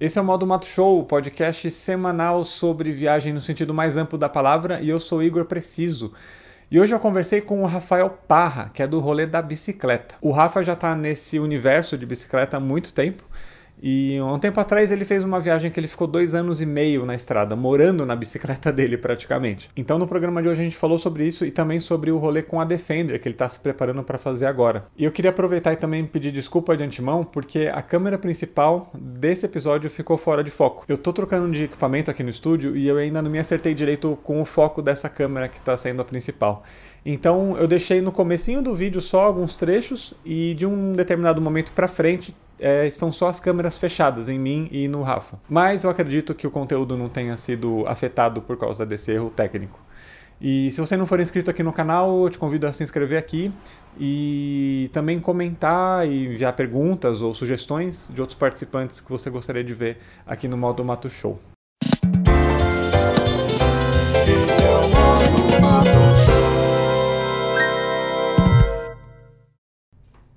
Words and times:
Esse 0.00 0.16
é 0.16 0.22
o 0.22 0.24
Modo 0.24 0.46
Mato 0.46 0.64
Show, 0.64 1.04
podcast 1.06 1.68
semanal 1.72 2.44
sobre 2.44 2.92
viagem 2.92 3.32
no 3.32 3.40
sentido 3.40 3.74
mais 3.74 3.96
amplo 3.96 4.16
da 4.16 4.28
palavra, 4.28 4.80
e 4.80 4.88
eu 4.88 5.00
sou 5.00 5.20
Igor 5.20 5.44
Preciso. 5.46 6.12
E 6.70 6.78
hoje 6.78 6.94
eu 6.94 7.00
conversei 7.00 7.40
com 7.40 7.64
o 7.64 7.66
Rafael 7.66 8.08
Parra, 8.08 8.70
que 8.72 8.80
é 8.80 8.86
do 8.86 9.00
rolê 9.00 9.26
da 9.26 9.42
bicicleta. 9.42 10.14
O 10.20 10.30
Rafa 10.30 10.62
já 10.62 10.74
está 10.74 10.94
nesse 10.94 11.40
universo 11.40 11.98
de 11.98 12.06
bicicleta 12.06 12.58
há 12.58 12.60
muito 12.60 12.92
tempo 12.92 13.24
e 13.82 14.20
um 14.20 14.38
tempo 14.38 14.60
atrás 14.60 14.90
ele 14.90 15.04
fez 15.04 15.22
uma 15.22 15.40
viagem 15.40 15.70
que 15.70 15.78
ele 15.78 15.88
ficou 15.88 16.06
dois 16.06 16.34
anos 16.34 16.60
e 16.60 16.66
meio 16.66 17.06
na 17.06 17.14
estrada, 17.14 17.54
morando 17.54 18.04
na 18.04 18.16
bicicleta 18.16 18.70
dele 18.72 18.96
praticamente. 18.96 19.70
Então 19.76 19.98
no 19.98 20.06
programa 20.06 20.42
de 20.42 20.48
hoje 20.48 20.60
a 20.60 20.64
gente 20.64 20.76
falou 20.76 20.98
sobre 20.98 21.26
isso 21.26 21.44
e 21.44 21.50
também 21.50 21.80
sobre 21.80 22.10
o 22.10 22.18
rolê 22.18 22.42
com 22.42 22.60
a 22.60 22.64
Defender 22.64 23.20
que 23.20 23.28
ele 23.28 23.34
está 23.34 23.48
se 23.48 23.58
preparando 23.60 24.02
para 24.02 24.18
fazer 24.18 24.46
agora. 24.46 24.86
E 24.96 25.04
eu 25.04 25.12
queria 25.12 25.30
aproveitar 25.30 25.72
e 25.72 25.76
também 25.76 26.06
pedir 26.06 26.32
desculpa 26.32 26.76
de 26.76 26.84
antemão 26.84 27.24
porque 27.24 27.70
a 27.72 27.82
câmera 27.82 28.18
principal 28.18 28.90
desse 28.94 29.46
episódio 29.46 29.88
ficou 29.88 30.18
fora 30.18 30.42
de 30.42 30.50
foco. 30.50 30.84
Eu 30.88 30.98
tô 30.98 31.12
trocando 31.12 31.50
de 31.52 31.64
equipamento 31.64 32.10
aqui 32.10 32.22
no 32.22 32.30
estúdio 32.30 32.76
e 32.76 32.88
eu 32.88 32.96
ainda 32.96 33.22
não 33.22 33.30
me 33.30 33.38
acertei 33.38 33.74
direito 33.74 34.18
com 34.24 34.40
o 34.40 34.44
foco 34.44 34.82
dessa 34.82 35.08
câmera 35.08 35.48
que 35.48 35.58
está 35.58 35.76
sendo 35.76 36.02
a 36.02 36.04
principal. 36.04 36.64
Então 37.04 37.56
eu 37.56 37.66
deixei 37.66 38.00
no 38.00 38.12
comecinho 38.12 38.60
do 38.60 38.74
vídeo 38.74 39.00
só 39.00 39.20
alguns 39.20 39.56
trechos 39.56 40.14
e 40.24 40.54
de 40.54 40.66
um 40.66 40.92
determinado 40.92 41.40
momento 41.40 41.72
para 41.72 41.88
frente 41.88 42.34
é, 42.58 42.86
estão 42.86 43.10
só 43.12 43.28
as 43.28 43.40
câmeras 43.40 43.78
fechadas 43.78 44.28
em 44.28 44.38
mim 44.38 44.68
e 44.70 44.88
no 44.88 45.02
Rafa. 45.02 45.38
Mas 45.48 45.84
eu 45.84 45.90
acredito 45.90 46.34
que 46.34 46.46
o 46.46 46.50
conteúdo 46.50 46.96
não 46.96 47.08
tenha 47.08 47.36
sido 47.36 47.84
afetado 47.86 48.42
por 48.42 48.56
causa 48.56 48.84
desse 48.84 49.12
erro 49.12 49.30
técnico. 49.30 49.80
E 50.40 50.70
se 50.70 50.80
você 50.80 50.96
não 50.96 51.04
for 51.04 51.18
inscrito 51.18 51.50
aqui 51.50 51.62
no 51.62 51.72
canal, 51.72 52.22
eu 52.22 52.30
te 52.30 52.38
convido 52.38 52.66
a 52.66 52.72
se 52.72 52.84
inscrever 52.84 53.18
aqui 53.18 53.52
e 53.98 54.88
também 54.92 55.20
comentar 55.20 56.06
e 56.06 56.26
enviar 56.26 56.52
perguntas 56.52 57.20
ou 57.20 57.34
sugestões 57.34 58.08
de 58.14 58.20
outros 58.20 58.38
participantes 58.38 59.00
que 59.00 59.10
você 59.10 59.28
gostaria 59.30 59.64
de 59.64 59.74
ver 59.74 59.98
aqui 60.24 60.46
no 60.46 60.56
Modo 60.56 60.84
Mato 60.84 61.10
Show. 61.10 61.40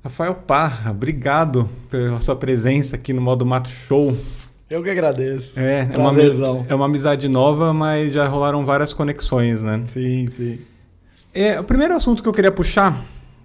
Rafael 0.04 0.34
Parra, 0.34 0.90
obrigado 0.90 1.70
pela 1.88 2.20
sua 2.20 2.36
presença 2.36 2.96
aqui 2.96 3.14
no 3.14 3.22
Modo 3.22 3.46
Mato 3.46 3.70
Show. 3.70 4.18
Eu 4.68 4.82
que 4.82 4.90
agradeço. 4.90 5.60
É, 5.60 5.88
é 5.94 5.98
uma, 5.98 6.66
é 6.70 6.76
uma 6.76 6.86
amizade 6.86 7.30
nova, 7.30 7.72
mas 7.72 8.12
já 8.12 8.28
rolaram 8.28 8.66
várias 8.66 8.94
conexões, 8.94 9.62
né? 9.62 9.84
Sim, 9.86 10.28
sim. 10.28 10.60
É, 11.32 11.60
o 11.60 11.64
primeiro 11.64 11.94
assunto 11.94 12.24
que 12.24 12.28
eu 12.28 12.34
queria 12.34 12.52
puxar, 12.52 13.00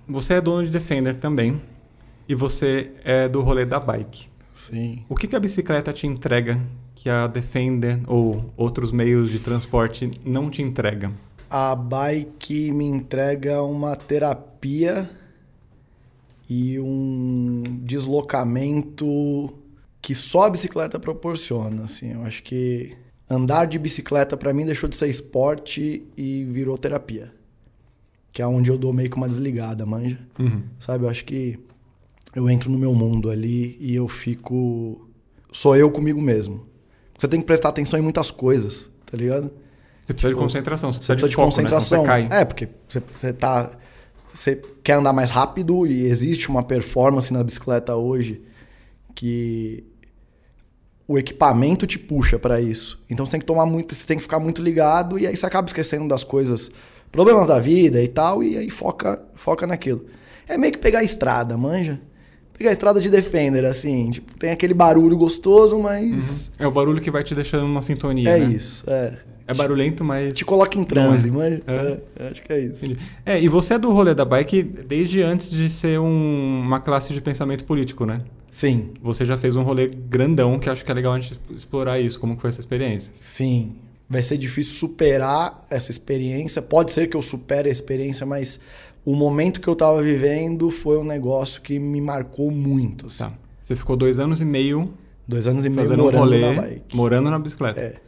você 0.08 0.34
é 0.34 0.40
dono 0.40 0.64
de 0.64 0.70
Defender 0.70 1.14
também, 1.16 1.60
e 2.26 2.34
você 2.34 2.90
é 3.04 3.28
do 3.28 3.42
rolê 3.42 3.66
da 3.66 3.78
bike. 3.78 4.26
Sim. 4.54 5.04
O 5.10 5.14
que, 5.14 5.28
que 5.28 5.36
a 5.36 5.40
bicicleta 5.40 5.92
te 5.92 6.06
entrega 6.06 6.58
que 6.94 7.10
a 7.10 7.26
Defender 7.26 8.00
ou 8.06 8.50
outros 8.56 8.92
meios 8.92 9.30
de 9.30 9.40
transporte 9.40 10.10
não 10.24 10.48
te 10.48 10.62
entrega? 10.62 11.12
A 11.50 11.76
bike 11.76 12.72
me 12.72 12.86
entrega 12.86 13.62
uma 13.62 13.94
terapia 13.94 15.08
e 16.48 16.78
um 16.78 17.62
deslocamento 17.82 19.52
que 20.00 20.14
só 20.14 20.44
a 20.44 20.50
bicicleta 20.50 20.98
proporciona. 20.98 21.84
Assim, 21.84 22.12
eu 22.12 22.22
acho 22.22 22.42
que 22.42 22.96
andar 23.28 23.66
de 23.66 23.78
bicicleta 23.78 24.36
para 24.36 24.52
mim 24.54 24.64
deixou 24.64 24.88
de 24.88 24.96
ser 24.96 25.08
esporte 25.08 26.06
e 26.16 26.44
virou 26.44 26.78
terapia, 26.78 27.32
que 28.32 28.40
é 28.40 28.46
onde 28.46 28.70
eu 28.70 28.78
dou 28.78 28.92
meio 28.92 29.10
que 29.10 29.16
uma 29.16 29.28
desligada, 29.28 29.84
manja. 29.84 30.18
Uhum. 30.38 30.62
Sabe? 30.78 31.04
Eu 31.04 31.08
acho 31.08 31.24
que 31.24 31.58
eu 32.34 32.48
entro 32.48 32.70
no 32.70 32.78
meu 32.78 32.94
mundo 32.94 33.30
ali 33.30 33.76
e 33.80 33.94
eu 33.94 34.06
fico 34.06 35.08
sou 35.52 35.74
eu 35.74 35.90
comigo 35.90 36.20
mesmo. 36.20 36.66
Você 37.18 37.26
tem 37.26 37.40
que 37.40 37.46
prestar 37.46 37.70
atenção 37.70 37.98
em 37.98 38.02
muitas 38.02 38.30
coisas, 38.30 38.90
tá 39.06 39.16
ligado? 39.16 39.50
Você 40.04 40.12
precisa 40.12 40.28
tipo, 40.28 40.40
de 40.40 40.44
concentração, 40.44 40.92
você 40.92 40.98
precisa, 40.98 41.14
você 41.14 41.20
precisa 41.20 41.26
de, 41.26 41.30
de 41.30 41.36
foco, 41.36 41.48
concentração. 41.48 42.04
Né? 42.04 42.22
Você 42.22 42.28
cai. 42.28 42.40
É, 42.40 42.44
porque 42.44 42.68
você, 42.86 43.02
você 43.16 43.32
tá 43.32 43.72
você 44.36 44.60
quer 44.82 44.94
andar 44.94 45.12
mais 45.12 45.30
rápido 45.30 45.86
e 45.86 46.04
existe 46.04 46.48
uma 46.48 46.62
performance 46.62 47.32
na 47.32 47.42
bicicleta 47.42 47.96
hoje 47.96 48.42
que 49.14 49.84
o 51.08 51.16
equipamento 51.18 51.86
te 51.86 51.98
puxa 51.98 52.38
para 52.38 52.60
isso. 52.60 53.00
Então 53.08 53.24
você 53.24 53.32
tem 53.32 53.40
que 53.40 53.46
tomar 53.46 53.66
muito, 53.66 53.94
você 53.94 54.06
tem 54.06 54.16
que 54.16 54.22
ficar 54.22 54.38
muito 54.38 54.62
ligado 54.62 55.18
e 55.18 55.26
aí 55.26 55.36
você 55.36 55.46
acaba 55.46 55.66
esquecendo 55.66 56.06
das 56.08 56.22
coisas, 56.22 56.70
problemas 57.10 57.46
da 57.46 57.58
vida 57.58 58.02
e 58.02 58.08
tal, 58.08 58.42
e 58.42 58.56
aí 58.56 58.70
foca, 58.70 59.24
foca 59.34 59.66
naquilo. 59.66 60.04
É 60.48 60.58
meio 60.58 60.72
que 60.72 60.78
pegar 60.78 61.00
a 61.00 61.04
estrada, 61.04 61.56
manja? 61.56 62.00
Pegar 62.52 62.70
a 62.70 62.72
estrada 62.72 63.00
de 63.00 63.10
Defender, 63.10 63.64
assim, 63.64 64.10
tipo, 64.10 64.38
tem 64.38 64.50
aquele 64.50 64.72
barulho 64.74 65.16
gostoso, 65.16 65.78
mas. 65.78 66.48
Uhum. 66.58 66.64
É 66.64 66.66
o 66.66 66.70
barulho 66.70 67.00
que 67.00 67.10
vai 67.10 67.22
te 67.22 67.34
deixando 67.34 67.66
numa 67.66 67.82
sintonia. 67.82 68.30
É 68.30 68.38
né? 68.38 68.46
isso, 68.46 68.84
é. 68.88 69.18
É 69.46 69.54
barulhento, 69.54 70.02
mas. 70.04 70.36
Te 70.36 70.44
coloca 70.44 70.78
em 70.78 70.84
transe, 70.84 71.30
mas. 71.30 71.60
É. 71.66 72.00
É, 72.18 72.28
acho 72.28 72.42
que 72.42 72.52
é 72.52 72.60
isso. 72.60 72.86
Entendi. 72.86 73.00
É, 73.24 73.40
e 73.40 73.48
você 73.48 73.74
é 73.74 73.78
do 73.78 73.92
rolê 73.92 74.14
da 74.14 74.24
bike 74.24 74.62
desde 74.62 75.22
antes 75.22 75.50
de 75.50 75.70
ser 75.70 76.00
um, 76.00 76.62
uma 76.64 76.80
classe 76.80 77.12
de 77.12 77.20
pensamento 77.20 77.64
político, 77.64 78.04
né? 78.04 78.22
Sim. 78.50 78.90
Você 79.02 79.24
já 79.24 79.36
fez 79.36 79.54
um 79.54 79.62
rolê 79.62 79.86
grandão, 79.88 80.58
que 80.58 80.68
acho 80.68 80.84
que 80.84 80.90
é 80.90 80.94
legal 80.94 81.12
a 81.12 81.20
gente 81.20 81.38
explorar 81.54 82.00
isso. 82.00 82.18
Como 82.18 82.36
foi 82.36 82.48
essa 82.48 82.60
experiência? 82.60 83.12
Sim. 83.14 83.74
Vai 84.08 84.22
ser 84.22 84.38
difícil 84.38 84.74
superar 84.74 85.64
essa 85.70 85.90
experiência. 85.90 86.62
Pode 86.62 86.92
ser 86.92 87.06
que 87.08 87.16
eu 87.16 87.22
supere 87.22 87.68
a 87.68 87.72
experiência, 87.72 88.24
mas 88.24 88.58
o 89.04 89.14
momento 89.14 89.60
que 89.60 89.68
eu 89.68 89.74
estava 89.74 90.02
vivendo 90.02 90.70
foi 90.70 90.96
um 90.96 91.04
negócio 91.04 91.60
que 91.60 91.78
me 91.78 92.00
marcou 92.00 92.50
muito. 92.50 93.06
Assim. 93.06 93.24
Tá. 93.24 93.32
Você 93.60 93.76
ficou 93.76 93.96
dois 93.96 94.18
anos 94.18 94.40
e 94.40 94.44
meio. 94.44 94.92
Dois 95.28 95.46
anos 95.46 95.64
e 95.64 95.68
meio 95.68 95.88
morando 95.88 96.04
um 96.04 96.18
rolê, 96.18 96.40
na 96.40 96.62
bike. 96.62 96.96
Morando 96.96 97.30
na 97.30 97.38
bicicleta. 97.38 97.80
É. 97.80 98.05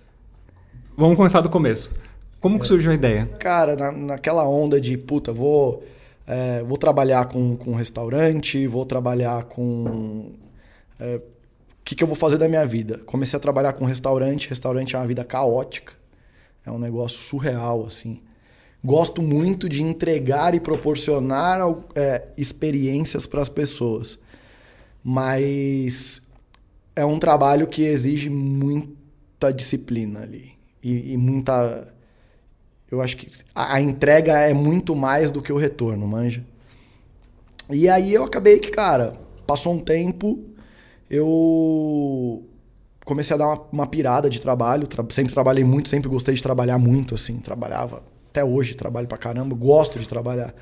Vamos 1.00 1.16
começar 1.16 1.41
do 1.41 1.48
começo. 1.48 1.92
Como 2.41 2.59
que 2.59 2.66
surgiu 2.66 2.91
a 2.91 2.94
ideia? 2.94 3.26
Cara, 3.38 3.76
na, 3.76 3.92
naquela 3.92 4.44
onda 4.48 4.81
de, 4.81 4.98
puta, 4.98 5.32
vou, 5.32 5.84
é, 6.26 6.60
vou 6.64 6.76
trabalhar 6.76 7.26
com, 7.26 7.56
com 7.56 7.72
restaurante, 7.76 8.66
vou 8.66 8.84
trabalhar 8.84 9.44
com... 9.44 10.32
É, 10.98 11.19
o 11.19 11.84
que, 11.84 11.94
que 11.94 12.03
eu 12.03 12.09
vou 12.09 12.16
fazer 12.16 12.36
da 12.36 12.48
minha 12.48 12.66
vida? 12.66 12.98
Comecei 13.06 13.36
a 13.36 13.41
trabalhar 13.41 13.75
com 13.75 13.84
restaurante. 13.84 14.48
Restaurante 14.48 14.97
é 14.97 14.98
uma 14.98 15.06
vida 15.06 15.22
caótica. 15.22 15.92
É 16.66 16.70
um 16.72 16.81
negócio 16.81 17.20
surreal, 17.20 17.86
assim. 17.86 18.20
Gosto 18.82 19.22
muito 19.22 19.69
de 19.69 19.84
entregar 19.84 20.53
e 20.53 20.59
proporcionar 20.59 21.60
é, 21.94 22.26
experiências 22.36 23.25
para 23.25 23.41
as 23.41 23.48
pessoas. 23.48 24.19
Mas 25.04 26.26
é 26.97 27.04
um 27.04 27.20
trabalho 27.20 27.69
que 27.69 27.82
exige 27.82 28.28
muita 28.28 29.53
disciplina 29.53 30.22
ali 30.22 30.57
e, 30.83 31.12
e 31.12 31.16
muita. 31.16 31.89
Eu 32.91 33.00
acho 33.03 33.16
que 33.16 33.28
a, 33.55 33.75
a, 33.75 33.81
entrega 33.81 34.39
é 34.39 34.55
muito 34.55 34.97
mais 34.97 35.31
do 35.31 35.43
que 35.43 35.53
o 35.53 35.56
retorno, 35.56 36.06
manja. 36.06 36.44
E 37.71 37.89
aí 37.89 38.15
eu 38.15 38.25
acabei 38.25 38.59
que, 38.59 38.71
cara, 38.71 39.15
passou 39.47 39.75
um 39.75 39.78
tempo, 39.78 40.43
eu 41.11 42.43
comecei 43.05 43.34
a 43.34 43.39
dar 43.39 43.47
uma, 43.47 43.62
uma 43.72 43.87
pirada 43.87 44.31
de 44.31 44.41
trabalho. 44.41 44.87
Tra 44.87 45.05
sempre 45.11 45.33
trabalhei 45.33 45.65
muito, 45.65 45.89
sempre 45.89 46.09
gostei 46.09 46.34
de 46.34 46.43
trabalhar 46.43 46.78
muito, 46.78 47.15
assim. 47.15 47.39
Trabalhava, 47.39 48.03
até 48.31 48.43
hoje 48.43 48.75
trabalho 48.75 49.06
pra 49.06 49.19
caramba, 49.19 49.55
gosto 49.55 49.99
de 49.99 50.09
trabalhar. 50.09 50.55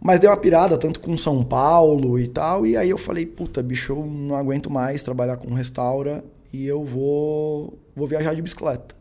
Mas 0.00 0.20
deu 0.20 0.30
uma 0.30 0.36
pirada, 0.36 0.76
tanto 0.76 1.00
com 1.00 1.16
São 1.16 1.44
Paulo 1.44 2.18
e 2.18 2.26
tal. 2.26 2.66
E 2.66 2.76
aí 2.76 2.90
eu 2.90 2.98
falei, 2.98 3.24
puta, 3.24 3.62
bicho, 3.62 3.92
eu 3.92 4.04
não 4.04 4.34
aguento 4.34 4.68
mais 4.68 5.02
trabalhar 5.02 5.36
com 5.36 5.54
restaura 5.54 6.24
e 6.54 6.66
eu 6.68 6.84
vou, 6.84 7.76
vou 7.96 8.06
viajar 8.06 8.32
de 8.32 8.40
bicicleta. 8.40 8.94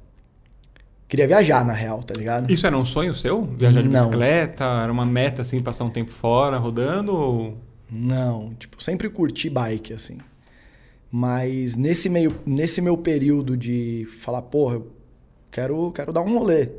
Queria 1.08 1.28
viajar, 1.28 1.64
na 1.64 1.72
real, 1.72 2.02
tá 2.02 2.12
ligado? 2.18 2.52
Isso 2.52 2.66
era 2.66 2.76
um 2.76 2.84
sonho 2.84 3.14
seu? 3.14 3.44
Viajar 3.44 3.84
de 3.84 3.90
Não. 3.90 4.06
bicicleta? 4.06 4.64
Era 4.64 4.92
uma 4.92 5.06
meta, 5.06 5.44
assim, 5.44 5.62
passar 5.62 5.84
um 5.84 5.90
tempo 5.92 6.10
fora, 6.10 6.58
rodando? 6.58 7.14
Ou... 7.14 7.54
Não, 7.92 8.56
tipo, 8.56 8.82
sempre 8.82 9.08
curti 9.08 9.52
bike, 9.52 9.94
assim. 9.94 10.18
Mas 11.12 11.76
nesse, 11.76 12.10
meio, 12.10 12.36
nesse 12.44 12.82
meu 12.82 12.98
período 12.98 13.56
de 13.56 14.08
falar, 14.20 14.42
porra, 14.42 14.78
eu 14.78 14.92
quero, 15.52 15.92
quero 15.92 16.12
dar 16.12 16.22
um 16.22 16.36
rolê. 16.36 16.72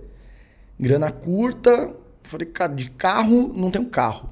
Grana 0.81 1.12
curta, 1.12 1.94
falei, 2.25 2.49
cara, 2.49 2.75
de 2.75 2.91
carro, 2.91 3.53
não 3.55 3.70
tenho 3.70 3.87
carro. 3.87 4.29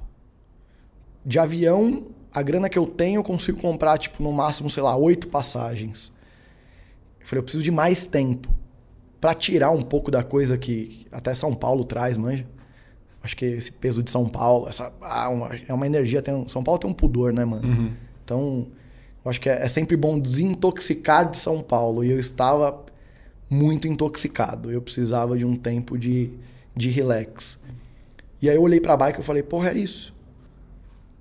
De 1.24 1.38
avião, 1.38 2.06
a 2.34 2.42
grana 2.42 2.68
que 2.68 2.76
eu 2.76 2.86
tenho, 2.86 3.20
eu 3.20 3.22
consigo 3.22 3.60
comprar, 3.60 3.96
tipo, 3.96 4.20
no 4.20 4.32
máximo, 4.32 4.68
sei 4.68 4.82
lá, 4.82 4.96
oito 4.96 5.28
passagens. 5.28 6.12
Eu 7.22 7.26
falei, 7.26 7.40
eu 7.40 7.42
preciso 7.42 7.64
de 7.64 7.70
mais 7.70 8.04
tempo 8.04 8.48
para 9.20 9.34
tirar 9.34 9.70
um 9.70 9.82
pouco 9.82 10.10
da 10.10 10.24
coisa 10.24 10.58
que 10.58 11.06
até 11.12 11.32
São 11.34 11.54
Paulo 11.54 11.84
traz, 11.84 12.16
manja. 12.16 12.44
Acho 13.22 13.36
que 13.36 13.44
esse 13.44 13.70
peso 13.70 14.02
de 14.02 14.10
São 14.10 14.28
Paulo, 14.28 14.68
essa 14.68 14.92
ah, 15.00 15.28
uma, 15.28 15.50
é 15.68 15.72
uma 15.72 15.86
energia. 15.86 16.20
Tem 16.20 16.34
um, 16.34 16.48
São 16.48 16.62
Paulo 16.64 16.80
tem 16.80 16.90
um 16.90 16.92
pudor, 16.92 17.32
né, 17.32 17.44
mano? 17.44 17.68
Uhum. 17.68 17.92
Então, 18.24 18.66
eu 19.24 19.30
acho 19.30 19.40
que 19.40 19.48
é, 19.48 19.64
é, 19.64 19.68
sempre 19.68 19.96
bom 19.96 20.18
desintoxicar 20.18 21.30
de 21.30 21.38
São 21.38 21.60
Paulo. 21.60 22.02
E 22.02 22.10
eu 22.10 22.18
estava 22.18 22.84
muito 23.48 23.86
intoxicado. 23.86 24.72
Eu 24.72 24.82
precisava 24.82 25.38
de 25.38 25.46
um 25.46 25.54
tempo 25.54 25.96
de, 25.96 26.32
de 26.74 26.90
relax. 26.90 27.60
E 28.40 28.50
aí 28.50 28.56
eu 28.56 28.62
olhei 28.62 28.80
pra 28.80 28.96
bike 28.96 29.20
e 29.20 29.22
falei, 29.22 29.44
porra, 29.44 29.70
é 29.70 29.78
isso. 29.78 30.12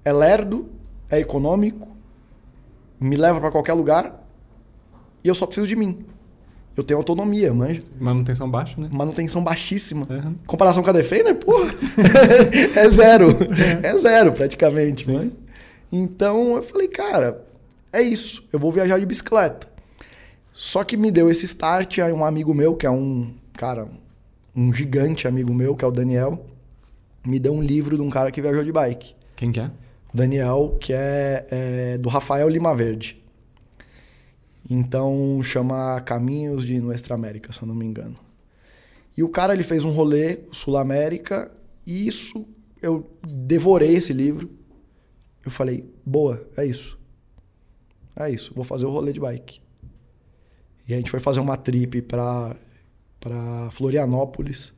É 0.03 0.11
lerdo, 0.11 0.71
é 1.07 1.19
econômico, 1.19 1.87
me 2.99 3.15
leva 3.15 3.39
para 3.39 3.51
qualquer 3.51 3.73
lugar 3.73 4.20
e 5.23 5.27
eu 5.27 5.35
só 5.35 5.45
preciso 5.45 5.67
de 5.67 5.75
mim. 5.75 6.05
Eu 6.75 6.83
tenho 6.83 6.97
autonomia, 6.97 7.53
manja. 7.53 7.83
Manutenção 7.99 8.49
baixa, 8.49 8.79
né? 8.79 8.89
Manutenção 8.93 9.43
baixíssima. 9.43 10.07
Uhum. 10.09 10.35
Comparação 10.47 10.81
com 10.81 10.89
a 10.89 10.93
Defender, 10.93 11.35
porra, 11.35 11.69
é 12.75 12.89
zero. 12.89 13.37
É 13.83 13.97
zero, 13.97 14.31
praticamente, 14.31 15.09
manja. 15.11 15.31
Então 15.91 16.55
eu 16.55 16.63
falei, 16.63 16.87
cara, 16.87 17.43
é 17.91 18.01
isso. 18.01 18.43
Eu 18.53 18.59
vou 18.59 18.71
viajar 18.71 18.97
de 18.99 19.05
bicicleta. 19.05 19.67
Só 20.53 20.83
que 20.83 20.95
me 20.95 21.11
deu 21.11 21.29
esse 21.29 21.45
start 21.45 21.99
aí 21.99 22.13
um 22.13 22.23
amigo 22.23 22.53
meu, 22.53 22.75
que 22.75 22.85
é 22.85 22.89
um, 22.89 23.33
cara, 23.53 23.87
um 24.55 24.73
gigante 24.73 25.27
amigo 25.27 25.53
meu, 25.53 25.75
que 25.75 25.83
é 25.83 25.87
o 25.87 25.91
Daniel, 25.91 26.45
me 27.25 27.37
deu 27.37 27.53
um 27.53 27.61
livro 27.61 27.95
de 27.95 28.01
um 28.01 28.09
cara 28.09 28.31
que 28.31 28.41
viajou 28.41 28.63
de 28.63 28.71
bike. 28.71 29.13
Quem 29.35 29.51
que 29.51 29.59
é? 29.59 29.69
Daniel, 30.13 30.77
que 30.79 30.93
é, 30.93 31.45
é 31.49 31.97
do 31.97 32.09
Rafael 32.09 32.47
Lima 32.47 32.75
Verde. 32.75 33.20
Então 34.73 35.41
chama 35.43 35.99
Caminhos 35.99 36.65
de 36.65 36.79
Nuestra 36.79 37.13
América, 37.13 37.51
se 37.51 37.61
eu 37.61 37.67
não 37.67 37.75
me 37.75 37.85
engano. 37.85 38.17
E 39.17 39.21
o 39.21 39.27
cara 39.27 39.53
ele 39.53 39.63
fez 39.63 39.83
um 39.83 39.91
rolê 39.91 40.39
Sul 40.53 40.77
América 40.77 41.51
e 41.85 42.07
isso 42.07 42.47
eu 42.81 43.11
devorei 43.21 43.93
esse 43.95 44.13
livro. 44.13 44.49
Eu 45.43 45.51
falei, 45.51 45.83
boa, 46.05 46.47
é 46.55 46.65
isso. 46.65 46.97
É 48.15 48.29
isso, 48.29 48.53
vou 48.55 48.63
fazer 48.63 48.85
o 48.85 48.89
rolê 48.89 49.11
de 49.11 49.19
bike. 49.19 49.61
E 50.87 50.93
a 50.93 50.95
gente 50.95 51.11
foi 51.11 51.19
fazer 51.19 51.41
uma 51.41 51.57
trip 51.57 52.01
para 52.03 52.55
para 53.19 53.69
Florianópolis. 53.71 54.73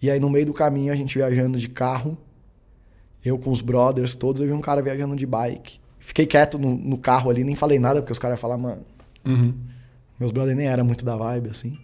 E 0.00 0.08
aí 0.08 0.20
no 0.20 0.30
meio 0.30 0.46
do 0.46 0.54
caminho 0.54 0.92
a 0.92 0.96
gente 0.96 1.18
viajando 1.18 1.58
de 1.58 1.68
carro, 1.68 2.16
eu 3.24 3.36
com 3.36 3.50
os 3.50 3.62
brothers 3.62 4.14
todos, 4.14 4.40
eu 4.40 4.46
vi 4.46 4.52
um 4.52 4.60
cara 4.60 4.80
viajando 4.80 5.16
de 5.16 5.26
bike. 5.26 5.80
Fiquei 5.98 6.24
quieto 6.24 6.56
no, 6.56 6.76
no 6.76 6.96
carro 6.96 7.30
ali, 7.30 7.42
nem 7.42 7.56
falei 7.56 7.80
nada, 7.80 8.00
porque 8.00 8.12
os 8.12 8.18
caras 8.20 8.36
iam 8.36 8.40
falar, 8.40 8.56
mano. 8.56 8.86
Uhum. 9.24 9.54
Meus 10.18 10.32
brothers 10.32 10.56
nem 10.56 10.66
era 10.66 10.82
muito 10.82 11.04
da 11.04 11.16
vibe, 11.16 11.50
assim. 11.50 11.78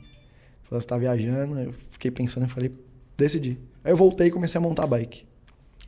Falei, 0.65 0.81
você 0.81 0.87
tá 0.87 0.99
viajando, 0.99 1.59
eu 1.61 1.75
fiquei 1.91 2.11
pensando 2.11 2.47
e 2.47 2.49
falei, 2.49 2.73
decidi. 3.17 3.59
Aí 3.85 3.93
eu 3.93 3.97
voltei 3.97 4.29
e 4.29 4.31
comecei 4.31 4.59
a 4.59 4.63
montar 4.63 4.87
bike. 4.87 5.25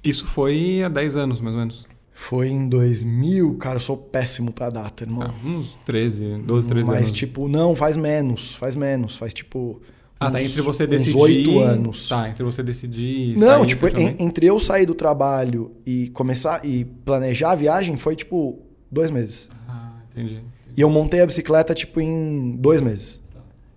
Isso 0.04 0.26
foi 0.26 0.82
há 0.84 0.88
10 0.88 1.16
anos, 1.16 1.40
mais 1.40 1.54
ou 1.54 1.60
menos. 1.60 1.86
Foi 2.12 2.48
em 2.48 2.68
2000, 2.68 3.56
cara, 3.58 3.76
eu 3.76 3.80
sou 3.80 3.96
péssimo 3.96 4.52
pra 4.52 4.70
data, 4.70 5.04
irmão. 5.04 5.22
Ah, 5.22 5.46
uns 5.46 5.76
13, 5.84 6.38
12, 6.46 6.68
13 6.68 6.88
Mas, 6.90 6.98
anos. 6.98 7.12
tipo, 7.12 7.48
não, 7.48 7.74
faz 7.76 7.96
menos, 7.96 8.54
faz 8.54 8.74
menos, 8.76 9.16
faz 9.16 9.34
tipo. 9.34 9.82
ah, 10.18 10.30
tá 10.30 10.42
entre 10.42 10.62
você 10.62 10.84
uns 10.84 10.88
decidir. 10.88 11.18
oito 11.18 11.58
anos. 11.60 12.08
Tá, 12.08 12.28
entre 12.30 12.42
você 12.44 12.62
decidir. 12.62 13.32
e 13.34 13.38
Não, 13.38 13.58
sair, 13.58 13.66
tipo, 13.66 13.86
en- 13.88 14.16
entre 14.18 14.46
eu 14.46 14.58
sair 14.58 14.86
do 14.86 14.94
trabalho 14.94 15.72
e 15.84 16.08
começar 16.10 16.64
e 16.64 16.84
planejar 16.84 17.50
a 17.50 17.54
viagem 17.54 17.96
foi 17.98 18.16
tipo 18.16 18.62
dois 18.90 19.10
meses. 19.10 19.50
Ah, 19.68 19.92
entendi. 20.10 20.40
E 20.76 20.80
eu 20.80 20.90
montei 20.90 21.20
a 21.20 21.26
bicicleta 21.26 21.74
tipo 21.74 22.00
em 22.00 22.56
dois 22.56 22.80
meses. 22.82 23.24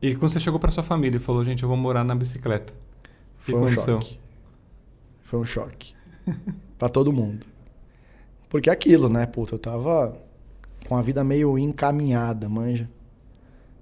E 0.01 0.15
quando 0.15 0.31
você 0.31 0.39
chegou 0.39 0.59
pra 0.59 0.71
sua 0.71 0.83
família 0.83 1.17
e 1.17 1.19
falou, 1.19 1.43
gente, 1.43 1.63
eu 1.63 1.69
vou 1.69 1.77
morar 1.77 2.03
na 2.03 2.15
bicicleta. 2.15 2.73
Foi 3.37 3.55
um 3.55 3.63
aconteceu? 3.65 4.01
choque. 4.01 4.19
Foi 5.23 5.39
um 5.39 5.45
choque. 5.45 5.93
pra 6.77 6.89
todo 6.89 7.11
mundo. 7.11 7.45
Porque 8.49 8.69
é 8.69 8.73
aquilo, 8.73 9.09
né, 9.09 9.25
puta, 9.25 9.55
eu 9.55 9.59
tava 9.59 10.17
com 10.87 10.95
a 10.95 11.01
vida 11.01 11.23
meio 11.23 11.57
encaminhada, 11.57 12.49
manja. 12.49 12.89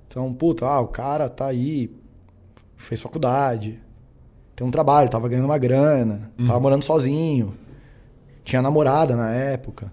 Então, 0.08 0.34
puta, 0.34 0.66
ah, 0.66 0.80
o 0.81 0.88
cara 0.88 1.30
tá 1.30 1.48
aí, 1.48 1.92
fez 2.75 3.00
faculdade, 3.02 3.80
tem 4.56 4.66
um 4.66 4.72
trabalho, 4.72 5.10
tava 5.10 5.28
ganhando 5.30 5.46
uma 5.46 5.58
grana, 5.58 6.31
Uhum. 6.38 6.48
tava 6.48 6.60
morando 6.60 6.84
sozinho, 6.84 7.54
tinha 8.44 8.62
namorada 8.62 9.16
na 9.16 9.30
época. 9.31 9.92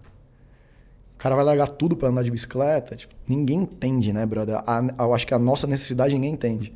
O 1.25 1.27
cara 1.27 1.37
vai 1.37 1.45
largar 1.47 1.69
tudo 1.69 1.97
pra 1.97 2.11
andar 2.11 2.23
de 2.23 2.31
bicicleta? 2.31 2.95
Tipo, 2.95 3.15
ninguém 3.27 3.61
entende, 3.63 4.13
né, 4.13 4.27
brother? 4.27 4.57
A- 4.67 4.85
eu 4.99 5.15
acho 5.15 5.27
que 5.27 5.33
a 5.33 5.39
nossa 5.39 5.67
necessidade 5.67 6.13
ninguém 6.13 6.33
entende. 6.35 6.71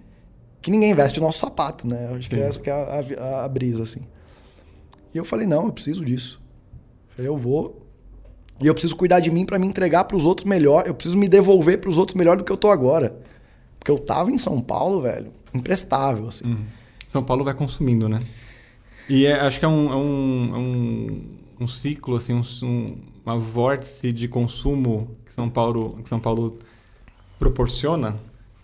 Que 0.63 0.71
ninguém 0.71 0.95
veste 0.95 1.19
o 1.19 1.23
nosso 1.23 1.39
sapato, 1.39 1.87
né? 1.87 2.09
Eu 2.11 2.17
acho 2.17 2.31
que 2.31 2.37
Sim. 2.37 2.41
essa 2.43 2.59
que 2.59 2.71
é 2.71 2.73
a, 2.73 3.23
a- 3.23 3.45
a 3.45 3.49
brisa, 3.49 3.83
assim. 3.83 4.01
E 5.13 5.19
eu 5.19 5.25
falei, 5.27 5.47
não, 5.47 5.67
eu 5.67 5.73
preciso 5.73 6.03
disso. 6.03 6.41
Eu 7.11 7.15
falei, 7.17 7.29
eu 7.31 7.37
vou. 7.37 7.87
E 8.59 8.67
eu 8.67 8.73
preciso 8.73 8.97
cuidar 8.97 9.21
de 9.21 9.31
mim 9.31 9.45
pra 9.45 9.59
me 9.59 9.67
entregar 9.67 10.05
pros 10.05 10.25
outros 10.25 10.47
melhor. 10.47 10.85
Eu 10.87 10.95
preciso 10.95 11.19
me 11.19 11.29
devolver 11.29 11.79
pros 11.79 11.99
outros 11.99 12.17
melhor 12.17 12.39
do 12.39 12.43
que 12.43 12.51
eu 12.51 12.57
tô 12.57 12.71
agora. 12.71 13.21
Porque 13.79 13.91
eu 13.91 13.99
tava 13.99 14.31
em 14.33 14.39
São 14.39 14.63
Paulo, 14.63 15.03
velho, 15.03 15.31
imprestável, 15.53 16.27
assim. 16.27 16.47
Uhum. 16.47 16.65
São 17.07 17.23
Paulo 17.23 17.45
vai 17.45 17.53
consumindo, 17.53 18.09
né? 18.09 18.23
E 19.11 19.27
é- 19.27 19.41
acho 19.41 19.59
que 19.59 19.67
é 19.67 19.69
um, 19.69 19.93
é 19.93 19.97
um, 19.97 20.55
é 20.55 20.59
um, 20.59 21.27
um 21.61 21.69
ciclo, 21.69 22.17
assim, 22.17 22.33
um, 22.33 22.43
um- 22.67 22.97
uma 23.29 23.39
vórtice 23.39 24.11
de 24.11 24.27
consumo 24.27 25.15
que 25.27 25.35
São 25.35 25.51
Paulo, 25.51 25.99
que 26.03 26.09
São 26.09 26.19
Paulo 26.19 26.59
proporciona, 27.39 28.17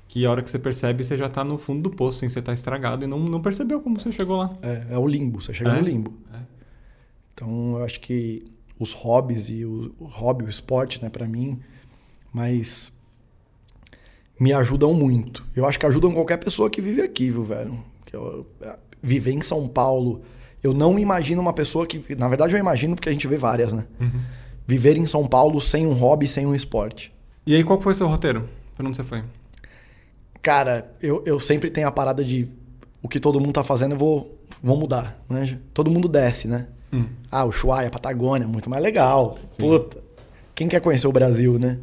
que 0.08 0.24
a 0.24 0.30
hora 0.30 0.42
que 0.42 0.48
você 0.50 0.58
percebe, 0.58 1.04
você 1.04 1.18
já 1.18 1.28
tá 1.28 1.44
no 1.44 1.58
fundo 1.58 1.82
do 1.82 1.90
poço, 1.90 2.18
assim, 2.18 2.28
você 2.28 2.40
tá 2.40 2.52
estragado 2.52 3.04
e 3.04 3.06
não, 3.06 3.18
não 3.18 3.42
percebeu 3.42 3.80
como 3.80 4.00
você 4.00 4.10
chegou 4.10 4.38
lá. 4.38 4.50
É, 4.62 4.94
é 4.94 4.98
o 4.98 5.06
limbo, 5.06 5.40
você 5.42 5.52
chega 5.52 5.70
É? 5.70 5.74
no 5.80 5.86
limbo. 5.86 6.14
É. 6.32 6.38
Então, 7.34 7.76
eu 7.78 7.84
acho 7.84 8.00
que 8.00 8.44
os 8.78 8.92
hobbies 8.92 9.48
e 9.50 9.64
o, 9.66 9.94
o 9.98 10.04
hobby, 10.06 10.44
o 10.44 10.48
esporte, 10.48 11.02
né, 11.02 11.10
para 11.10 11.26
mim, 11.28 11.60
mas 12.32 12.92
me 14.40 14.52
ajudam 14.52 14.94
muito. 14.94 15.44
Eu 15.54 15.66
acho 15.66 15.78
que 15.78 15.84
ajudam 15.86 16.12
qualquer 16.12 16.38
pessoa 16.38 16.70
que 16.70 16.80
vive 16.80 17.02
aqui, 17.02 17.30
viu, 17.30 17.44
velho? 17.44 17.78
Que 18.06 18.16
eu, 18.16 18.46
é, 18.62 18.78
viver 19.02 19.32
em 19.32 19.42
São 19.42 19.68
Paulo, 19.68 20.22
eu 20.62 20.72
não 20.72 20.98
imagino 20.98 21.40
uma 21.42 21.52
pessoa 21.52 21.86
que, 21.86 22.02
na 22.16 22.28
verdade, 22.28 22.54
eu 22.54 22.58
imagino 22.58 22.94
porque 22.94 23.08
a 23.08 23.12
gente 23.12 23.26
vê 23.26 23.36
várias, 23.36 23.72
né? 23.72 23.84
Uhum. 24.00 24.20
Viver 24.66 24.96
em 24.96 25.06
São 25.06 25.26
Paulo 25.26 25.60
sem 25.60 25.86
um 25.86 25.92
hobby, 25.92 26.26
sem 26.26 26.46
um 26.46 26.54
esporte. 26.54 27.12
E 27.46 27.54
aí, 27.54 27.62
qual 27.62 27.80
foi 27.80 27.92
o 27.92 27.94
seu 27.94 28.06
roteiro? 28.06 28.48
Pra 28.76 28.86
onde 28.86 28.96
você 28.96 29.02
foi? 29.04 29.22
Cara, 30.42 30.90
eu, 31.00 31.22
eu 31.26 31.38
sempre 31.40 31.70
tenho 31.70 31.88
a 31.88 31.92
parada 31.92 32.24
de 32.24 32.48
o 33.02 33.08
que 33.08 33.20
todo 33.20 33.40
mundo 33.40 33.52
tá 33.52 33.62
fazendo, 33.64 33.92
eu 33.92 33.98
vou, 33.98 34.38
vou 34.62 34.76
mudar, 34.76 35.22
né? 35.28 35.58
Todo 35.72 35.90
mundo 35.90 36.08
desce, 36.08 36.48
né? 36.48 36.66
Hum. 36.92 37.06
Ah, 37.30 37.44
o 37.44 37.48
Ushuaia, 37.48 37.88
a 37.88 37.90
Patagônia, 37.90 38.46
muito 38.48 38.70
mais 38.70 38.82
legal. 38.82 39.36
Sim. 39.50 39.62
Puta. 39.68 40.02
Quem 40.54 40.68
quer 40.68 40.80
conhecer 40.80 41.06
o 41.06 41.12
Brasil, 41.12 41.58
né? 41.58 41.78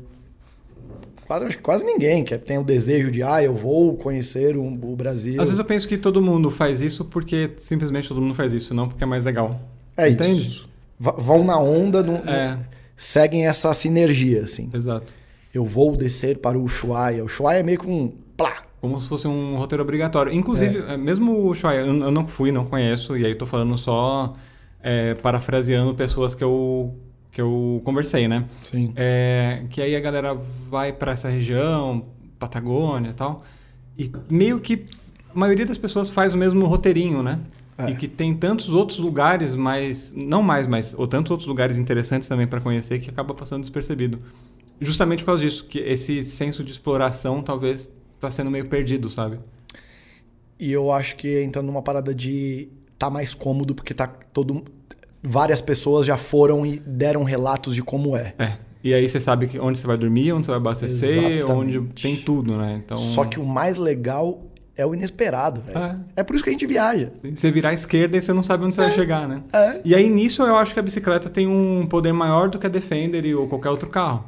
Quase, 1.28 1.58
quase 1.58 1.86
ninguém 1.86 2.24
quer, 2.24 2.40
tem 2.40 2.58
o 2.58 2.64
desejo 2.64 3.10
de, 3.10 3.24
ah, 3.24 3.42
eu 3.42 3.56
vou 3.56 3.96
conhecer 3.96 4.58
o, 4.58 4.64
o 4.64 4.96
Brasil. 4.96 5.42
Às 5.42 5.48
vezes 5.48 5.60
eu 5.60 5.66
penso 5.66 5.88
que 5.88 5.98
todo 5.98 6.22
mundo 6.22 6.50
faz 6.50 6.82
isso 6.82 7.06
porque 7.06 7.52
simplesmente 7.58 8.08
todo 8.08 8.20
mundo 8.22 8.36
faz 8.36 8.52
isso, 8.54 8.74
não 8.74 8.90
porque 8.90 9.04
é 9.04 9.08
mais 9.08 9.24
legal. 9.26 9.62
é 9.96 10.10
Entende? 10.10 10.42
isso. 10.42 10.71
Vão 11.18 11.44
na 11.44 11.58
onda, 11.60 12.04
no- 12.04 12.24
no- 12.24 12.30
É, 12.30 12.58
seguem 12.96 13.48
essa 13.48 13.74
sinergia, 13.74 14.44
assim. 14.44 14.70
exato. 14.74 15.14
Eu 15.54 15.66
vou 15.66 15.98
descer 15.98 16.38
para 16.38 16.58
o 16.58 16.64
Ushuaia. 16.64 17.24
O 17.24 17.26
Ushuaia 17.26 17.60
é 17.60 17.64
meio 17.64 17.80
que 17.80 17.88
um 17.90 18.10
plá. 18.38 18.54
Como 18.80 19.00
se 19.02 19.08
fosse 19.08 19.28
um 19.28 19.58
roteiro 19.58 19.84
obrigatório. 19.84 20.32
Inclusive, 20.34 20.78
é, 20.88 20.98
mesmo 20.98 21.32
o 21.34 21.48
Ushuaia, 21.50 21.80
eu, 21.82 21.88
eu 21.88 22.12
não 22.12 22.28
fui, 22.28 22.52
não 22.52 22.66
conheço, 22.66 23.18
e 23.18 23.26
aí 23.26 23.34
tô 23.36 23.46
falando 23.46 23.78
só 23.78 24.34
é, 24.82 25.14
parafraseando 25.16 25.94
pessoas 25.96 26.34
que 26.36 26.44
eu, 26.44 26.96
que 27.32 27.42
eu 27.42 27.82
conversei, 27.84 28.28
né? 28.28 28.46
Sim. 28.64 28.94
É, 28.96 29.64
que 29.70 29.82
aí 29.82 29.96
a 29.96 30.00
galera 30.00 30.36
vai 30.70 30.94
para 30.94 31.12
essa 31.12 31.30
região, 31.30 32.06
Patagônia 32.40 33.10
e 33.10 33.14
tal, 33.14 33.44
e 33.98 34.12
meio 34.30 34.60
que 34.60 34.86
a 35.36 35.40
maioria 35.40 35.66
das 35.66 35.78
pessoas 35.78 36.10
faz 36.10 36.34
o 36.34 36.38
mesmo 36.38 36.66
roteirinho, 36.66 37.22
né? 37.22 37.40
É. 37.88 37.92
E 37.92 37.96
que 37.96 38.08
tem 38.08 38.34
tantos 38.34 38.70
outros 38.74 39.00
lugares, 39.00 39.54
mas 39.54 40.14
não 40.16 40.42
mais, 40.42 40.68
mas 40.68 40.94
ou 40.98 41.08
tantos 41.08 41.32
outros 41.32 41.48
lugares 41.48 41.78
interessantes 41.78 42.28
também 42.28 42.48
para 42.48 42.62
conhecer 42.62 43.00
que 43.00 43.10
acaba 43.10 43.34
passando 43.34 43.62
despercebido. 43.62 44.20
Justamente 44.80 45.20
por 45.20 45.28
causa 45.28 45.44
disso, 45.44 45.66
que 45.66 45.80
esse 45.80 46.24
senso 46.24 46.64
de 46.64 46.72
exploração 46.72 47.42
talvez 47.42 47.92
tá 48.20 48.30
sendo 48.32 48.50
meio 48.50 48.68
perdido, 48.68 49.10
sabe? 49.10 49.38
E 50.60 50.72
eu 50.72 50.92
acho 50.92 51.16
que 51.16 51.42
entra 51.42 51.62
numa 51.62 51.82
parada 51.82 52.14
de 52.14 52.70
tá 52.98 53.10
mais 53.10 53.34
cômodo 53.34 53.74
porque 53.74 53.94
tá 53.94 54.08
todo 54.08 54.64
várias 55.24 55.62
pessoas 55.62 56.06
já 56.06 56.18
foram 56.18 56.66
e 56.66 56.80
deram 56.80 57.24
relatos 57.24 57.76
de 57.76 57.82
como 57.82 58.16
é. 58.16 58.34
É. 58.38 58.58
E 58.84 58.94
aí 58.94 59.08
você 59.08 59.20
sabe 59.20 59.48
que 59.48 59.60
onde 59.60 59.78
você 59.78 59.86
vai 59.86 59.98
dormir, 59.98 60.32
onde 60.34 60.46
você 60.46 60.52
vai 60.52 60.60
abastecer, 60.60 61.38
Exatamente. 61.38 61.78
onde 61.78 61.94
tem 62.02 62.16
tudo, 62.18 62.58
né? 62.58 62.82
Então, 62.84 62.98
Só 62.98 63.26
que 63.26 63.40
o 63.40 63.46
mais 63.46 63.78
legal 63.78 64.42
é 64.82 64.86
o 64.86 64.94
inesperado, 64.94 65.62
velho. 65.62 65.78
É. 65.78 65.98
É. 66.18 66.24
por 66.24 66.36
isso 66.36 66.44
que 66.44 66.50
a 66.50 66.54
gente 66.54 66.66
viaja. 66.66 67.12
Você 67.36 67.50
virar 67.52 67.70
à 67.70 67.74
esquerda 67.74 68.18
e 68.18 68.22
você 68.22 68.34
não 68.34 68.44
sabe 68.44 68.66
onde 68.66 68.76
você 68.76 68.82
vai 68.82 68.92
chegar, 68.92 69.28
né? 69.28 69.42
É. 69.54 69.82
E 69.86 69.96
aí 69.96 70.10
nisso 70.10 70.42
eu 70.44 70.56
acho 70.58 70.74
que 70.74 70.80
a 70.80 70.84
bicicleta 70.84 71.30
tem 71.30 71.48
um 71.48 71.86
poder 71.88 72.12
maior 72.14 72.50
do 72.50 72.58
que 72.60 72.66
a 72.66 72.70
Defender 72.70 73.34
ou 73.36 73.48
qualquer 73.48 73.70
outro 73.70 73.90
carro. 73.90 74.26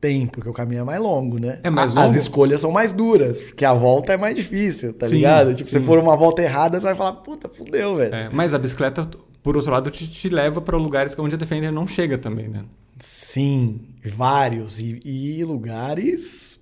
Tem, 0.00 0.26
porque 0.26 0.48
o 0.48 0.52
caminho 0.54 0.80
é 0.80 0.84
mais 0.84 1.00
longo, 1.02 1.38
né? 1.38 1.60
É 1.62 1.68
mais 1.68 1.94
A- 1.94 2.00
As 2.00 2.06
longo? 2.12 2.18
escolhas 2.18 2.60
são 2.62 2.72
mais 2.72 2.92
duras, 2.94 3.38
porque 3.42 3.66
a 3.66 3.74
volta 3.74 4.14
é 4.14 4.16
mais 4.16 4.34
difícil, 4.34 4.94
tá 4.94 5.06
Sim, 5.06 5.16
ligado? 5.16 5.54
Tipo, 5.54 5.68
se 5.68 5.78
sim. 5.78 5.84
for 5.84 5.98
uma 5.98 6.16
volta 6.16 6.40
errada, 6.40 6.80
você 6.80 6.86
vai 6.86 6.94
falar, 6.94 7.12
puta, 7.16 7.50
fudeu, 7.50 7.96
velho. 7.96 8.14
É, 8.14 8.30
mas 8.32 8.54
a 8.54 8.58
bicicleta, 8.58 9.06
por 9.42 9.56
outro 9.58 9.70
lado, 9.70 9.90
te, 9.90 10.08
te 10.08 10.30
leva 10.30 10.58
para 10.58 10.74
lugares 10.78 11.14
onde 11.18 11.34
a 11.34 11.38
Defender 11.38 11.70
não 11.70 11.86
chega 11.86 12.16
também, 12.16 12.48
né? 12.48 12.64
Sim, 12.98 13.78
vários. 14.16 14.78
E, 14.80 15.00
e 15.04 15.44
lugares 15.44 16.58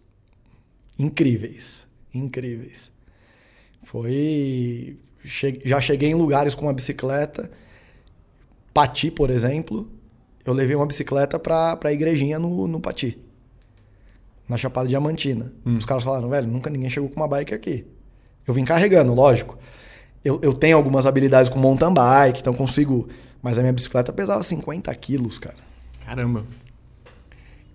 incríveis. 0.99 1.87
Incríveis. 2.12 2.90
Foi. 3.90 4.99
che- 5.25 5.61
Já 5.64 5.80
cheguei 5.80 6.11
em 6.11 6.14
lugares 6.14 6.54
com 6.54 6.66
uma 6.66 6.73
bicicleta. 6.75 7.50
Pati, 8.75 9.11
por 9.11 9.30
exemplo. 9.30 9.90
Eu 10.45 10.52
levei 10.52 10.76
uma 10.76 10.87
bicicleta 10.87 11.38
pra, 11.38 11.76
pra 11.76 11.92
igrejinha 11.92 12.38
no, 12.38 12.66
no 12.66 12.80
Pati. 12.80 13.18
na 14.49 14.57
Chapada 14.57 14.88
Diamantina. 14.88 15.52
Os 15.64 15.85
caras 15.85 16.02
falaram, 16.04 16.28
velho, 16.30 16.47
nunca 16.49 16.71
ninguém 16.71 16.88
chegou 16.90 17.09
com 17.09 17.16
uma 17.16 17.28
bike 17.28 17.52
aqui. 17.54 17.87
Eu 18.47 18.54
vim 18.54 18.64
carregando, 18.64 19.12
lógico. 19.14 19.59
Eu, 20.25 20.38
eu 20.42 20.52
tenho 20.54 20.76
algumas 20.76 21.07
habilidades 21.07 21.50
com 21.50 21.59
mountain 21.59 21.92
bike, 21.92 22.40
então 22.40 22.54
consigo. 22.54 23.09
Mas 23.42 23.59
a 23.59 23.61
minha 23.62 23.73
bicicleta 23.73 24.12
pesava 24.12 24.42
50 24.42 24.95
quilos, 24.97 25.38
cara. 25.38 25.57
Caramba. 26.04 26.45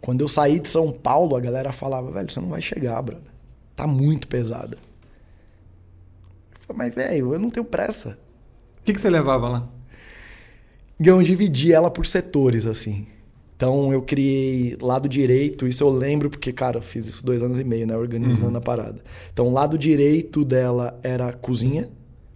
Quando 0.01 0.21
eu 0.21 0.27
saí 0.27 0.59
de 0.59 0.67
São 0.69 0.91
Paulo, 0.91 1.35
a 1.35 1.39
galera 1.39 1.71
falava, 1.71 2.11
velho, 2.11 2.29
você 2.31 2.39
não 2.39 2.49
vai 2.49 2.61
chegar, 2.61 3.01
brother. 3.01 3.23
Tá 3.75 3.87
muito 3.87 4.27
pesada. 4.27 4.77
Mas, 6.73 6.93
velho, 6.93 7.33
eu 7.33 7.39
não 7.39 7.49
tenho 7.49 7.65
pressa. 7.65 8.17
O 8.81 8.83
que, 8.83 8.93
que 8.93 9.01
você 9.01 9.09
levava 9.09 9.49
lá? 9.49 9.69
Eu 11.03 11.21
dividi 11.21 11.73
ela 11.73 11.89
por 11.89 12.05
setores, 12.05 12.65
assim. 12.65 13.07
Então 13.55 13.93
eu 13.93 14.01
criei 14.01 14.77
lado 14.81 15.07
direito, 15.07 15.67
isso 15.67 15.83
eu 15.83 15.89
lembro 15.89 16.29
porque, 16.29 16.51
cara, 16.51 16.79
eu 16.79 16.81
fiz 16.81 17.07
isso 17.07 17.25
dois 17.25 17.41
anos 17.41 17.59
e 17.59 17.63
meio, 17.63 17.87
né? 17.87 17.95
Organizando 17.95 18.57
a 18.57 18.61
parada. 18.61 19.01
Então, 19.31 19.47
o 19.47 19.53
lado 19.53 19.77
direito 19.77 20.43
dela 20.43 20.99
era 21.03 21.31
cozinha, 21.31 21.89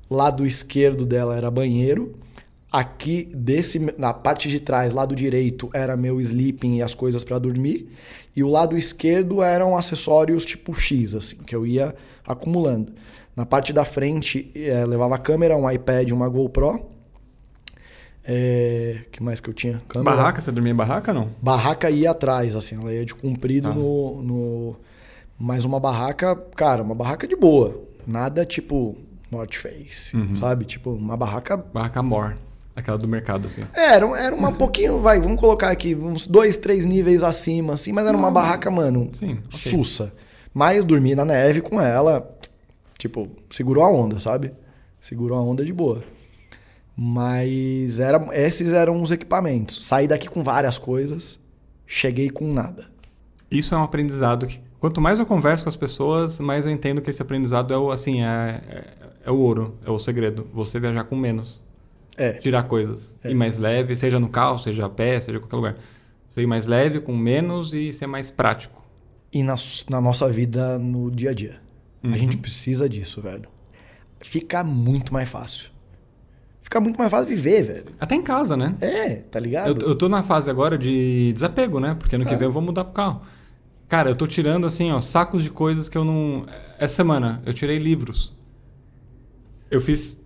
lado 0.09 0.45
esquerdo 0.45 1.05
dela 1.05 1.35
era 1.35 1.51
banheiro. 1.51 2.15
Aqui, 2.71 3.29
desse, 3.33 3.79
na 3.97 4.13
parte 4.13 4.49
de 4.49 4.59
trás, 4.59 4.93
lado 4.93 5.15
direito, 5.15 5.69
era 5.73 5.97
meu 5.97 6.21
sleeping 6.21 6.77
e 6.77 6.81
as 6.81 6.93
coisas 6.93 7.23
para 7.23 7.39
dormir. 7.39 7.89
E 8.35 8.43
o 8.43 8.47
lado 8.47 8.77
esquerdo 8.77 9.41
eram 9.41 9.75
acessórios 9.75 10.45
tipo 10.45 10.73
X, 10.73 11.15
assim, 11.15 11.37
que 11.37 11.55
eu 11.55 11.65
ia 11.65 11.95
acumulando. 12.25 12.93
Na 13.37 13.45
parte 13.45 13.71
da 13.71 13.85
frente, 13.85 14.51
eh, 14.55 14.83
levava 14.85 15.13
a 15.15 15.19
câmera, 15.19 15.55
um 15.55 15.69
iPad, 15.69 16.09
uma 16.11 16.27
GoPro. 16.27 16.89
É, 18.25 18.97
que 19.11 19.23
mais 19.23 19.39
que 19.39 19.49
eu 19.49 19.53
tinha? 19.53 19.81
Câmera. 19.87 20.15
Barraca? 20.17 20.41
Você 20.41 20.51
dormia 20.51 20.73
em 20.73 20.75
barraca 20.75 21.13
não? 21.13 21.29
Barraca 21.41 21.89
ia 21.89 22.11
atrás, 22.11 22.55
assim, 22.55 22.75
ela 22.75 22.91
ia 22.91 23.05
de 23.05 23.15
comprido 23.15 23.69
Ah. 23.69 23.73
no, 23.73 24.21
no. 24.21 24.75
Mas 25.39 25.63
uma 25.63 25.79
barraca, 25.79 26.35
cara, 26.55 26.81
uma 26.83 26.95
barraca 26.95 27.27
de 27.27 27.35
boa. 27.35 27.79
Nada 28.05 28.43
tipo 28.45 28.97
North 29.31 29.53
Face, 29.55 30.15
Uhum. 30.17 30.35
sabe? 30.35 30.65
Tipo, 30.65 30.91
uma 30.91 31.15
barraca. 31.15 31.55
Barraca 31.57 32.01
Mor. 32.01 32.35
Aquela 32.75 32.97
do 32.97 33.07
mercado, 33.07 33.47
assim. 33.47 33.63
É, 33.73 33.93
Era, 33.95 34.05
era 34.19 34.35
uma 34.35 34.51
pouquinho, 34.51 34.99
vai, 34.99 35.19
vamos 35.19 35.39
colocar 35.39 35.69
aqui, 35.69 35.95
uns 35.95 36.25
dois, 36.27 36.57
três 36.57 36.85
níveis 36.85 37.23
acima, 37.23 37.73
assim, 37.73 37.91
mas 37.91 38.05
era 38.05 38.15
uma 38.17 38.27
Não, 38.27 38.33
barraca, 38.33 38.69
mano, 38.71 39.09
Sim, 39.13 39.39
ok. 39.47 39.57
sussa. 39.71 40.11
Mas 40.53 40.83
dormi 40.85 41.13
na 41.15 41.23
neve 41.25 41.61
com 41.61 41.79
ela, 41.81 42.35
tipo, 42.97 43.29
segurou 43.49 43.83
a 43.83 43.89
onda, 43.89 44.19
sabe? 44.19 44.53
Segurou 45.01 45.37
a 45.37 45.41
onda 45.41 45.63
de 45.63 45.73
boa. 45.73 46.03
Mas 46.95 47.99
era, 47.99 48.27
esses 48.33 48.73
eram 48.73 49.01
os 49.01 49.11
equipamentos. 49.11 49.85
Saí 49.85 50.07
daqui 50.07 50.27
com 50.27 50.43
várias 50.43 50.77
coisas, 50.77 51.39
cheguei 51.85 52.29
com 52.29 52.51
nada. 52.51 52.89
Isso 53.51 53.75
é 53.75 53.77
um 53.77 53.83
aprendizado 53.83 54.47
que, 54.47 54.59
quanto 54.79 54.99
mais 54.99 55.19
eu 55.19 55.25
converso 55.25 55.63
com 55.63 55.69
as 55.69 55.75
pessoas, 55.77 56.39
mais 56.39 56.65
eu 56.65 56.71
entendo 56.71 57.01
que 57.01 57.09
esse 57.09 57.21
aprendizado 57.21 57.73
é 57.73 57.77
o, 57.77 57.91
assim, 57.91 58.23
é, 58.23 58.61
é, 58.67 58.83
é 59.25 59.31
o 59.31 59.37
ouro, 59.37 59.77
é 59.85 59.91
o 59.91 59.99
segredo. 59.99 60.47
Você 60.53 60.79
viajar 60.79 61.03
com 61.03 61.15
menos. 61.15 61.61
É, 62.17 62.33
Tirar 62.33 62.63
coisas. 62.63 63.15
É. 63.23 63.29
Ir 63.29 63.35
mais 63.35 63.59
leve, 63.59 63.95
seja 63.95 64.19
no 64.19 64.27
carro, 64.27 64.57
seja 64.57 64.87
a 64.87 64.89
pé, 64.89 65.21
seja 65.21 65.37
em 65.37 65.41
qualquer 65.41 65.55
lugar. 65.55 65.77
Ir 66.35 66.45
mais 66.47 66.67
leve, 66.67 66.99
com 66.99 67.15
menos 67.15 67.73
e 67.73 67.91
ser 67.93 68.05
mais 68.07 68.29
prático. 68.29 68.83
e 69.33 69.41
na, 69.43 69.55
na 69.89 69.99
nossa 70.01 70.27
vida 70.29 70.77
no 70.79 71.09
dia 71.11 71.31
a 71.31 71.33
dia. 71.33 71.66
Uhum. 72.07 72.13
A 72.13 72.17
gente 72.17 72.37
precisa 72.37 72.87
disso, 72.89 73.21
velho. 73.21 73.47
Fica 74.21 74.63
muito 74.63 75.13
mais 75.13 75.29
fácil. 75.29 75.69
Fica 76.61 76.79
muito 76.81 76.97
mais 76.97 77.09
fácil 77.09 77.27
viver, 77.27 77.63
velho. 77.63 77.85
Até 77.99 78.15
em 78.15 78.21
casa, 78.21 78.57
né? 78.57 78.75
É, 78.81 79.15
tá 79.15 79.39
ligado? 79.39 79.81
Eu, 79.83 79.89
eu 79.89 79.95
tô 79.95 80.09
na 80.09 80.21
fase 80.23 80.49
agora 80.51 80.77
de 80.77 81.31
desapego, 81.33 81.79
né? 81.79 81.95
Porque 81.97 82.15
ano 82.15 82.25
que 82.25 82.33
É. 82.33 82.37
vem 82.37 82.47
eu 82.47 82.51
vou 82.51 82.61
mudar 82.61 82.83
pro 82.83 82.93
carro. 82.93 83.21
Cara, 83.87 84.09
eu 84.09 84.15
tô 84.15 84.27
tirando 84.27 84.67
assim, 84.67 84.91
ó, 84.91 84.99
sacos 84.99 85.43
de 85.43 85.49
coisas 85.49 85.87
que 85.87 85.97
eu 85.97 86.03
não. 86.03 86.45
Essa 86.77 86.95
semana 86.95 87.41
eu 87.45 87.53
tirei 87.53 87.77
livros. 87.77 88.35
Eu 89.71 89.79
fiz 89.79 90.21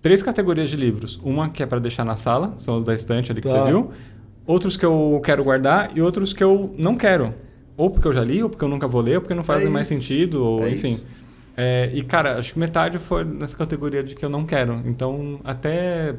três 0.00 0.22
categorias 0.22 0.70
de 0.70 0.76
livros. 0.76 1.20
Uma 1.24 1.48
que 1.50 1.62
é 1.62 1.66
pra 1.66 1.78
deixar 1.80 2.04
na 2.04 2.14
sala, 2.16 2.54
são 2.58 2.76
os 2.76 2.84
da 2.84 2.94
estante 2.94 3.32
ali 3.32 3.40
que 3.40 3.48
Tá. 3.48 3.64
você 3.64 3.70
viu. 3.70 3.90
Outros 4.46 4.76
que 4.76 4.84
eu 4.86 5.20
quero 5.24 5.42
guardar 5.44 5.90
e 5.96 6.00
outros 6.00 6.32
que 6.32 6.42
eu 6.44 6.72
não 6.78 6.94
quero. 6.96 7.34
Ou 7.80 7.90
porque 7.90 8.06
eu 8.06 8.12
já 8.12 8.22
li, 8.22 8.42
ou 8.42 8.50
porque 8.50 8.64
eu 8.64 8.68
nunca 8.68 8.86
vou 8.86 9.00
ler, 9.00 9.16
ou 9.16 9.20
porque 9.22 9.34
não 9.34 9.44
fazem 9.44 9.70
mais 9.70 9.90
isso. 9.90 9.98
sentido, 10.00 10.44
ou 10.44 10.62
É 10.66 10.70
enfim. 10.70 10.96
É, 11.56 11.90
e, 11.94 12.02
cara, 12.02 12.38
acho 12.38 12.52
que 12.52 12.58
metade 12.58 12.98
foi 12.98 13.24
nessa 13.24 13.56
categoria 13.56 14.02
de 14.02 14.14
que 14.14 14.24
eu 14.24 14.28
não 14.30 14.44
quero. 14.44 14.82
Então, 14.84 15.40
até. 15.44 16.14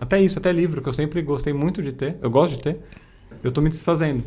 Até 0.00 0.20
isso, 0.20 0.38
até 0.38 0.50
livro, 0.50 0.82
que 0.82 0.88
eu 0.88 0.92
sempre 0.92 1.22
gostei 1.22 1.52
muito 1.52 1.80
de 1.80 1.92
ter, 1.92 2.16
eu 2.20 2.28
gosto 2.28 2.56
de 2.56 2.62
ter, 2.62 2.80
eu 3.44 3.52
tô 3.52 3.60
me 3.60 3.68
desfazendo. 3.70 4.24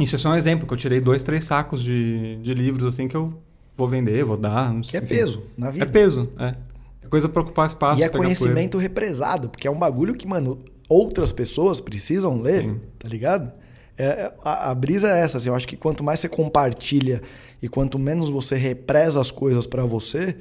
Isso 0.00 0.16
é 0.16 0.18
só 0.18 0.30
um 0.30 0.34
exemplo, 0.34 0.66
que 0.66 0.72
eu 0.74 0.76
tirei 0.76 1.00
dois, 1.00 1.22
três 1.22 1.44
sacos 1.44 1.80
de, 1.82 2.36
de 2.42 2.52
livros, 2.52 2.84
assim, 2.92 3.06
que 3.06 3.16
eu 3.16 3.32
vou 3.76 3.86
vender, 3.88 4.24
vou 4.24 4.36
dar. 4.36 4.72
Não 4.72 4.80
Que 4.80 4.90
sei, 4.90 5.00
é 5.00 5.02
enfim. 5.04 5.14
peso 5.14 5.42
na 5.56 5.68
É 5.68 5.72
vida. 5.72 5.86
peso, 5.86 6.28
é. 6.38 6.54
É 7.02 7.08
coisa 7.08 7.28
pra 7.28 7.42
ocupar 7.42 7.66
espaço. 7.68 8.00
e 8.00 8.02
é 8.02 8.08
conhecimento 8.08 8.76
represado, 8.78 9.48
porque 9.48 9.68
é 9.68 9.70
um 9.70 9.78
bagulho 9.78 10.12
que, 10.14 10.26
mano, 10.26 10.58
outras 10.88 11.30
pessoas 11.32 11.80
precisam 11.80 12.42
ler, 12.42 12.62
Sim. 12.62 12.80
tá 12.98 13.08
ligado? 13.08 13.52
É, 13.98 14.04
é- 14.04 14.34
a, 14.44 14.70
a 14.70 14.74
brisa 14.74 15.08
é 15.08 15.20
essa, 15.20 15.38
assim, 15.38 15.48
eu 15.48 15.54
acho 15.54 15.66
que 15.66 15.76
quanto 15.76 16.04
mais 16.04 16.20
você 16.20 16.28
compartilha 16.28 17.22
e 17.62 17.68
quanto 17.68 17.98
menos 17.98 18.28
você 18.28 18.56
represa 18.56 19.20
as 19.20 19.30
coisas 19.30 19.66
pra 19.66 19.84
você, 19.84 20.36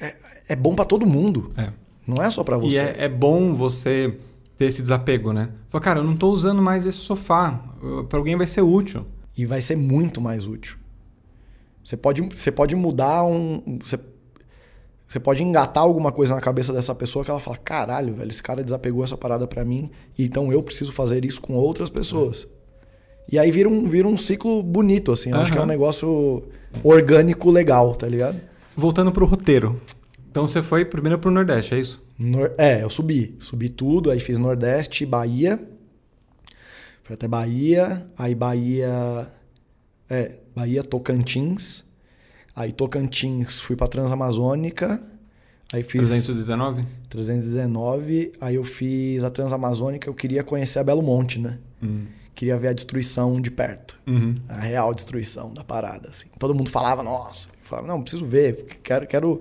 é, 0.00 0.16
é 0.50 0.56
bom 0.56 0.74
pra 0.74 0.84
todo 0.84 1.06
mundo. 1.06 1.50
poeira. 1.54 1.74
Não 2.06 2.22
é 2.22 2.30
só 2.30 2.42
pra 2.42 2.56
É. 2.56 2.58
você. 2.60 2.76
E 2.76 2.78
é, 2.78 3.04
é 3.04 3.08
bom 3.08 3.54
você 3.54 4.18
ter 4.56 4.66
esse 4.66 4.80
desapego, 4.82 5.32
né? 5.32 5.50
Fala, 5.70 5.82
cara, 5.82 6.00
eu 6.00 6.04
não 6.04 6.16
tô 6.16 6.30
usando 6.30 6.62
mais 6.62 6.86
esse 6.86 6.98
sofá. 6.98 7.62
Pra 8.08 8.18
alguém 8.18 8.36
vai 8.36 8.46
ser 8.46 8.62
útil. 8.62 9.04
E 9.36 9.44
vai 9.46 9.60
ser 9.60 9.76
muito 9.76 10.20
mais 10.20 10.46
útil. 10.46 10.76
Você 11.84 11.96
pode, 11.96 12.22
você 12.22 12.50
pode 12.50 12.74
mudar 12.74 13.24
um. 13.24 13.78
Você, 13.84 13.98
você 15.08 15.18
pode 15.18 15.42
engatar 15.42 15.82
alguma 15.82 16.12
coisa 16.12 16.34
na 16.34 16.40
cabeça 16.40 16.72
dessa 16.72 16.94
pessoa 16.94 17.24
que 17.24 17.30
ela 17.30 17.40
fala: 17.40 17.56
caralho, 17.56 18.14
velho, 18.14 18.30
esse 18.30 18.42
cara 18.42 18.62
desapegou 18.62 19.02
essa 19.02 19.16
parada 19.16 19.46
pra 19.46 19.64
mim, 19.64 19.90
e 20.18 20.24
então 20.24 20.52
eu 20.52 20.62
preciso 20.62 20.92
fazer 20.92 21.24
isso 21.24 21.40
com 21.40 21.54
outras 21.54 21.88
pessoas. 21.90 22.46
E 23.30 23.38
aí 23.38 23.50
vira 23.50 23.68
um, 23.68 23.88
vira 23.88 24.06
um 24.08 24.16
ciclo 24.16 24.62
bonito, 24.62 25.12
assim. 25.12 25.30
Eu 25.30 25.36
acho 25.36 25.52
que 25.52 25.58
é 25.58 25.60
um 25.60 25.66
negócio 25.66 26.44
orgânico 26.84 27.50
legal, 27.50 27.94
tá 27.94 28.06
ligado? 28.06 28.40
Voltando 28.76 29.10
pro 29.12 29.26
roteiro. 29.26 29.80
Então 30.30 30.46
você 30.46 30.62
foi 30.62 30.84
primeiro 30.84 31.18
pro 31.18 31.30
Nordeste, 31.30 31.74
é 31.74 31.80
isso? 31.80 32.04
Nor- 32.18 32.52
é, 32.56 32.82
eu 32.82 32.90
subi. 32.90 33.34
Subi 33.38 33.68
tudo, 33.70 34.10
aí 34.10 34.18
fiz 34.20 34.38
Nordeste, 34.38 35.04
Bahia. 35.04 35.58
Fui 37.02 37.14
até 37.14 37.26
Bahia, 37.28 38.06
aí 38.16 38.34
Bahia. 38.34 39.26
É, 40.08 40.32
Bahia, 40.54 40.82
Tocantins. 40.82 41.84
Aí 42.58 42.72
Tocantins 42.72 43.60
fui 43.60 43.76
pra 43.76 43.86
Transamazônica. 43.86 45.00
Aí 45.72 45.84
fiz 45.84 46.08
319? 46.08 46.84
319. 47.08 48.32
Aí 48.40 48.56
eu 48.56 48.64
fiz 48.64 49.22
a 49.22 49.30
Transamazônica, 49.30 50.08
eu 50.10 50.14
queria 50.14 50.42
conhecer 50.42 50.80
a 50.80 50.82
Belo 50.82 51.00
Monte, 51.00 51.38
né? 51.38 51.56
Hum. 51.80 52.06
Queria 52.34 52.58
ver 52.58 52.68
a 52.68 52.72
destruição 52.72 53.40
de 53.40 53.48
perto. 53.48 53.96
Uhum. 54.04 54.34
A 54.48 54.58
real 54.58 54.92
destruição 54.92 55.54
da 55.54 55.62
parada, 55.62 56.08
assim. 56.08 56.26
Todo 56.36 56.52
mundo 56.52 56.68
falava, 56.68 57.00
nossa. 57.00 57.48
Eu 57.48 57.54
falava, 57.62 57.86
não, 57.86 58.02
preciso 58.02 58.26
ver, 58.26 58.66
quero, 58.82 59.06
quero... 59.06 59.40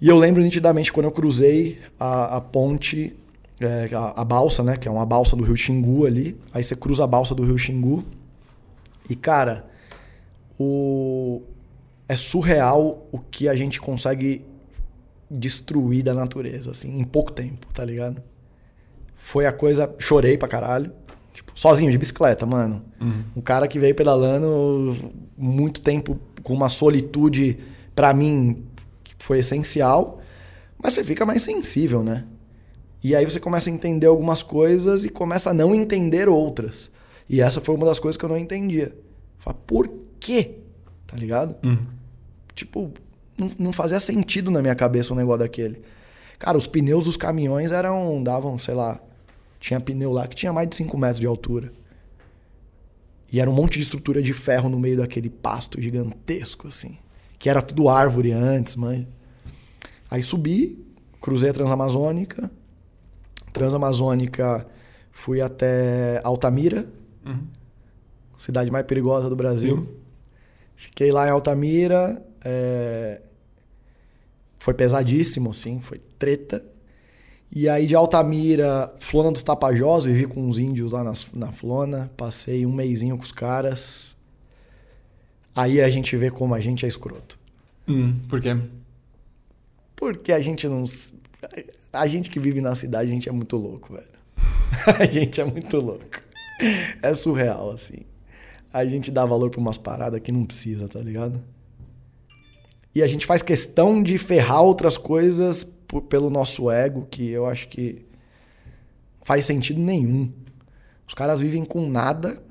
E 0.00 0.08
eu 0.08 0.16
lembro 0.16 0.40
nitidamente 0.40 0.92
quando 0.92 1.06
eu 1.06 1.12
cruzei 1.12 1.80
a, 1.98 2.36
a 2.36 2.40
ponte, 2.40 3.12
é, 3.58 3.90
a, 3.92 4.20
a 4.20 4.24
balsa, 4.24 4.62
né? 4.62 4.76
Que 4.76 4.86
é 4.86 4.90
uma 4.90 5.04
balsa 5.04 5.34
do 5.34 5.42
rio 5.42 5.56
Xingu 5.56 6.06
ali. 6.06 6.40
Aí 6.54 6.62
você 6.62 6.76
cruza 6.76 7.02
a 7.02 7.08
balsa 7.08 7.34
do 7.34 7.42
rio 7.42 7.58
Xingu. 7.58 8.04
E, 9.10 9.16
cara, 9.16 9.68
o... 10.56 11.42
é 12.08 12.16
surreal 12.16 13.06
o 13.12 13.18
que 13.18 13.48
a 13.48 13.54
gente 13.54 13.80
consegue 13.80 14.44
destruir 15.30 16.02
da 16.02 16.14
natureza, 16.14 16.70
assim, 16.70 16.98
em 16.98 17.04
pouco 17.04 17.32
tempo, 17.32 17.66
tá 17.74 17.84
ligado? 17.84 18.22
Foi 19.14 19.44
a 19.44 19.52
coisa... 19.52 19.94
Chorei 19.98 20.38
pra 20.38 20.48
caralho. 20.48 20.90
Tipo, 21.34 21.52
sozinho, 21.54 21.90
de 21.90 21.98
bicicleta, 21.98 22.46
mano. 22.46 22.82
Uhum. 23.00 23.22
Um 23.36 23.40
cara 23.40 23.68
que 23.68 23.78
veio 23.78 23.94
pedalando 23.94 24.96
muito 25.36 25.82
tempo 25.82 26.18
com 26.42 26.54
uma 26.54 26.70
solitude, 26.70 27.58
pra 27.94 28.14
mim, 28.14 28.64
que 29.04 29.14
foi 29.18 29.40
essencial. 29.40 30.20
Mas 30.82 30.94
você 30.94 31.04
fica 31.04 31.26
mais 31.26 31.42
sensível, 31.42 32.02
né? 32.02 32.24
E 33.04 33.14
aí 33.14 33.24
você 33.24 33.38
começa 33.38 33.68
a 33.68 33.72
entender 33.72 34.06
algumas 34.06 34.42
coisas 34.42 35.04
e 35.04 35.08
começa 35.08 35.50
a 35.50 35.54
não 35.54 35.74
entender 35.74 36.28
outras. 36.28 36.90
E 37.28 37.40
essa 37.40 37.60
foi 37.60 37.74
uma 37.74 37.86
das 37.86 37.98
coisas 37.98 38.16
que 38.16 38.24
eu 38.24 38.28
não 38.28 38.38
entendia. 38.38 38.96
Fala, 39.38 39.56
por 39.66 39.88
quê? 40.18 40.54
Tá 41.06 41.16
ligado? 41.16 41.54
Uhum. 41.64 41.97
Tipo, 42.58 42.92
não, 43.38 43.52
não 43.56 43.72
fazia 43.72 44.00
sentido 44.00 44.50
na 44.50 44.60
minha 44.60 44.74
cabeça 44.74 45.14
um 45.14 45.16
negócio 45.16 45.38
daquele. 45.38 45.80
Cara, 46.40 46.58
os 46.58 46.66
pneus 46.66 47.04
dos 47.04 47.16
caminhões 47.16 47.70
eram, 47.70 48.20
davam, 48.20 48.58
sei 48.58 48.74
lá, 48.74 49.00
tinha 49.60 49.80
pneu 49.80 50.10
lá 50.10 50.26
que 50.26 50.34
tinha 50.34 50.52
mais 50.52 50.68
de 50.68 50.74
5 50.74 50.98
metros 50.98 51.20
de 51.20 51.26
altura. 51.26 51.72
E 53.30 53.40
era 53.40 53.48
um 53.48 53.52
monte 53.52 53.74
de 53.74 53.80
estrutura 53.80 54.20
de 54.20 54.32
ferro 54.32 54.68
no 54.68 54.78
meio 54.78 54.96
daquele 54.96 55.30
pasto 55.30 55.80
gigantesco, 55.80 56.66
assim. 56.66 56.98
Que 57.38 57.48
era 57.48 57.62
tudo 57.62 57.88
árvore 57.88 58.32
antes, 58.32 58.74
mas. 58.74 59.06
Aí 60.10 60.22
subi, 60.22 60.84
cruzei 61.20 61.50
a 61.50 61.52
Transamazônica. 61.52 62.50
Transamazônica, 63.52 64.66
fui 65.12 65.40
até 65.40 66.20
Altamira. 66.24 66.88
Uhum. 67.24 67.46
cidade 68.36 68.70
mais 68.70 68.84
perigosa 68.84 69.28
do 69.28 69.36
Brasil. 69.36 69.76
Sim. 69.76 69.88
Fiquei 70.74 71.12
lá 71.12 71.26
em 71.28 71.30
Altamira. 71.30 72.24
É, 72.44 73.20
Foi 74.58 74.74
pesadíssimo, 74.74 75.50
assim, 75.50 75.80
foi 75.80 75.98
treta. 76.18 76.62
E 77.50 77.68
aí 77.68 77.86
de 77.86 77.94
Altamira, 77.94 78.92
Flona 78.98 79.32
dos 79.32 79.42
Tapajós, 79.42 80.04
vivi 80.04 80.26
com 80.26 80.42
uns 80.46 80.58
índios 80.58 80.92
lá 80.92 81.02
nas- 81.02 81.28
na, 81.32 81.50
Flona. 81.52 82.10
Passei 82.16 82.66
um 82.66 82.72
mêsinho 82.72 83.16
com 83.16 83.22
os 83.24 83.32
caras. 83.32 84.16
Aí 85.56 85.80
a 85.80 85.88
gente 85.88 86.14
vê 86.16 86.30
como 86.30 86.54
a 86.54 86.60
gente 86.60 86.84
é 86.84 86.88
escroto. 86.88 87.38
Hum, 87.88 88.18
por 88.28 88.40
quê? 88.40 88.56
Porque 89.96 90.32
a 90.32 90.40
gente 90.40 90.68
não. 90.68 90.84
A 91.92 92.06
gente 92.06 92.28
que 92.30 92.38
vive 92.38 92.60
na 92.60 92.74
cidade, 92.74 93.10
a 93.10 93.14
gente 93.14 93.28
é 93.28 93.32
muito 93.32 93.56
louco, 93.56 93.94
velho. 93.94 94.18
A 95.00 95.06
gente 95.06 95.40
é 95.40 95.44
muito 95.44 95.76
louco. 95.78 96.20
É 97.02 97.14
surreal, 97.14 97.70
assim. 97.70 97.98
A 98.72 98.84
gente 98.84 99.10
dá 99.10 99.24
valor 99.24 99.50
pra 99.50 99.58
umas 99.60 99.78
paradas 99.78 100.20
que 100.20 100.30
não 100.30 100.44
precisa, 100.44 100.86
tá 100.88 101.00
ligado? 101.00 101.42
E 102.98 103.02
a 103.02 103.06
gente 103.06 103.24
faz 103.26 103.42
questão 103.42 104.02
de 104.02 104.18
ferrar 104.18 104.60
outras 104.62 104.96
coisas 104.96 105.62
por- 105.86 106.02
pelo 106.02 106.28
nosso 106.28 106.68
ego, 106.68 107.06
que 107.08 107.28
eu 107.30 107.46
acho 107.46 107.68
que 107.68 108.04
faz 109.22 109.44
sentido 109.44 109.80
nenhum. 109.80 110.32
Os 111.06 111.14
caras 111.14 111.38
vivem 111.40 111.64
com 111.64 111.88
nada, 111.88 112.42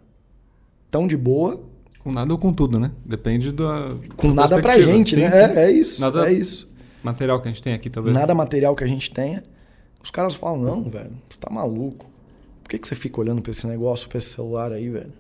tão 0.90 1.06
de 1.06 1.18
boa, 1.18 1.62
Com 2.00 2.14
nada 2.14 2.32
ou 2.32 2.40
com 2.40 2.54
tudo, 2.54 2.80
né? 2.80 2.92
Depende 3.06 3.52
da. 3.52 3.94
com 4.16 4.30
da 4.30 4.44
nada 4.44 4.62
pra 4.62 4.80
gente, 4.80 5.16
Sim, 5.16 5.20
né? 5.22 5.32
sim. 5.32 5.38
É, 5.38 5.66
é 5.66 5.72
isso, 5.72 6.00
Nada- 6.00 6.30
é 6.30 6.32
isso. 6.34 6.72
Material 7.04 7.42
que 7.42 7.50
a 7.50 7.52
gente 7.52 7.62
tem 7.62 7.74
aqui, 7.74 7.90
talvez. 7.90 8.16
nada 8.16 8.34
material 8.34 8.74
que 8.74 8.86
a 8.86 8.88
gente 8.88 9.12
tenha. 9.12 9.44
Os 10.02 10.10
caras 10.10 10.34
falam, 10.34 10.62
não, 10.62 10.84
velho, 10.90 11.12
você 11.30 11.38
tá 11.38 11.50
maluco. 11.52 12.06
Por 12.64 12.70
que, 12.70 12.80
que 12.80 12.88
você 12.88 12.96
fica 12.96 13.20
olhando 13.20 13.42
pra 13.42 13.52
esse 13.52 13.68
negócio, 13.68 14.08
pra 14.08 14.18
esse 14.18 14.30
celular 14.30 14.72
aí, 14.72 14.88
velho? 14.90 15.12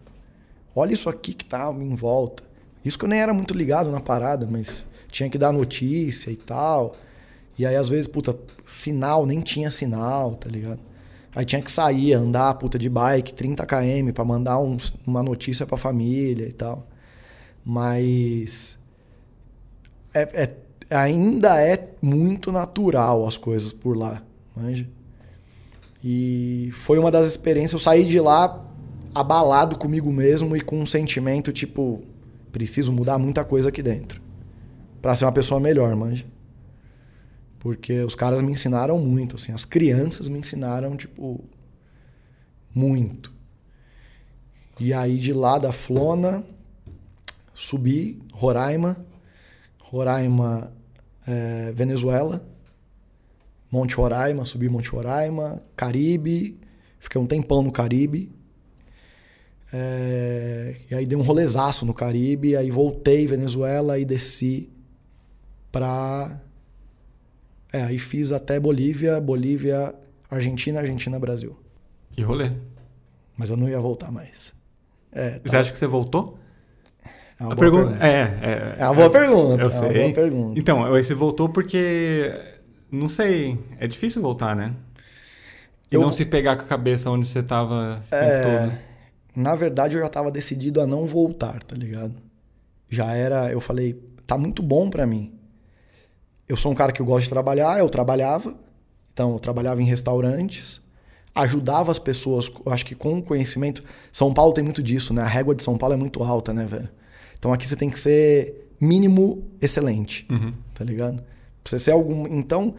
Olha 0.73 0.93
isso 0.93 1.09
aqui 1.09 1.33
que 1.33 1.43
tá 1.43 1.69
em 1.77 1.95
volta. 1.95 2.43
Isso 2.85 2.97
que 2.97 3.03
eu 3.03 3.09
nem 3.09 3.19
era 3.19 3.33
muito 3.33 3.53
ligado 3.53 3.91
na 3.91 3.99
parada, 3.99 4.47
mas 4.49 4.85
tinha 5.11 5.29
que 5.29 5.37
dar 5.37 5.51
notícia 5.51 6.29
e 6.31 6.35
tal. 6.35 6.95
E 7.57 7.65
aí, 7.65 7.75
às 7.75 7.87
vezes, 7.89 8.07
puta, 8.07 8.37
sinal, 8.65 9.25
nem 9.25 9.41
tinha 9.41 9.71
sinal, 9.71 10.35
tá 10.35 10.49
ligado? 10.49 10.79
Aí 11.35 11.45
tinha 11.45 11.61
que 11.61 11.71
sair, 11.71 12.13
andar, 12.13 12.53
puta, 12.55 12.77
de 12.79 12.89
bike, 12.89 13.33
30 13.33 13.65
km 13.65 14.11
pra 14.13 14.23
mandar 14.25 14.59
uns- 14.59 14.93
uma 15.05 15.21
notícia 15.23 15.65
pra 15.65 15.77
família 15.77 16.47
e 16.47 16.51
tal. 16.53 16.87
Mas 17.65 18.79
é- 20.13 20.43
é- 20.89 20.95
ainda 20.95 21.61
é 21.61 21.89
muito 22.01 22.51
natural 22.51 23.27
as 23.27 23.37
coisas 23.37 23.73
por 23.73 23.97
lá, 23.97 24.23
manja? 24.55 24.87
E 26.03 26.69
foi 26.85 26.97
uma 26.97 27.11
das 27.11 27.27
experiências. 27.27 27.73
Eu 27.73 27.79
saí 27.79 28.05
de 28.05 28.19
lá 28.19 28.63
abalado 29.13 29.77
comigo 29.77 30.11
mesmo 30.11 30.55
e 30.55 30.61
com 30.61 30.79
um 30.79 30.85
sentimento 30.85 31.51
tipo: 31.51 32.01
preciso 32.51 32.91
mudar 32.91 33.17
muita 33.17 33.43
coisa 33.43 33.69
aqui 33.69 33.81
dentro 33.83 34.21
Pra 35.01 35.15
ser 35.15 35.25
uma 35.25 35.31
pessoa 35.31 35.59
melhor, 35.59 35.95
manja? 35.95 36.25
Porque 37.59 38.01
os 38.01 38.15
caras 38.15 38.41
me 38.41 38.51
ensinaram 38.51 38.97
muito, 38.99 39.35
assim, 39.35 39.51
as 39.51 39.65
crianças 39.65 40.27
me 40.27 40.39
ensinaram, 40.39 40.95
tipo, 40.95 41.43
muito. 42.73 43.33
E 44.79 44.93
aí 44.93 45.17
de 45.17 45.33
lá 45.33 45.57
da 45.57 45.71
Flona, 45.71 46.43
subi, 47.53 48.21
Roraima, 48.31 48.97
Roraima, 49.79 50.71
é, 51.25 51.71
Venezuela, 51.73 52.45
Monte 53.71 53.95
Roraima, 53.95 54.45
subi 54.45 54.69
Monte 54.69 54.89
Roraima, 54.89 55.61
Caribe, 55.75 56.59
fiquei 56.99 57.19
um 57.19 57.25
tempão 57.25 57.63
no 57.63 57.71
Caribe. 57.71 58.31
É, 59.73 60.75
e 60.89 60.95
aí 60.95 61.05
dei 61.05 61.17
um 61.17 61.21
rolezaço 61.21 61.85
no 61.85 61.93
Caribe, 61.93 62.55
aí 62.55 62.71
voltei 62.71 63.27
Venezuela 63.27 63.99
e 63.99 64.05
desci 64.05 64.69
pra. 65.77 66.39
É, 67.71 67.83
aí 67.83 67.99
fiz 67.99 68.31
até 68.31 68.59
Bolívia, 68.59 69.19
Bolívia, 69.21 69.93
Argentina, 70.29 70.79
Argentina, 70.79 71.19
Brasil. 71.19 71.55
Que 72.11 72.21
rolê. 72.23 72.49
Mas 73.37 73.49
eu 73.49 73.57
não 73.57 73.69
ia 73.69 73.79
voltar 73.79 74.11
mais. 74.11 74.53
É, 75.11 75.39
Você 75.43 75.55
acha 75.55 75.71
que 75.71 75.77
você 75.77 75.85
voltou? 75.87 76.39
é 77.39 77.43
uma 77.43 77.53
a 77.53 77.55
boa 77.55 77.71
pergunta, 77.71 77.97
pergunta. 77.97 78.07
É, 78.07 78.21
é, 78.41 78.75
É 78.79 78.85
uma 78.85 78.93
boa 78.95 79.09
pergunta. 79.09 79.61
Eu 79.63 79.67
é 79.67 79.71
sei. 79.71 79.87
uma 79.89 79.93
boa 79.99 80.13
pergunta. 80.13 80.59
Então, 80.59 80.89
você 80.89 81.13
voltou 81.13 81.49
porque. 81.49 82.31
Não 82.91 83.07
sei. 83.09 83.59
É 83.79 83.85
difícil 83.87 84.21
voltar, 84.21 84.55
né? 84.55 84.73
E 85.91 85.95
Eu- 85.95 86.01
não 86.01 86.11
se 86.11 86.25
pegar 86.25 86.55
com 86.55 86.63
a 86.63 86.65
cabeça 86.67 87.09
onde 87.11 87.27
você 87.27 87.43
tava 87.43 87.97
esse 87.99 88.09
tempo 88.09 88.23
É, 88.23 88.59
todo. 88.67 88.77
na 89.35 89.55
verdade, 89.55 89.95
eu 89.95 90.01
já 90.01 90.09
tava 90.09 90.31
decidido 90.31 90.81
a 90.81 90.87
não 90.87 91.05
voltar, 91.05 91.61
tá 91.63 91.75
ligado? 91.75 92.13
Já 92.89 93.13
era, 93.13 93.51
eu 93.51 93.59
falei, 93.61 93.93
tá 94.25 94.37
muito 94.37 94.63
bom 94.63 94.89
pra 94.89 95.05
mim. 95.05 95.33
Eu 96.47 96.55
sou 96.57 96.71
um 96.71 96.75
cara 96.75 96.91
que 96.91 97.01
eu 97.01 97.05
gosto 97.05 97.23
de 97.25 97.29
trabalhar, 97.29 97.79
eu 97.79 97.89
trabalhava, 97.89 98.55
então 99.13 99.33
eu 99.33 99.39
trabalhava 99.39 99.81
em 99.81 99.85
restaurantes, 99.85 100.79
ajudava 101.35 101.91
as 101.91 101.99
pessoas, 101.99 102.49
eu 102.65 102.71
acho 102.71 102.85
que 102.85 102.95
com 102.95 103.17
o 103.19 103.21
conhecimento. 103.21 103.83
São 104.11 104.33
Paulo 104.33 104.53
tem 104.53 104.63
muito 104.63 104.81
disso, 104.81 105.13
né? 105.13 105.21
A 105.21 105.27
régua 105.27 105.53
de 105.53 105.61
São 105.63 105.77
Paulo 105.77 105.93
é 105.93 105.97
muito 105.97 106.23
alta, 106.23 106.53
né, 106.53 106.65
velho? 106.65 106.89
Então 107.37 107.51
aqui 107.53 107.67
você 107.67 107.75
tem 107.75 107.89
que 107.89 107.99
ser 107.99 108.71
mínimo 108.79 109.43
excelente, 109.61 110.25
Uhum. 110.29 110.53
tá 110.73 110.83
ligado? 110.83 111.17
Pra 111.63 111.69
você 111.71 111.79
ser 111.79 111.91
algum. 111.91 112.25
Então, 112.27 112.75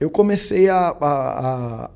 eu 0.00 0.10
comecei 0.10 0.68
a, 0.68 0.88
a, 0.88 1.84
a, 1.86 1.90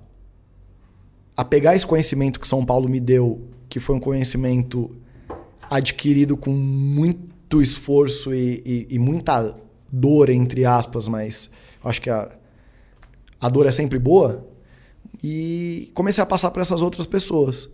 a 1.37 1.45
pegar 1.45 1.75
esse 1.75 1.87
conhecimento 1.87 2.39
que 2.39 2.47
São 2.47 2.65
Paulo 2.65 2.89
me 2.89 3.01
deu, 3.01 3.43
que 3.69 3.81
foi 3.81 3.97
um 3.97 4.01
conhecimento 4.01 4.95
adquirido 5.69 6.37
com 6.37 6.51
muito 6.53 7.61
esforço 7.61 8.33
e, 8.35 8.63
e- 8.65 8.87
e 8.95 8.99
muita 8.99 9.55
dor, 9.91 10.31
entre 10.31 10.65
aspas, 10.65 11.09
mas 11.09 11.51
acho 11.85 12.01
que 12.01 12.11
a, 12.11 12.31
a 13.41 13.49
dor 13.49 13.67
é 13.67 13.73
sempre 13.73 13.99
boa. 13.99 14.47
E 15.23 15.91
comecei 15.95 16.23
a 16.23 16.27
passar 16.27 16.51
para 16.51 16.63
essas 16.63 16.83
outras 16.83 17.07
pessoas. 17.07 17.69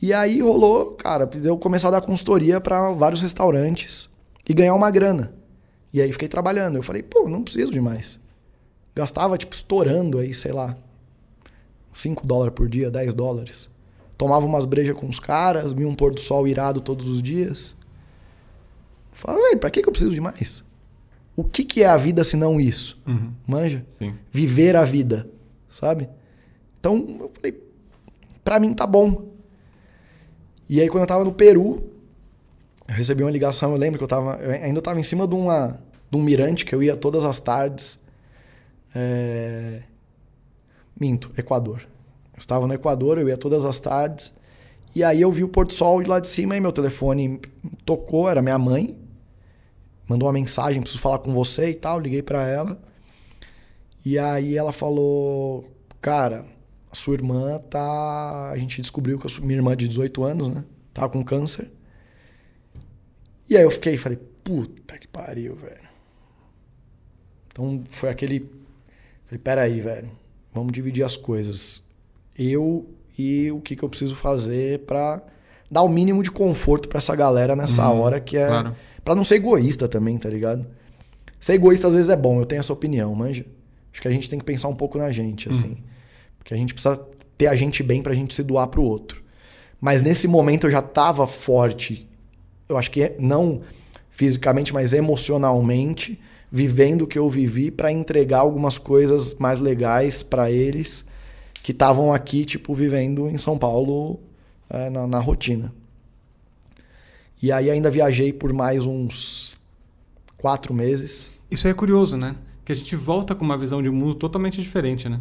E 0.00 0.12
aí 0.12 0.40
rolou, 0.40 0.92
cara, 0.94 1.28
eu 1.42 1.56
começar 1.56 1.88
a 1.88 1.92
dar 1.92 2.00
consultoria 2.02 2.60
para 2.60 2.90
vários 2.92 3.22
restaurantes 3.22 4.10
e 4.48 4.52
ganhar 4.52 4.74
uma 4.74 4.90
grana. 4.90 5.32
E 5.92 6.00
aí 6.00 6.12
fiquei 6.12 6.28
trabalhando. 6.28 6.76
Eu 6.76 6.82
falei, 6.82 7.02
pô, 7.02 7.28
não 7.28 7.42
preciso 7.42 7.72
de 7.72 7.80
mais. 7.80 8.20
Gastava, 8.94 9.38
tipo, 9.38 9.54
estourando 9.54 10.18
aí, 10.18 10.34
sei 10.34 10.52
lá, 10.52 10.76
5 11.92 12.26
dólares 12.26 12.54
por 12.54 12.68
dia, 12.68 12.90
10 12.90 13.14
dólares. 13.14 13.70
Tomava 14.16 14.46
umas 14.46 14.64
brejas 14.64 14.96
com 14.96 15.08
os 15.08 15.18
caras, 15.18 15.72
via 15.72 15.88
um 15.88 15.94
pôr 15.94 16.14
do 16.14 16.20
sol 16.20 16.46
irado 16.46 16.80
todos 16.80 17.08
os 17.08 17.22
dias. 17.22 17.74
Falei, 19.12 19.56
pra 19.56 19.70
que, 19.70 19.82
que 19.82 19.88
eu 19.88 19.92
preciso 19.92 20.12
de 20.12 20.20
mais? 20.20 20.62
O 21.36 21.44
que, 21.44 21.62
que 21.64 21.82
é 21.82 21.86
a 21.86 21.98
vida 21.98 22.24
se 22.24 22.34
não 22.34 22.58
isso? 22.58 23.00
Uhum. 23.06 23.30
Manja? 23.46 23.84
Sim. 23.90 24.14
Viver 24.32 24.74
a 24.74 24.84
vida, 24.84 25.28
sabe? 25.70 26.08
Então, 26.80 26.96
eu 27.20 27.30
falei, 27.34 27.62
pra 28.42 28.58
mim 28.58 28.72
tá 28.72 28.86
bom. 28.86 29.28
E 30.68 30.80
aí, 30.80 30.88
quando 30.88 31.02
eu 31.02 31.06
tava 31.06 31.24
no 31.24 31.32
Peru, 31.32 31.92
eu 32.88 32.94
recebi 32.94 33.22
uma 33.22 33.30
ligação, 33.30 33.72
eu 33.72 33.76
lembro 33.76 33.98
que 33.98 34.04
eu 34.04 34.08
tava. 34.08 34.36
Eu 34.36 34.50
ainda 34.50 34.80
tava 34.80 34.98
em 34.98 35.02
cima 35.02 35.28
de, 35.28 35.34
uma, 35.34 35.78
de 36.10 36.16
um 36.16 36.22
mirante 36.22 36.64
que 36.64 36.74
eu 36.74 36.82
ia 36.82 36.96
todas 36.96 37.24
as 37.24 37.38
tardes. 37.38 37.98
É... 38.94 39.82
Minto, 40.98 41.30
Equador. 41.36 41.86
Eu 42.32 42.38
estava 42.38 42.66
no 42.66 42.72
Equador, 42.72 43.18
eu 43.18 43.28
ia 43.28 43.36
todas 43.36 43.64
as 43.66 43.78
tardes. 43.78 44.34
E 44.94 45.04
aí 45.04 45.20
eu 45.20 45.30
vi 45.30 45.44
o 45.44 45.48
Porto 45.48 45.74
Sol 45.74 46.00
lá 46.06 46.18
de 46.18 46.26
cima 46.26 46.56
e 46.56 46.60
meu 46.60 46.72
telefone 46.72 47.38
tocou, 47.84 48.30
era 48.30 48.40
minha 48.40 48.58
mãe. 48.58 48.96
Mandou 50.08 50.26
uma 50.28 50.32
mensagem, 50.32 50.80
preciso 50.80 51.00
falar 51.02 51.18
com 51.18 51.32
você 51.34 51.70
e 51.70 51.74
tal. 51.74 51.98
Liguei 51.98 52.22
pra 52.22 52.46
ela. 52.46 52.78
E 54.04 54.18
aí 54.18 54.56
ela 54.56 54.72
falou: 54.72 55.68
Cara, 56.00 56.46
a 56.90 56.94
sua 56.94 57.14
irmã 57.14 57.58
tá. 57.58 58.50
A 58.50 58.56
gente 58.58 58.80
descobriu 58.80 59.18
que 59.18 59.26
a 59.26 59.30
sua... 59.30 59.44
minha 59.44 59.58
irmã 59.58 59.76
de 59.76 59.88
18 59.88 60.22
anos, 60.22 60.48
né? 60.48 60.64
Tava 60.94 61.08
com 61.08 61.24
câncer. 61.24 61.70
E 63.48 63.56
aí 63.56 63.62
eu 63.62 63.70
fiquei, 63.70 63.96
falei: 63.96 64.18
Puta 64.44 64.98
que 64.98 65.08
pariu, 65.08 65.56
velho. 65.56 65.86
Então 67.48 67.82
foi 67.90 68.08
aquele. 68.10 68.40
Falei: 69.26 69.38
Peraí, 69.42 69.80
velho. 69.80 70.10
Vamos 70.52 70.72
dividir 70.72 71.04
as 71.04 71.16
coisas. 71.16 71.82
Eu 72.38 72.88
e 73.18 73.50
o 73.50 73.60
que, 73.60 73.74
que 73.76 73.82
eu 73.82 73.88
preciso 73.88 74.14
fazer 74.14 74.80
pra 74.80 75.22
dar 75.70 75.82
o 75.82 75.88
mínimo 75.88 76.22
de 76.22 76.30
conforto 76.30 76.88
pra 76.88 76.98
essa 76.98 77.14
galera 77.16 77.56
nessa 77.56 77.90
Uhum, 77.90 78.00
hora 78.00 78.20
que 78.20 78.36
é. 78.36 78.46
claro. 78.46 78.76
Pra 79.06 79.14
não 79.14 79.22
ser 79.22 79.36
egoísta 79.36 79.86
também, 79.86 80.18
tá 80.18 80.28
ligado? 80.28 80.66
Ser 81.38 81.52
egoísta 81.52 81.86
às 81.86 81.94
vezes 81.94 82.10
é 82.10 82.16
bom, 82.16 82.40
eu 82.40 82.44
tenho 82.44 82.58
essa 82.58 82.72
opinião, 82.72 83.14
manja. 83.14 83.46
Acho 83.92 84.02
que 84.02 84.08
a 84.08 84.10
gente 84.10 84.28
tem 84.28 84.36
que 84.36 84.44
pensar 84.44 84.66
um 84.66 84.74
pouco 84.74 84.98
na 84.98 85.12
gente, 85.12 85.48
assim. 85.48 85.76
Porque 86.36 86.52
a 86.52 86.56
gente 86.56 86.74
precisa 86.74 87.00
ter 87.38 87.46
a 87.46 87.54
gente 87.54 87.84
bem 87.84 88.02
pra 88.02 88.14
gente 88.14 88.34
se 88.34 88.42
doar 88.42 88.66
pro 88.66 88.82
outro. 88.82 89.22
Mas 89.80 90.02
nesse 90.02 90.26
momento 90.26 90.66
eu 90.66 90.72
já 90.72 90.82
tava 90.82 91.24
forte. 91.28 92.08
Eu 92.68 92.76
acho 92.76 92.90
que 92.90 93.00
é- 93.04 93.14
não 93.16 93.60
fisicamente, 94.10 94.74
mas 94.74 94.92
emocionalmente, 94.92 96.18
vivendo 96.50 97.02
o 97.02 97.06
que 97.06 97.16
eu 97.18 97.30
vivi 97.30 97.70
pra 97.70 97.92
entregar 97.92 98.40
algumas 98.40 98.76
coisas 98.76 99.34
mais 99.34 99.60
legais 99.60 100.24
pra 100.24 100.50
eles 100.50 101.04
que 101.62 101.70
estavam 101.70 102.12
aqui, 102.12 102.44
tipo, 102.44 102.74
vivendo 102.74 103.28
em 103.28 103.38
São 103.38 103.56
Paulo 103.56 104.18
é, 104.68 104.90
na, 104.90 105.06
na 105.06 105.20
rotina. 105.20 105.72
E 107.46 107.52
aí 107.52 107.70
ainda 107.70 107.88
viajei 107.88 108.32
por 108.32 108.52
mais 108.52 108.84
uns 108.84 109.56
quatro 110.36 110.74
meses. 110.74 111.30
Isso 111.48 111.68
aí 111.68 111.70
é 111.70 111.74
curioso, 111.74 112.16
né? 112.16 112.34
Que 112.64 112.72
a 112.72 112.74
gente 112.74 112.96
volta 112.96 113.36
com 113.36 113.44
uma 113.44 113.56
visão 113.56 113.80
de 113.80 113.88
mundo 113.88 114.16
totalmente 114.16 114.60
diferente, 114.60 115.08
né? 115.08 115.20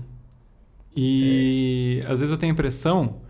E 0.97 2.01
é. 2.03 2.11
às 2.11 2.21
vezes 2.21 2.31
eu 2.31 2.37
tenho 2.37 2.51
a 2.51 2.55
impressão 2.55 3.21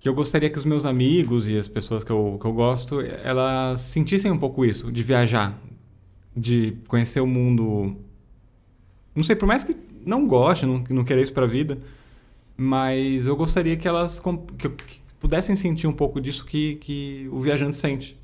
que 0.00 0.08
eu 0.08 0.14
gostaria 0.14 0.48
que 0.48 0.56
os 0.56 0.64
meus 0.64 0.86
amigos 0.86 1.46
e 1.46 1.58
as 1.58 1.68
pessoas 1.68 2.02
que 2.02 2.10
eu, 2.10 2.38
que 2.40 2.46
eu 2.46 2.54
gosto, 2.54 3.02
elas 3.02 3.82
sentissem 3.82 4.30
um 4.30 4.38
pouco 4.38 4.64
isso, 4.64 4.90
de 4.90 5.02
viajar, 5.02 5.54
de 6.34 6.74
conhecer 6.88 7.20
o 7.20 7.26
mundo. 7.26 7.98
Não 9.14 9.24
sei, 9.24 9.36
por 9.36 9.44
mais 9.44 9.62
que 9.62 9.76
não 10.06 10.26
goste, 10.26 10.64
não, 10.64 10.82
não 10.88 11.04
queira 11.04 11.20
isso 11.20 11.34
pra 11.34 11.44
vida, 11.44 11.78
mas 12.56 13.26
eu 13.26 13.36
gostaria 13.36 13.76
que 13.76 13.86
elas 13.86 14.22
que 14.56 14.70
pudessem 15.26 15.56
sentir 15.56 15.88
um 15.88 15.92
pouco 15.92 16.20
disso 16.20 16.46
que, 16.46 16.76
que 16.76 17.28
o 17.32 17.40
viajante 17.40 17.74
sente. 17.74 18.16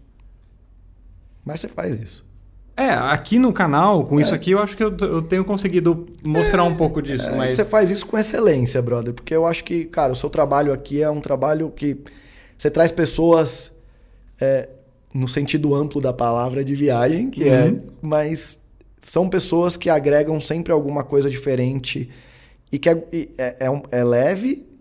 Mas 1.44 1.58
você 1.58 1.66
faz 1.66 2.00
isso. 2.00 2.24
É, 2.76 2.90
aqui 2.90 3.40
no 3.40 3.52
canal, 3.52 4.06
com 4.06 4.20
é. 4.20 4.22
isso 4.22 4.32
aqui, 4.32 4.52
eu 4.52 4.60
acho 4.60 4.76
que 4.76 4.84
eu, 4.84 4.96
eu 4.98 5.20
tenho 5.20 5.44
conseguido 5.44 6.06
mostrar 6.22 6.62
é, 6.62 6.66
um 6.66 6.76
pouco 6.76 7.02
disso. 7.02 7.26
É, 7.26 7.36
mas... 7.36 7.54
Você 7.54 7.64
faz 7.64 7.90
isso 7.90 8.06
com 8.06 8.16
excelência, 8.16 8.80
brother. 8.80 9.12
Porque 9.12 9.34
eu 9.34 9.44
acho 9.44 9.64
que, 9.64 9.84
cara, 9.86 10.12
o 10.12 10.14
seu 10.14 10.30
trabalho 10.30 10.72
aqui 10.72 11.02
é 11.02 11.10
um 11.10 11.20
trabalho 11.20 11.70
que 11.70 11.98
você 12.56 12.70
traz 12.70 12.92
pessoas 12.92 13.72
é, 14.40 14.68
no 15.12 15.26
sentido 15.26 15.74
amplo 15.74 16.00
da 16.00 16.12
palavra 16.12 16.64
de 16.64 16.76
viagem, 16.76 17.30
que 17.30 17.48
é, 17.48 17.64
uhum. 17.64 17.78
é. 17.78 17.82
Mas 18.00 18.60
são 19.00 19.28
pessoas 19.28 19.76
que 19.76 19.90
agregam 19.90 20.40
sempre 20.40 20.72
alguma 20.72 21.02
coisa 21.02 21.28
diferente 21.28 22.08
e 22.70 22.78
que 22.78 22.88
é, 22.88 23.04
é, 23.12 23.66
é, 23.66 23.82
é 23.90 24.04
leve 24.04 24.71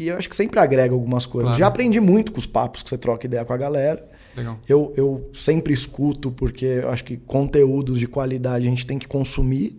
e 0.00 0.08
eu 0.08 0.16
acho 0.16 0.30
que 0.30 0.34
sempre 0.34 0.58
agrega 0.58 0.94
algumas 0.94 1.26
coisas. 1.26 1.48
Claro. 1.48 1.60
Já 1.60 1.66
aprendi 1.66 2.00
muito 2.00 2.32
com 2.32 2.38
os 2.38 2.46
papos 2.46 2.82
que 2.82 2.88
você 2.88 2.96
troca 2.96 3.26
ideia 3.26 3.44
com 3.44 3.52
a 3.52 3.56
galera. 3.58 4.02
Legal. 4.34 4.58
Eu, 4.66 4.94
eu 4.96 5.28
sempre 5.34 5.74
escuto, 5.74 6.30
porque 6.30 6.64
eu 6.64 6.88
acho 6.88 7.04
que 7.04 7.18
conteúdos 7.18 7.98
de 7.98 8.06
qualidade 8.06 8.66
a 8.66 8.70
gente 8.70 8.86
tem 8.86 8.98
que 8.98 9.06
consumir. 9.06 9.78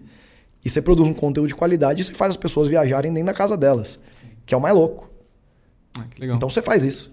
E 0.63 0.69
você 0.69 0.79
produz 0.79 1.09
um 1.09 1.13
conteúdo 1.13 1.47
de 1.47 1.55
qualidade 1.55 2.01
e 2.01 2.03
você 2.03 2.13
faz 2.13 2.29
as 2.29 2.37
pessoas 2.37 2.67
viajarem 2.67 3.11
dentro 3.11 3.25
da 3.25 3.33
casa 3.33 3.57
delas, 3.57 3.99
que 4.45 4.53
é 4.53 4.57
o 4.57 4.61
mais 4.61 4.75
louco. 4.75 5.09
Ah. 5.97 6.05
Então 6.21 6.47
você 6.47 6.61
faz 6.61 6.83
isso. 6.83 7.11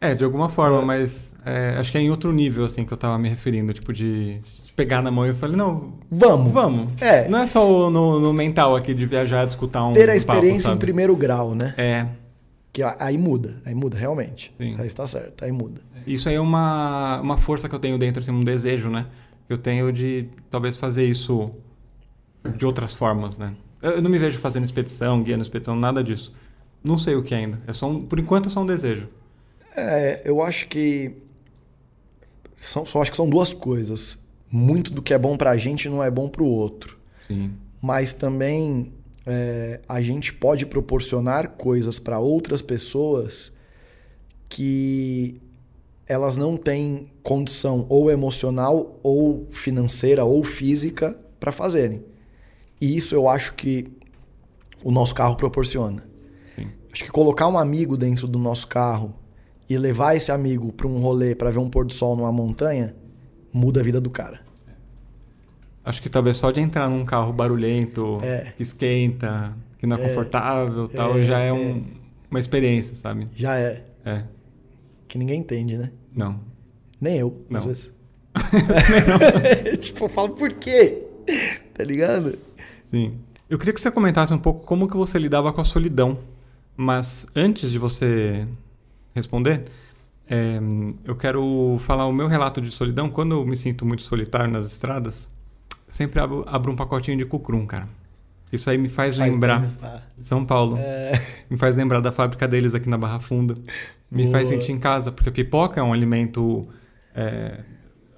É, 0.00 0.14
de 0.14 0.24
alguma 0.24 0.48
forma, 0.48 0.80
é. 0.80 0.84
mas 0.86 1.34
é, 1.44 1.74
acho 1.78 1.92
que 1.92 1.98
é 1.98 2.00
em 2.00 2.10
outro 2.10 2.32
nível, 2.32 2.64
assim, 2.64 2.86
que 2.86 2.92
eu 2.92 2.96
tava 2.96 3.18
me 3.18 3.28
referindo, 3.28 3.74
tipo, 3.74 3.92
de, 3.92 4.38
de 4.38 4.72
pegar 4.74 5.02
na 5.02 5.10
mão 5.10 5.26
e 5.26 5.28
eu 5.28 5.34
falei, 5.34 5.56
não, 5.56 5.92
vamos. 6.10 6.50
Vamos. 6.50 7.02
É. 7.02 7.28
Não 7.28 7.40
é 7.40 7.46
só 7.46 7.90
no, 7.90 8.18
no 8.18 8.32
mental 8.32 8.74
aqui 8.74 8.94
de 8.94 9.04
viajar, 9.04 9.44
de 9.44 9.50
escutar 9.50 9.84
um. 9.84 9.92
Ter 9.92 10.08
a 10.08 10.16
experiência 10.16 10.70
papo, 10.70 10.76
em 10.76 10.78
primeiro 10.78 11.14
grau, 11.14 11.54
né? 11.54 11.74
É. 11.76 12.06
Que 12.72 12.82
aí 12.82 13.18
muda, 13.18 13.60
aí 13.64 13.74
muda 13.74 13.96
realmente. 13.96 14.52
Sim. 14.56 14.76
Aí 14.78 14.86
está 14.86 15.06
certo, 15.06 15.44
aí 15.44 15.50
muda. 15.50 15.80
Isso 16.06 16.28
aí 16.28 16.36
é 16.36 16.40
uma, 16.40 17.20
uma 17.20 17.36
força 17.36 17.68
que 17.68 17.74
eu 17.74 17.78
tenho 17.80 17.98
dentro, 17.98 18.20
assim, 18.20 18.30
um 18.30 18.44
desejo, 18.44 18.88
né? 18.88 19.06
Eu 19.48 19.58
tenho 19.58 19.92
de 19.92 20.28
talvez 20.48 20.76
fazer 20.76 21.04
isso 21.04 21.50
de 22.56 22.64
outras 22.64 22.94
formas, 22.94 23.38
né? 23.38 23.54
Eu 23.82 24.00
não 24.00 24.10
me 24.10 24.18
vejo 24.18 24.38
fazendo 24.38 24.64
expedição, 24.64 25.22
guiando 25.22 25.42
expedição, 25.42 25.74
nada 25.74 26.04
disso. 26.04 26.32
Não 26.82 26.98
sei 26.98 27.16
o 27.16 27.22
que 27.22 27.34
ainda. 27.34 27.60
É 27.66 27.72
só 27.72 27.88
um, 27.88 28.02
por 28.04 28.18
enquanto 28.18 28.48
é 28.48 28.52
só 28.52 28.60
um 28.60 28.66
desejo. 28.66 29.08
É, 29.76 30.22
eu 30.24 30.42
acho 30.42 30.68
que 30.68 31.16
são, 32.56 32.84
só 32.86 33.02
acho 33.02 33.10
que 33.10 33.16
são 33.16 33.28
duas 33.28 33.52
coisas. 33.52 34.18
Muito 34.50 34.92
do 34.92 35.02
que 35.02 35.14
é 35.14 35.18
bom 35.18 35.36
pra 35.36 35.56
gente 35.56 35.88
não 35.88 36.02
é 36.02 36.10
bom 36.10 36.28
pro 36.28 36.44
outro. 36.44 36.98
Sim. 37.26 37.52
Mas 37.80 38.12
também 38.12 38.92
é, 39.30 39.80
a 39.88 40.00
gente 40.00 40.32
pode 40.32 40.66
proporcionar 40.66 41.50
coisas 41.50 41.98
para 41.98 42.18
outras 42.18 42.60
pessoas 42.60 43.52
que 44.48 45.40
elas 46.06 46.36
não 46.36 46.56
têm 46.56 47.10
condição 47.22 47.86
ou 47.88 48.10
emocional 48.10 48.98
ou 49.02 49.46
financeira 49.52 50.24
ou 50.24 50.42
física 50.42 51.16
para 51.38 51.52
fazerem. 51.52 52.04
E 52.80 52.96
isso 52.96 53.14
eu 53.14 53.28
acho 53.28 53.54
que 53.54 53.86
o 54.82 54.90
nosso 54.90 55.14
carro 55.14 55.36
proporciona. 55.36 56.04
Sim. 56.56 56.68
Acho 56.92 57.04
que 57.04 57.10
colocar 57.10 57.46
um 57.46 57.56
amigo 57.56 57.96
dentro 57.96 58.26
do 58.26 58.38
nosso 58.38 58.66
carro 58.66 59.14
e 59.68 59.78
levar 59.78 60.16
esse 60.16 60.32
amigo 60.32 60.72
para 60.72 60.88
um 60.88 60.98
rolê 60.98 61.34
para 61.34 61.50
ver 61.50 61.60
um 61.60 61.70
pôr 61.70 61.86
do 61.86 61.92
sol 61.92 62.16
numa 62.16 62.32
montanha 62.32 62.96
muda 63.52 63.78
a 63.78 63.82
vida 63.82 64.00
do 64.00 64.10
cara. 64.10 64.40
Acho 65.90 66.00
que 66.00 66.08
talvez 66.08 66.36
só 66.36 66.52
de 66.52 66.60
entrar 66.60 66.88
num 66.88 67.04
carro 67.04 67.32
barulhento, 67.32 68.20
é. 68.22 68.52
que 68.56 68.62
esquenta, 68.62 69.50
que 69.76 69.88
não 69.88 69.96
é, 69.96 70.04
é 70.04 70.08
confortável 70.08 70.86
tal, 70.86 71.18
é, 71.18 71.24
já 71.24 71.40
é, 71.40 71.52
um, 71.52 71.78
é. 71.78 71.82
uma 72.30 72.38
experiência, 72.38 72.94
sabe? 72.94 73.26
Já 73.34 73.58
é. 73.58 73.84
É. 74.04 74.22
Que 75.08 75.18
ninguém 75.18 75.40
entende, 75.40 75.76
né? 75.76 75.90
Não. 76.14 76.38
Nem 77.00 77.18
eu, 77.18 77.44
não. 77.50 77.58
às 77.58 77.66
vezes. 77.66 77.94
Nem 79.64 79.74
tipo, 79.82 80.04
eu 80.04 80.08
falo 80.08 80.28
por 80.28 80.52
quê? 80.52 81.02
Tá 81.74 81.82
ligado? 81.82 82.38
Sim. 82.84 83.18
Eu 83.48 83.58
queria 83.58 83.74
que 83.74 83.80
você 83.80 83.90
comentasse 83.90 84.32
um 84.32 84.38
pouco 84.38 84.64
como 84.64 84.88
que 84.88 84.96
você 84.96 85.18
lidava 85.18 85.52
com 85.52 85.60
a 85.60 85.64
solidão. 85.64 86.20
Mas 86.76 87.26
antes 87.34 87.72
de 87.72 87.80
você 87.80 88.44
responder, 89.12 89.64
é, 90.28 90.60
eu 91.04 91.16
quero 91.16 91.78
falar 91.80 92.06
o 92.06 92.12
meu 92.12 92.28
relato 92.28 92.60
de 92.60 92.70
solidão. 92.70 93.10
Quando 93.10 93.32
eu 93.32 93.44
me 93.44 93.56
sinto 93.56 93.84
muito 93.84 94.04
solitário 94.04 94.52
nas 94.52 94.66
estradas, 94.66 95.28
sempre 95.90 96.20
abro, 96.20 96.44
abro 96.46 96.72
um 96.72 96.76
pacotinho 96.76 97.18
de 97.18 97.26
cucrum, 97.26 97.66
cara. 97.66 97.86
Isso 98.52 98.68
aí 98.68 98.78
me 98.78 98.88
faz, 98.88 99.16
faz 99.16 99.30
lembrar 99.30 99.60
de 99.60 100.24
São 100.24 100.44
Paulo. 100.44 100.76
É... 100.78 101.12
Me 101.48 101.56
faz 101.56 101.76
lembrar 101.76 102.00
da 102.00 102.10
fábrica 102.10 102.48
deles 102.48 102.74
aqui 102.74 102.88
na 102.88 102.96
Barra 102.96 103.20
Funda. 103.20 103.54
Me 104.10 104.22
Boa. 104.22 104.32
faz 104.32 104.48
sentir 104.48 104.72
em 104.72 104.78
casa, 104.78 105.12
porque 105.12 105.28
a 105.28 105.32
pipoca 105.32 105.80
é 105.80 105.82
um 105.82 105.92
alimento 105.92 106.66
é, 107.14 107.60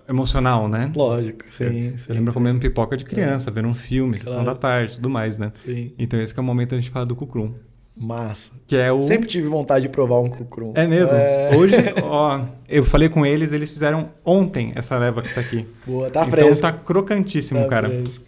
emocional, 0.08 0.68
né? 0.68 0.90
Lógico, 0.94 1.44
sim. 1.44 1.90
Você, 1.90 1.98
sim, 1.98 2.12
lembra 2.12 2.30
sim. 2.30 2.34
comendo 2.34 2.60
pipoca 2.60 2.96
de 2.96 3.04
criança, 3.04 3.50
é. 3.50 3.52
vendo 3.52 3.68
um 3.68 3.74
filme, 3.74 4.18
claro. 4.18 4.30
sessão 4.30 4.44
da 4.44 4.54
tarde, 4.54 4.94
tudo 4.94 5.10
mais, 5.10 5.38
né? 5.38 5.52
Sim. 5.54 5.92
Então 5.98 6.20
esse 6.20 6.36
é 6.36 6.40
o 6.40 6.44
momento 6.44 6.70
da 6.70 6.76
gente 6.76 6.90
falar 6.90 7.04
do 7.04 7.16
cucrum. 7.16 7.52
Massa. 7.96 8.52
Que 8.66 8.76
é 8.76 8.90
o... 8.90 9.02
Sempre 9.02 9.28
tive 9.28 9.48
vontade 9.48 9.82
de 9.82 9.88
provar 9.88 10.18
um 10.20 10.28
cucrum. 10.28 10.72
É 10.74 10.86
mesmo? 10.86 11.16
É... 11.16 11.50
Hoje, 11.56 11.76
ó, 12.02 12.40
eu 12.68 12.82
falei 12.82 13.08
com 13.08 13.24
eles, 13.24 13.52
eles 13.52 13.70
fizeram 13.70 14.10
ontem 14.24 14.72
essa 14.74 14.96
leva 14.98 15.22
que 15.22 15.34
tá 15.34 15.40
aqui. 15.40 15.66
Boa, 15.86 16.10
tá 16.10 16.20
então, 16.20 16.30
fresco. 16.30 16.66
Então 16.66 16.70
tá 16.70 16.78
crocantíssimo, 16.78 17.60
tá 17.62 17.68
cara. 17.68 17.88
Fresco. 17.88 18.24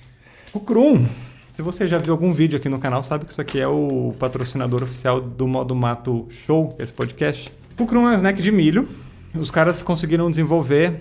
Cucrum. 0.53 1.07
Se 1.48 1.62
você 1.62 1.87
já 1.87 1.98
viu 1.98 2.12
algum 2.12 2.33
vídeo 2.33 2.57
aqui 2.57 2.68
no 2.68 2.79
canal, 2.79 3.03
sabe 3.03 3.24
que 3.24 3.33
isso 3.33 3.40
aqui 3.40 3.61
é 3.61 3.68
o 3.68 4.12
patrocinador 4.18 4.83
oficial 4.83 5.20
do 5.20 5.46
Modo 5.46 5.74
Mato 5.74 6.27
Show, 6.29 6.74
esse 6.79 6.92
podcast. 6.92 7.50
Cucrum 7.77 8.09
é 8.09 8.11
um 8.11 8.14
snack 8.14 8.42
de 8.42 8.50
milho. 8.50 8.88
Os 9.35 9.50
caras 9.50 9.83
conseguiram 9.83 10.31
desenvolver 10.31 11.00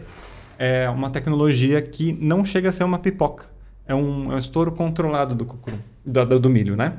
é, 0.58 0.90
uma 0.90 1.10
tecnologia 1.10 1.82
que 1.82 2.14
não 2.14 2.46
chega 2.46 2.70
a 2.70 2.72
ser 2.72 2.84
uma 2.84 3.00
pipoca. 3.00 3.46
É 3.88 3.94
um, 3.94 4.32
é 4.32 4.36
um 4.36 4.40
estouro 4.40 4.72
controlado 4.72 5.36
do 5.36 5.44
cucrum, 5.46 5.78
do, 6.06 6.40
do 6.40 6.50
milho, 6.50 6.76
né? 6.76 6.94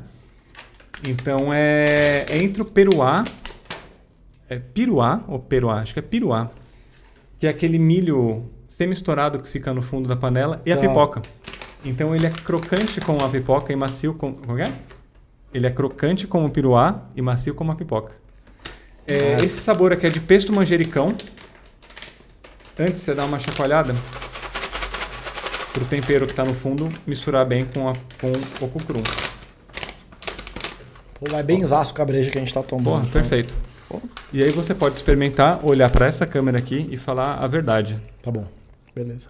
Então 1.06 1.52
é, 1.52 2.24
é 2.28 2.42
entre 2.42 2.62
o 2.62 2.64
peruá. 2.64 3.24
É 4.48 4.58
piruá 4.58 5.24
ou 5.28 5.38
peruá? 5.38 5.80
Acho 5.80 5.92
que 5.92 5.98
é 5.98 6.02
piruá. 6.02 6.50
Que 7.38 7.46
é 7.46 7.50
aquele 7.50 7.78
milho 7.78 8.50
semi-estourado 8.66 9.38
que 9.38 9.48
fica 9.48 9.72
no 9.72 9.82
fundo 9.82 10.08
da 10.08 10.16
panela 10.16 10.60
e 10.64 10.72
a 10.72 10.76
tá. 10.76 10.82
pipoca. 10.82 11.22
Então 11.84 12.14
ele 12.16 12.26
é 12.26 12.30
crocante 12.30 13.00
como 13.00 13.22
a 13.24 13.28
pipoca 13.28 13.72
e 13.72 13.76
macio 13.76 14.14
como. 14.14 14.34
Como 14.34 14.58
é? 14.58 14.72
Ele 15.52 15.66
é 15.66 15.70
crocante 15.70 16.26
como 16.26 16.46
o 16.46 16.50
piruá 16.50 17.06
e 17.14 17.22
macio 17.22 17.54
como 17.54 17.70
a 17.70 17.76
pipoca. 17.76 18.12
É, 19.06 19.44
esse 19.44 19.60
sabor 19.60 19.92
aqui 19.92 20.06
é 20.06 20.10
de 20.10 20.20
pesto 20.20 20.52
manjericão. 20.52 21.14
Antes 22.78 23.02
você 23.02 23.14
dá 23.14 23.24
uma 23.24 23.38
chacoalhada 23.38 23.94
para 25.72 25.82
o 25.82 25.86
tempero 25.86 26.26
que 26.26 26.32
está 26.32 26.44
no 26.44 26.54
fundo 26.54 26.88
misturar 27.06 27.46
bem 27.46 27.66
com, 27.66 27.88
a, 27.88 27.92
com 28.20 28.64
o 28.64 28.68
cucrum. 28.68 29.02
Vai 31.30 31.42
bem 31.42 31.64
zaço 31.64 31.94
com 31.94 32.02
a 32.02 32.04
breja 32.04 32.30
que 32.30 32.38
a 32.38 32.40
gente 32.40 32.48
está 32.48 32.62
tomando. 32.62 32.84
Porra, 32.84 33.00
então. 33.00 33.12
perfeito. 33.12 33.54
Pô. 33.88 34.00
E 34.32 34.42
aí 34.42 34.50
você 34.50 34.74
pode 34.74 34.96
experimentar, 34.96 35.64
olhar 35.64 35.90
para 35.90 36.06
essa 36.06 36.26
câmera 36.26 36.58
aqui 36.58 36.86
e 36.90 36.96
falar 36.96 37.36
a 37.36 37.46
verdade. 37.46 38.00
Tá 38.22 38.30
bom. 38.30 38.44
Beleza. 38.94 39.28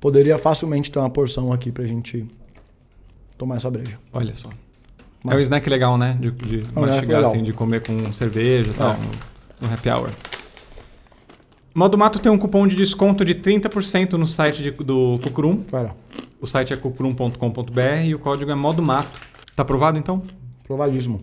Poderia 0.00 0.38
facilmente 0.38 0.90
ter 0.90 0.98
uma 0.98 1.10
porção 1.10 1.52
aqui 1.52 1.72
pra 1.72 1.84
gente 1.86 2.26
tomar 3.36 3.56
essa 3.56 3.70
breja. 3.70 3.98
Olha 4.12 4.34
só. 4.34 4.50
Mas... 5.24 5.34
É 5.34 5.36
um 5.38 5.40
snack 5.40 5.68
legal, 5.68 5.98
né? 5.98 6.16
De, 6.20 6.30
de 6.30 6.60
é 6.60 6.80
mastigar, 6.80 7.24
assim, 7.24 7.42
de 7.42 7.52
comer 7.52 7.82
com 7.82 8.12
cerveja 8.12 8.70
e 8.70 8.74
tal, 8.74 8.92
é. 8.92 8.96
no, 8.96 9.68
no 9.68 9.74
happy 9.74 9.90
hour. 9.90 10.10
Modo 11.76 11.98
Mato 11.98 12.18
tem 12.18 12.32
um 12.32 12.38
cupom 12.38 12.66
de 12.66 12.74
desconto 12.74 13.22
de 13.22 13.34
30% 13.34 14.14
no 14.14 14.26
site 14.26 14.62
de, 14.62 14.70
do 14.70 15.20
Cucrum. 15.22 15.62
Claro. 15.68 15.90
O 16.40 16.46
site 16.46 16.72
é 16.72 16.76
cucrum.com.br 16.76 17.80
e 18.02 18.14
o 18.14 18.18
código 18.18 18.50
é 18.50 18.54
Modo 18.54 18.80
Mato. 18.80 19.20
Tá 19.54 19.62
aprovado 19.62 19.98
então? 19.98 20.22
Aprovadíssimo. 20.64 21.22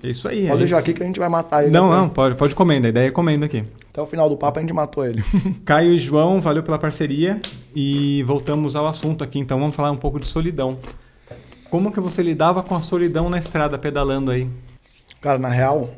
É 0.00 0.08
isso 0.08 0.28
aí. 0.28 0.46
Pode 0.46 0.60
deixar 0.60 0.78
aqui 0.78 0.94
que 0.94 1.02
a 1.02 1.06
gente 1.06 1.18
vai 1.18 1.28
matar 1.28 1.64
ele. 1.64 1.72
Não, 1.72 1.88
depois. 1.88 2.00
não, 2.00 2.08
pode, 2.08 2.34
pode 2.36 2.54
comendo. 2.54 2.86
A 2.86 2.90
ideia 2.90 3.08
é 3.08 3.10
comendo 3.10 3.44
aqui. 3.44 3.64
Até 3.90 4.00
o 4.00 4.06
final 4.06 4.28
do 4.28 4.36
papo 4.36 4.60
a 4.60 4.62
gente 4.62 4.72
matou 4.72 5.04
ele. 5.04 5.20
Caio 5.66 5.92
e 5.92 5.98
João, 5.98 6.40
valeu 6.40 6.62
pela 6.62 6.78
parceria 6.78 7.42
e 7.74 8.22
voltamos 8.22 8.76
ao 8.76 8.86
assunto 8.86 9.24
aqui. 9.24 9.40
Então 9.40 9.58
vamos 9.58 9.74
falar 9.74 9.90
um 9.90 9.96
pouco 9.96 10.20
de 10.20 10.28
solidão. 10.28 10.78
Como 11.68 11.90
que 11.90 11.98
você 11.98 12.22
lidava 12.22 12.62
com 12.62 12.76
a 12.76 12.80
solidão 12.80 13.28
na 13.28 13.38
estrada, 13.38 13.76
pedalando 13.76 14.30
aí? 14.30 14.48
Cara, 15.20 15.40
na 15.40 15.48
real, 15.48 15.90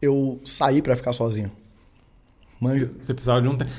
eu 0.00 0.38
saí 0.44 0.80
para 0.80 0.94
ficar 0.94 1.12
sozinho. 1.12 1.50
Manja. 2.60 2.90
Você 3.00 3.14
precisava 3.14 3.40
de 3.40 3.48
um 3.48 3.56
tempo. 3.56 3.70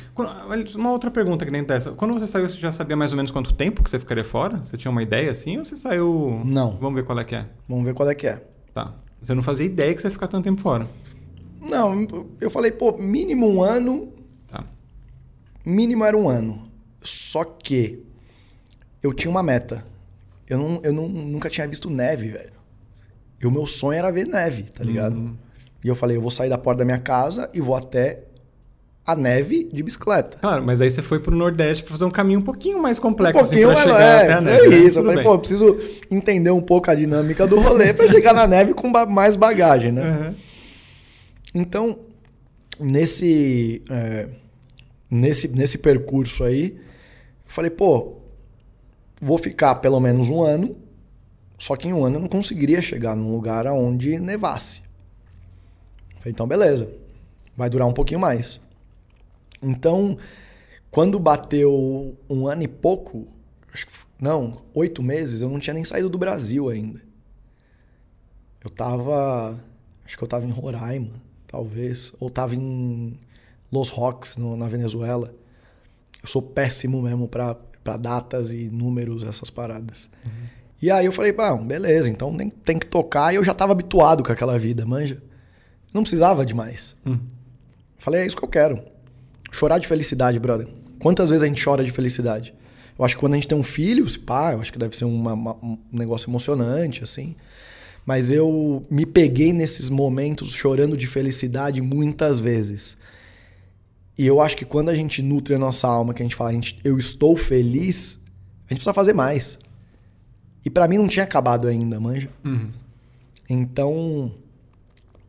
Uma 0.75 0.91
outra 0.91 1.11
pergunta 1.11 1.45
que 1.45 1.51
nem 1.51 1.63
dessa. 1.63 1.91
Quando 1.91 2.15
você 2.15 2.25
saiu, 2.25 2.49
você 2.49 2.57
já 2.57 2.71
sabia 2.71 2.97
mais 2.97 3.11
ou 3.11 3.15
menos 3.15 3.29
quanto 3.29 3.53
tempo 3.53 3.83
que 3.83 3.89
você 3.89 3.99
ficaria 3.99 4.23
fora? 4.23 4.57
Você 4.57 4.75
tinha 4.75 4.91
uma 4.91 5.03
ideia 5.03 5.29
assim 5.29 5.59
ou 5.59 5.63
você 5.63 5.77
saiu. 5.77 6.41
Não. 6.43 6.71
Vamos 6.71 6.95
ver 6.95 7.05
qual 7.05 7.19
é 7.19 7.23
que 7.23 7.35
é. 7.35 7.45
Vamos 7.69 7.85
ver 7.85 7.93
qual 7.93 8.09
é 8.09 8.15
que 8.15 8.25
é. 8.25 8.43
Tá. 8.73 8.95
Você 9.21 9.35
não 9.35 9.43
fazia 9.43 9.67
ideia 9.67 9.93
que 9.93 10.01
você 10.01 10.07
ia 10.07 10.11
ficar 10.11 10.27
tanto 10.27 10.45
tempo 10.45 10.61
fora? 10.61 10.87
Não, 11.61 12.07
eu 12.41 12.49
falei, 12.49 12.71
pô, 12.71 12.97
mínimo 12.97 13.47
um 13.47 13.61
ano. 13.61 14.11
Tá. 14.47 14.63
Mínimo 15.63 16.03
era 16.03 16.17
um 16.17 16.27
ano. 16.27 16.67
Só 17.03 17.43
que 17.43 18.03
eu 19.03 19.13
tinha 19.13 19.29
uma 19.29 19.43
meta. 19.43 19.85
Eu, 20.49 20.57
não, 20.57 20.79
eu 20.83 20.91
não, 20.91 21.07
nunca 21.07 21.51
tinha 21.51 21.67
visto 21.67 21.87
neve, 21.87 22.29
velho. 22.29 22.53
E 23.39 23.45
o 23.45 23.51
meu 23.51 23.67
sonho 23.67 23.99
era 23.99 24.11
ver 24.11 24.25
neve, 24.25 24.63
tá 24.63 24.83
ligado? 24.83 25.17
Uhum. 25.17 25.35
E 25.83 25.87
eu 25.87 25.95
falei, 25.95 26.17
eu 26.17 26.21
vou 26.21 26.31
sair 26.31 26.49
da 26.49 26.57
porta 26.57 26.79
da 26.79 26.85
minha 26.85 26.99
casa 26.99 27.47
e 27.53 27.61
vou 27.61 27.75
até 27.75 28.23
a 29.05 29.15
neve 29.15 29.69
de 29.71 29.81
bicicleta. 29.81 30.37
Claro, 30.37 30.63
mas 30.63 30.81
aí 30.81 30.89
você 30.89 31.01
foi 31.01 31.19
pro 31.19 31.35
Nordeste 31.35 31.83
para 31.83 31.93
fazer 31.93 32.05
um 32.05 32.11
caminho 32.11 32.39
um 32.39 32.43
pouquinho 32.43 32.81
mais 32.81 32.99
complexo 32.99 33.39
um 33.39 33.43
pouquinho, 33.43 33.69
assim, 33.69 33.81
pra 33.81 33.93
chegar 33.93 34.01
é, 34.01 34.23
até 34.23 34.33
a 34.33 34.37
é 34.37 34.41
neve. 34.41 34.69
né? 34.69 34.75
isso. 34.77 34.95
Tudo 34.95 34.99
Eu 34.99 35.03
falei, 35.03 35.15
bem. 35.15 35.23
pô, 35.23 35.33
eu 35.33 35.39
preciso 35.39 35.77
entender 36.09 36.51
um 36.51 36.61
pouco 36.61 36.91
a 36.91 36.95
dinâmica 36.95 37.47
do 37.47 37.59
rolê 37.59 37.93
para 37.93 38.07
chegar 38.07 38.33
na 38.33 38.45
neve 38.45 38.73
com 38.73 38.87
mais 39.09 39.35
bagagem, 39.35 39.91
né? 39.91 40.03
Uhum. 40.03 40.35
Então, 41.53 41.99
nesse, 42.79 43.81
é, 43.89 44.29
nesse, 45.09 45.47
nesse 45.47 45.77
percurso 45.79 46.43
aí, 46.43 46.75
eu 47.45 47.51
falei, 47.51 47.71
pô, 47.71 48.17
vou 49.19 49.37
ficar 49.37 49.75
pelo 49.75 49.99
menos 49.99 50.29
um 50.29 50.41
ano, 50.41 50.75
só 51.57 51.75
que 51.75 51.87
em 51.87 51.93
um 51.93 52.05
ano 52.05 52.17
eu 52.17 52.21
não 52.21 52.29
conseguiria 52.29 52.81
chegar 52.81 53.15
num 53.15 53.31
lugar 53.31 53.65
onde 53.67 54.19
nevasse. 54.19 54.81
Falei, 56.19 56.31
então 56.31 56.47
beleza, 56.47 56.87
vai 57.57 57.69
durar 57.69 57.87
um 57.87 57.93
pouquinho 57.93 58.19
mais. 58.19 58.61
Então, 59.61 60.17
quando 60.89 61.19
bateu 61.19 62.15
um 62.29 62.47
ano 62.47 62.63
e 62.63 62.67
pouco, 62.67 63.27
não, 64.19 64.57
oito 64.73 65.01
meses, 65.03 65.41
eu 65.41 65.49
não 65.49 65.59
tinha 65.59 65.73
nem 65.73 65.83
saído 65.85 66.09
do 66.09 66.17
Brasil 66.17 66.69
ainda. 66.69 67.01
Eu 68.63 68.69
tava, 68.69 69.59
acho 70.05 70.17
que 70.17 70.23
eu 70.23 70.27
tava 70.27 70.45
em 70.45 70.51
Roraima, 70.51 71.13
talvez, 71.47 72.13
ou 72.19 72.29
tava 72.29 72.55
em 72.55 73.17
Los 73.71 73.89
Roques, 73.89 74.37
no- 74.37 74.55
na 74.55 74.67
Venezuela. 74.67 75.33
Eu 76.21 76.27
sou 76.27 76.41
péssimo 76.41 77.01
mesmo 77.01 77.27
pra 77.27 77.55
pra 77.83 77.97
datas 77.97 78.51
e 78.51 78.69
números, 78.69 79.23
essas 79.23 79.49
paradas. 79.49 80.07
E 80.79 80.91
aí 80.91 81.07
eu 81.07 81.11
falei, 81.11 81.33
pá, 81.33 81.57
beleza, 81.57 82.11
então 82.11 82.37
tem, 82.37 82.47
tem 82.47 82.77
que 82.77 82.85
tocar. 82.85 83.33
E 83.33 83.37
eu 83.37 83.43
já 83.43 83.55
tava 83.55 83.71
habituado 83.71 84.23
com 84.23 84.31
aquela 84.31 84.59
vida, 84.59 84.85
manja. 84.85 85.19
Não 85.91 86.03
precisava 86.03 86.45
de 86.45 86.53
mais. 86.53 86.95
Hum. 87.03 87.17
Falei, 87.97 88.21
é 88.21 88.27
isso 88.27 88.37
que 88.37 88.43
eu 88.43 88.47
quero. 88.47 88.83
Chorar 89.51 89.77
de 89.77 89.87
felicidade, 89.87 90.39
brother. 90.39 90.67
Quantas 90.99 91.29
vezes 91.29 91.43
a 91.43 91.47
gente 91.47 91.63
chora 91.63 91.83
de 91.83 91.91
felicidade? 91.91 92.53
Eu 92.97 93.05
acho 93.05 93.15
que 93.15 93.19
quando 93.19 93.33
a 93.33 93.35
gente 93.35 93.47
tem 93.47 93.57
um 93.57 93.63
filho, 93.63 94.07
se 94.07 94.17
pá, 94.17 94.53
eu 94.53 94.61
acho 94.61 94.71
que 94.71 94.79
deve 94.79 94.95
ser 94.95 95.05
uma- 95.05 95.33
uma- 95.33 95.55
um 95.61 95.77
negócio 95.91 96.29
emocionante, 96.29 97.03
assim. 97.03 97.35
Mas 98.05 98.31
eu 98.31 98.83
me 98.89 99.05
peguei 99.05 99.53
nesses 99.53 99.89
momentos 99.89 100.51
chorando 100.53 100.95
de 100.97 101.05
felicidade 101.07 101.81
muitas 101.81 102.39
vezes. 102.39 102.97
E 104.17 104.25
eu 104.25 104.39
acho 104.41 104.55
que 104.57 104.65
quando 104.65 104.89
a 104.89 104.95
gente 104.95 105.21
nutre 105.21 105.55
a 105.55 105.59
nossa 105.59 105.87
alma, 105.87 106.13
que 106.13 106.21
a 106.21 106.25
gente 106.25 106.35
fala, 106.35 106.51
a 106.51 106.53
gente, 106.53 106.79
eu 106.83 106.97
estou 106.97 107.35
feliz, 107.35 108.19
a 108.67 108.73
gente 108.73 108.79
precisa 108.79 108.93
fazer 108.93 109.13
mais. 109.13 109.57
E 110.63 110.69
pra 110.69 110.87
mim 110.87 110.97
não 110.97 111.07
tinha 111.07 111.23
acabado 111.25 111.67
ainda, 111.67 111.99
manja. 111.99 112.29
Uhum. 112.45 112.69
Então, 113.49 114.31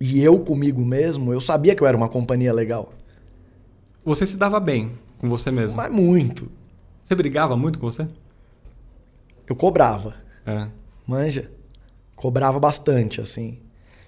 e 0.01 0.23
eu 0.23 0.39
comigo 0.41 0.85
mesmo, 0.85 1.33
eu 1.33 1.41
sabia 1.41 1.75
que 1.75 1.83
eu 1.83 1.87
era 1.87 1.97
uma 1.97 2.09
companhia 2.09 2.53
legal. 2.53 2.93
Você 4.05 4.27
se 4.27 4.37
dava 4.37 4.59
bem 4.61 4.93
com 5.19 5.29
você 5.29 5.51
mesmo? 5.51 5.77
Mas 5.77 5.93
muito. 5.93 6.49
Você 7.03 7.15
brigava 7.15 7.57
muito 7.57 7.79
com 7.79 7.91
você? 7.91 8.07
Eu 9.47 9.57
cobrava, 9.57 10.15
É. 10.47 10.69
manja. 11.07 11.51
Cobrava 12.17 12.59
bastante, 12.61 13.21
assim. 13.21 13.59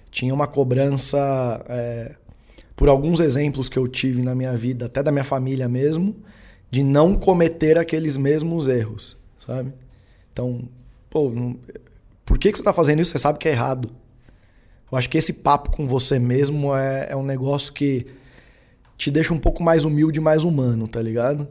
Tinha 0.09 0.33
uma 0.33 0.47
cobrança 0.47 1.17
é, 1.67 2.15
por 2.75 2.87
alguns 2.87 3.19
exemplos 3.19 3.67
que 3.67 3.77
eu 3.77 3.87
tive 3.87 4.21
na 4.23 4.33
minha 4.33 4.55
vida, 4.55 4.85
até 4.85 5.03
da 5.03 5.11
minha 5.11 5.23
família 5.25 5.67
mesmo, 5.67 6.15
de 6.71 6.81
não 6.83 7.15
cometer 7.15 7.77
aqueles 7.77 8.15
mesmos 8.17 8.67
erros, 8.67 9.17
sabe? 9.45 9.73
Então, 10.31 10.67
pô, 11.09 11.29
não- 11.29 11.57
por 12.25 12.37
que, 12.37 12.51
que 12.51 12.57
você 12.57 12.63
tá 12.63 12.73
fazendo 12.73 13.01
isso? 13.01 13.11
Você 13.11 13.19
sabe 13.19 13.37
que 13.39 13.47
é 13.47 13.51
errado. 13.51 13.91
Eu 14.91 14.97
acho 14.97 15.09
que 15.09 15.17
esse 15.17 15.33
papo 15.33 15.71
com 15.75 15.85
você 15.85 16.17
mesmo 16.17 16.73
é, 16.75 17.07
é 17.11 17.15
um 17.15 17.23
negócio 17.23 17.73
que 17.73 18.07
te 18.97 19.11
deixa 19.11 19.33
um 19.33 19.37
pouco 19.37 19.61
mais 19.63 19.83
humilde 19.83 20.19
e 20.19 20.21
mais 20.21 20.43
humano, 20.43 20.87
tá 20.87 21.01
ligado? 21.01 21.47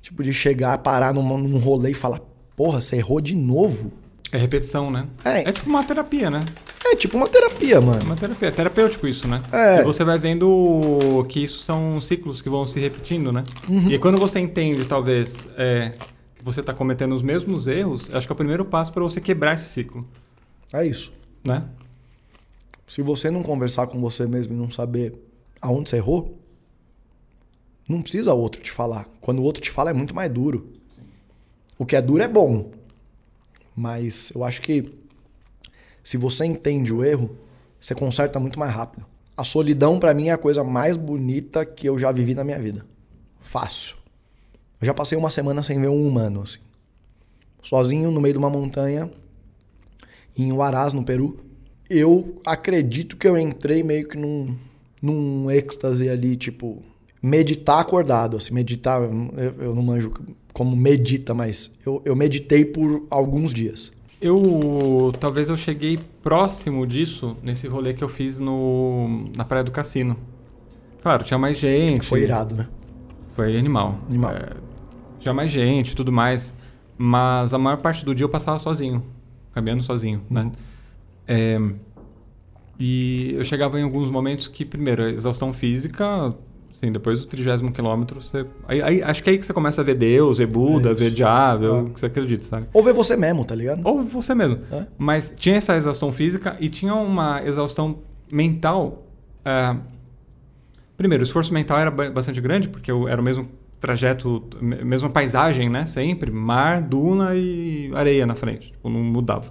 Tipo, 0.00 0.22
de 0.22 0.32
chegar, 0.32 0.78
parar 0.78 1.12
num, 1.14 1.36
num 1.38 1.58
rolê 1.58 1.90
e 1.90 1.94
falar, 1.94 2.20
porra, 2.56 2.80
você 2.80 2.96
errou 2.96 3.20
de 3.20 3.34
novo? 3.34 3.92
É 4.32 4.38
repetição, 4.38 4.90
né? 4.90 5.08
É. 5.24 5.48
É 5.48 5.52
tipo 5.52 5.68
uma 5.68 5.82
terapia, 5.84 6.30
né? 6.30 6.44
É 6.86 6.96
tipo 6.96 7.16
uma 7.16 7.28
terapia, 7.28 7.76
É 7.76 7.80
mano. 7.80 8.02
uma 8.04 8.16
terapia. 8.16 8.48
É 8.48 8.50
terapêutico 8.50 9.06
isso, 9.06 9.26
né? 9.28 9.42
É. 9.52 9.80
E 9.80 9.84
você 9.84 10.04
vai 10.04 10.18
vendo 10.18 11.24
que 11.28 11.42
isso 11.42 11.58
são 11.58 12.00
ciclos 12.00 12.40
que 12.40 12.48
vão 12.48 12.66
se 12.66 12.78
repetindo, 12.80 13.32
né? 13.32 13.44
Uhum. 13.68 13.90
E 13.90 13.98
quando 13.98 14.18
você 14.18 14.38
entende, 14.40 14.84
talvez, 14.84 15.48
é, 15.56 15.92
que 16.36 16.44
você 16.44 16.60
está 16.60 16.72
cometendo 16.72 17.12
os 17.14 17.22
mesmos 17.22 17.66
erros, 17.66 18.08
acho 18.12 18.26
que 18.26 18.32
é 18.32 18.34
o 18.34 18.36
primeiro 18.36 18.64
passo 18.64 18.92
para 18.92 19.02
você 19.02 19.20
quebrar 19.20 19.54
esse 19.54 19.68
ciclo, 19.68 20.02
É 20.72 20.86
isso. 20.86 21.12
né? 21.44 21.64
Se 22.88 23.02
você 23.02 23.30
não 23.30 23.42
conversar 23.42 23.86
com 23.88 24.00
você 24.00 24.26
mesmo 24.26 24.54
e 24.54 24.56
não 24.56 24.70
saber 24.70 25.14
aonde 25.60 25.90
você 25.90 25.96
errou, 25.96 26.39
não 27.90 28.02
precisa 28.02 28.32
o 28.32 28.38
outro 28.38 28.62
te 28.62 28.70
falar. 28.70 29.08
Quando 29.20 29.40
o 29.40 29.42
outro 29.42 29.62
te 29.62 29.70
fala 29.70 29.90
é 29.90 29.92
muito 29.92 30.14
mais 30.14 30.30
duro. 30.30 30.72
O 31.78 31.84
que 31.84 31.96
é 31.96 32.02
duro 32.02 32.22
é 32.22 32.28
bom. 32.28 32.70
Mas 33.74 34.30
eu 34.34 34.44
acho 34.44 34.60
que 34.62 34.92
se 36.02 36.16
você 36.16 36.44
entende 36.44 36.92
o 36.92 37.04
erro, 37.04 37.36
você 37.80 37.94
conserta 37.94 38.38
muito 38.38 38.58
mais 38.58 38.72
rápido. 38.72 39.06
A 39.36 39.44
solidão 39.44 39.98
pra 39.98 40.12
mim 40.12 40.28
é 40.28 40.32
a 40.32 40.38
coisa 40.38 40.62
mais 40.62 40.96
bonita 40.96 41.64
que 41.64 41.88
eu 41.88 41.98
já 41.98 42.12
vivi 42.12 42.34
na 42.34 42.44
minha 42.44 42.58
vida. 42.58 42.84
Fácil. 43.40 43.96
Eu 44.80 44.86
já 44.86 44.94
passei 44.94 45.16
uma 45.16 45.30
semana 45.30 45.62
sem 45.62 45.80
ver 45.80 45.88
um 45.88 46.06
humano 46.06 46.42
assim. 46.42 46.60
Sozinho 47.62 48.10
no 48.10 48.20
meio 48.20 48.34
de 48.34 48.38
uma 48.38 48.50
montanha 48.50 49.10
em 50.36 50.52
Huaraz, 50.52 50.92
no 50.92 51.04
Peru. 51.04 51.38
Eu 51.88 52.40
acredito 52.46 53.16
que 53.16 53.26
eu 53.26 53.36
entrei 53.36 53.82
meio 53.82 54.08
que 54.08 54.16
num, 54.16 54.56
num 55.02 55.50
êxtase 55.50 56.08
ali, 56.08 56.36
tipo, 56.36 56.82
meditar 57.22 57.80
acordado. 57.80 58.36
Assim, 58.36 58.54
meditar, 58.54 59.00
eu, 59.02 59.54
eu 59.58 59.74
não 59.74 59.82
manjo 59.82 60.12
como 60.52 60.76
medita, 60.76 61.34
mas 61.34 61.70
eu, 61.84 62.02
eu 62.04 62.16
meditei 62.16 62.64
por 62.64 63.06
alguns 63.10 63.52
dias. 63.52 63.92
Eu 64.20 65.12
talvez 65.18 65.48
eu 65.48 65.56
cheguei 65.56 65.98
próximo 66.22 66.86
disso 66.86 67.36
nesse 67.42 67.66
rolê 67.66 67.94
que 67.94 68.04
eu 68.04 68.08
fiz 68.08 68.38
no 68.38 69.24
na 69.34 69.44
praia 69.44 69.64
do 69.64 69.70
Cassino. 69.70 70.16
Claro, 71.02 71.24
tinha 71.24 71.38
mais 71.38 71.58
gente. 71.58 72.06
Foi 72.06 72.22
irado, 72.22 72.54
né? 72.54 72.68
Foi 73.34 73.56
animal. 73.56 73.98
Animal. 74.06 74.32
É, 74.32 74.50
tinha 75.18 75.32
mais 75.32 75.50
gente, 75.50 75.96
tudo 75.96 76.12
mais. 76.12 76.52
Mas 76.98 77.54
a 77.54 77.58
maior 77.58 77.78
parte 77.80 78.04
do 78.04 78.14
dia 78.14 78.24
eu 78.24 78.28
passava 78.28 78.58
sozinho, 78.58 79.02
caminhando 79.54 79.82
sozinho, 79.82 80.20
né? 80.28 80.52
É, 81.26 81.58
e 82.78 83.34
eu 83.34 83.44
chegava 83.44 83.80
em 83.80 83.82
alguns 83.82 84.10
momentos 84.10 84.48
que, 84.48 84.64
primeiro, 84.64 85.04
a 85.04 85.10
exaustão 85.10 85.52
física, 85.52 86.34
assim, 86.72 86.90
depois 86.92 87.20
do 87.20 87.26
trigésimo 87.26 87.72
quilômetro, 87.72 88.20
você... 88.20 88.46
Aí, 88.66 88.80
aí- 88.82 89.02
acho 89.02 89.22
que 89.22 89.30
é 89.30 89.32
aí 89.32 89.38
que 89.38 89.44
você 89.46 89.52
começa 89.52 89.80
a 89.80 89.84
ver 89.84 89.94
Deus, 89.94 90.38
ver 90.38 90.46
Buda, 90.46 90.90
É 90.90 90.94
ver 90.94 91.10
ver 91.10 91.66
Ah. 91.66 91.82
o 91.82 91.90
que 91.90 92.00
você 92.00 92.06
acredita, 92.06 92.44
sabe? 92.44 92.66
Ou 92.72 92.82
ver 92.82 92.92
você 92.94 93.16
mesmo, 93.16 93.44
tá 93.44 93.54
ligado? 93.54 93.80
Ou 93.84 94.02
você 94.02 94.34
mesmo. 94.34 94.58
É. 94.72 94.86
Mas 94.98 95.32
tinha 95.36 95.56
essa 95.56 95.76
exaustão 95.76 96.12
física 96.12 96.56
e 96.60 96.68
tinha 96.68 96.94
uma 96.94 97.42
exaustão 97.44 97.98
mental. 98.30 99.06
é, 99.44 99.76
Primeiro, 100.96 101.22
o 101.22 101.26
esforço 101.26 101.52
mental 101.54 101.78
era 101.78 101.90
ba- 101.90 102.10
bastante 102.10 102.40
grande, 102.42 102.68
porque 102.68 102.90
era 103.08 103.20
o 103.20 103.24
mesmo 103.24 103.48
trajeto, 103.80 104.44
me- 104.60 104.84
mesma 104.84 105.08
paisagem, 105.08 105.68
né? 105.70 105.86
Sempre. 105.86 106.30
Mar, 106.30 106.82
duna 106.82 107.34
e 107.34 107.90
areia 107.94 108.26
na 108.26 108.34
frente. 108.34 108.70
Tipo, 108.72 108.90
não 108.90 109.00
mudava. 109.02 109.50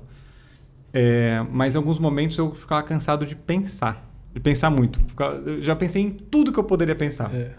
É, 0.93 1.43
mas 1.51 1.73
em 1.75 1.77
alguns 1.79 1.97
momentos 1.99 2.37
eu 2.37 2.53
ficava 2.53 2.83
cansado 2.83 3.25
de 3.25 3.35
pensar. 3.35 4.08
De 4.33 4.39
pensar 4.39 4.69
muito. 4.69 4.99
Eu 5.45 5.61
já 5.61 5.75
pensei 5.75 6.01
em 6.03 6.09
tudo 6.11 6.51
que 6.51 6.59
eu 6.59 6.63
poderia 6.63 6.95
pensar. 6.95 7.33
É. 7.33 7.53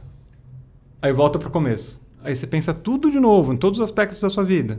Aí 1.02 1.12
volta 1.12 1.38
pro 1.38 1.50
começo. 1.50 2.00
Aí 2.22 2.34
você 2.34 2.46
pensa 2.46 2.72
tudo 2.74 3.10
de 3.10 3.18
novo, 3.18 3.52
em 3.52 3.56
todos 3.56 3.78
os 3.80 3.84
aspectos 3.84 4.20
da 4.20 4.28
sua 4.30 4.44
vida. 4.44 4.76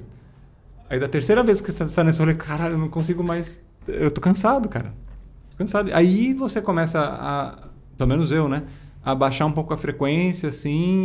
Aí 0.90 1.00
da 1.00 1.08
terceira 1.08 1.42
vez 1.44 1.60
que 1.62 1.72
você 1.72 1.84
está 1.84 2.04
nesse 2.04 2.20
rolê, 2.20 2.34
caralho, 2.36 2.76
eu 2.76 2.78
não 2.78 2.90
consigo 2.90 3.24
mais. 3.24 3.62
Eu 3.88 4.12
tô 4.12 4.22
cansado, 4.22 4.70
cara. 4.70 4.94
Tô 5.52 5.58
cansado. 5.58 5.90
Aí 5.94 6.34
você 6.34 6.62
começa 6.62 7.00
a. 7.02 7.68
Pelo 7.98 8.10
menos 8.10 8.32
eu, 8.32 8.48
né? 8.48 8.64
abaixar 9.04 9.48
um 9.48 9.52
pouco 9.52 9.74
a 9.74 9.78
frequência, 9.78 10.50
assim, 10.50 11.04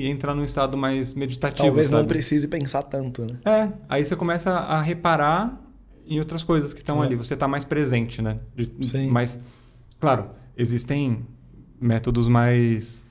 e 0.00 0.06
entrar 0.08 0.32
num 0.32 0.44
estado 0.44 0.76
mais 0.76 1.12
meditativo. 1.12 1.66
Talvez 1.66 1.88
sabe? 1.88 2.00
não 2.02 2.06
precise 2.08 2.46
pensar 2.46 2.84
tanto, 2.84 3.24
né? 3.24 3.34
É, 3.44 3.68
aí 3.88 4.04
você 4.04 4.14
começa 4.14 4.52
a 4.52 4.80
reparar 4.80 5.60
em 6.06 6.20
outras 6.20 6.44
coisas 6.44 6.72
que 6.72 6.78
estão 6.80 7.02
É. 7.02 7.06
ali. 7.06 7.16
Você 7.16 7.34
está 7.34 7.48
mais 7.48 7.64
presente, 7.64 8.22
né? 8.22 8.38
De- 8.54 8.70
Sim. 8.86 9.08
Mas, 9.08 9.40
claro, 10.02 10.30
existem 10.56 11.24
métodos 11.80 12.26
mais 12.26 13.04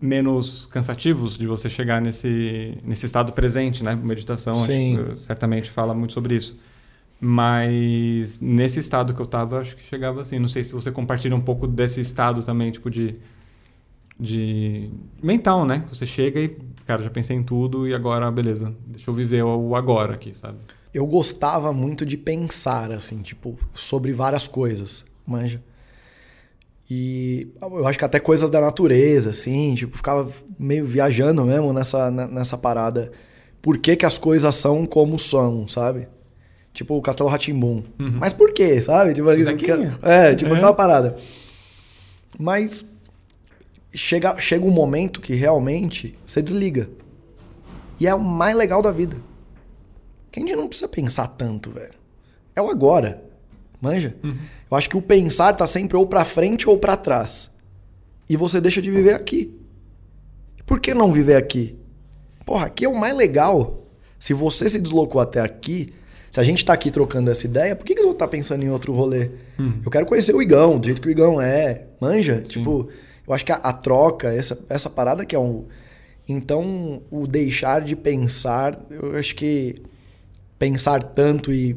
menos 0.00 0.66
cansativos 0.66 1.36
de 1.36 1.48
você 1.48 1.68
chegar 1.68 2.00
nesse, 2.00 2.78
nesse 2.84 3.06
estado 3.06 3.32
presente, 3.32 3.82
né? 3.82 3.96
Meditação, 3.96 4.54
acho 4.54 4.66
Sim. 4.66 5.14
que, 5.14 5.20
certamente 5.20 5.68
fala 5.68 5.92
muito 5.92 6.12
sobre 6.12 6.36
isso. 6.36 6.56
Mas 7.20 8.40
nesse 8.40 8.78
estado 8.78 9.14
que 9.14 9.20
eu 9.20 9.26
tava, 9.26 9.58
acho 9.58 9.74
que 9.74 9.82
chegava 9.82 10.20
assim. 10.20 10.38
Não 10.38 10.48
sei 10.48 10.62
se 10.62 10.72
você 10.72 10.92
compartilha 10.92 11.34
um 11.34 11.40
pouco 11.40 11.66
desse 11.66 12.00
estado 12.00 12.40
também, 12.44 12.70
tipo 12.70 12.88
de 12.88 13.14
de 14.18 14.88
mental, 15.20 15.66
né? 15.66 15.84
Você 15.88 16.06
chega 16.06 16.40
e, 16.40 16.56
cara, 16.86 17.02
já 17.02 17.10
pensei 17.10 17.36
em 17.36 17.42
tudo 17.42 17.88
e 17.88 17.94
agora, 17.94 18.30
beleza, 18.30 18.74
deixa 18.86 19.10
eu 19.10 19.14
viver 19.14 19.42
o 19.42 19.74
agora 19.74 20.14
aqui, 20.14 20.32
sabe? 20.32 20.58
Eu 20.94 21.04
gostava 21.04 21.72
muito 21.72 22.06
de 22.06 22.16
pensar, 22.16 22.92
assim, 22.92 23.20
tipo, 23.22 23.58
sobre 23.74 24.12
várias 24.12 24.46
coisas, 24.46 25.04
manja. 25.26 25.60
E 26.88 27.48
eu 27.60 27.86
acho 27.86 27.98
que 27.98 28.04
até 28.04 28.20
coisas 28.20 28.48
da 28.48 28.60
natureza, 28.60 29.30
assim, 29.30 29.74
tipo, 29.74 29.96
ficava 29.96 30.30
meio 30.58 30.84
viajando 30.84 31.44
mesmo 31.44 31.72
nessa, 31.72 32.10
ne- 32.10 32.26
nessa 32.26 32.56
parada. 32.56 33.10
Por 33.60 33.78
que, 33.78 33.96
que 33.96 34.06
as 34.06 34.16
coisas 34.16 34.54
são 34.54 34.86
como 34.86 35.18
são, 35.18 35.66
sabe? 35.66 36.06
Tipo 36.72 36.96
o 36.96 37.02
Castelo 37.02 37.28
Ratimbum. 37.28 37.82
Uhum. 37.98 38.18
Mas 38.20 38.32
por 38.32 38.52
quê, 38.52 38.80
sabe? 38.80 39.14
Tipo, 39.14 39.34
Zequinha. 39.42 39.98
é, 40.02 40.34
tipo 40.34 40.52
É. 40.52 40.56
aquela 40.56 40.72
parada. 40.74 41.16
Mas 42.38 42.84
chega, 43.92 44.38
chega 44.38 44.64
um 44.64 44.70
momento 44.70 45.20
que 45.20 45.34
realmente 45.34 46.16
você 46.24 46.40
desliga. 46.40 46.88
E 47.98 48.06
é 48.06 48.14
o 48.14 48.20
mais 48.20 48.54
legal 48.56 48.82
da 48.82 48.92
vida. 48.92 49.16
Que 50.30 50.38
a 50.38 50.42
gente 50.42 50.54
não 50.54 50.68
precisa 50.68 50.86
pensar 50.88 51.26
tanto, 51.28 51.70
velho. 51.70 51.94
É 52.54 52.60
o 52.62 52.70
agora. 52.70 53.24
Manja? 53.80 54.14
Eu 54.70 54.76
acho 54.76 54.88
que 54.88 54.96
o 54.96 55.02
pensar 55.02 55.54
tá 55.54 55.66
sempre 55.66 55.96
ou 55.96 56.06
pra 56.06 56.24
frente 56.24 56.68
ou 56.68 56.78
pra 56.78 56.96
trás. 56.96 57.50
E 58.28 58.36
você 58.36 58.60
deixa 58.60 58.82
de 58.82 58.90
viver 58.90 59.14
aqui. 59.14 59.54
Por 60.64 60.80
que 60.80 60.92
não 60.94 61.12
viver 61.12 61.36
aqui? 61.36 61.78
Porra, 62.44 62.66
aqui 62.66 62.84
é 62.84 62.88
o 62.88 62.96
mais 62.96 63.16
legal. 63.16 63.86
Se 64.18 64.34
você 64.34 64.68
se 64.68 64.80
deslocou 64.80 65.20
até 65.20 65.40
aqui, 65.40 65.92
se 66.30 66.40
a 66.40 66.44
gente 66.44 66.64
tá 66.64 66.72
aqui 66.72 66.90
trocando 66.90 67.30
essa 67.30 67.46
ideia, 67.46 67.76
por 67.76 67.84
que, 67.84 67.94
que 67.94 68.00
eu 68.00 68.04
vou 68.04 68.12
estar 68.12 68.28
pensando 68.28 68.64
em 68.64 68.70
outro 68.70 68.92
rolê? 68.92 69.30
Eu 69.84 69.90
quero 69.90 70.06
conhecer 70.06 70.34
o 70.34 70.42
Igão, 70.42 70.78
do 70.78 70.86
jeito 70.86 71.00
que 71.00 71.08
o 71.08 71.10
Igão 71.10 71.40
é. 71.40 71.86
Manja? 72.00 72.40
Tipo, 72.42 72.88
eu 73.26 73.34
acho 73.34 73.44
que 73.44 73.52
a, 73.52 73.56
a 73.56 73.72
troca, 73.72 74.32
essa, 74.32 74.58
essa 74.68 74.90
parada 74.90 75.24
que 75.24 75.36
é 75.36 75.38
um. 75.38 75.66
Então, 76.28 77.02
o 77.10 77.26
deixar 77.26 77.80
de 77.80 77.94
pensar, 77.94 78.78
eu 78.90 79.16
acho 79.16 79.34
que 79.36 79.76
pensar 80.58 81.02
tanto 81.02 81.52
e, 81.52 81.76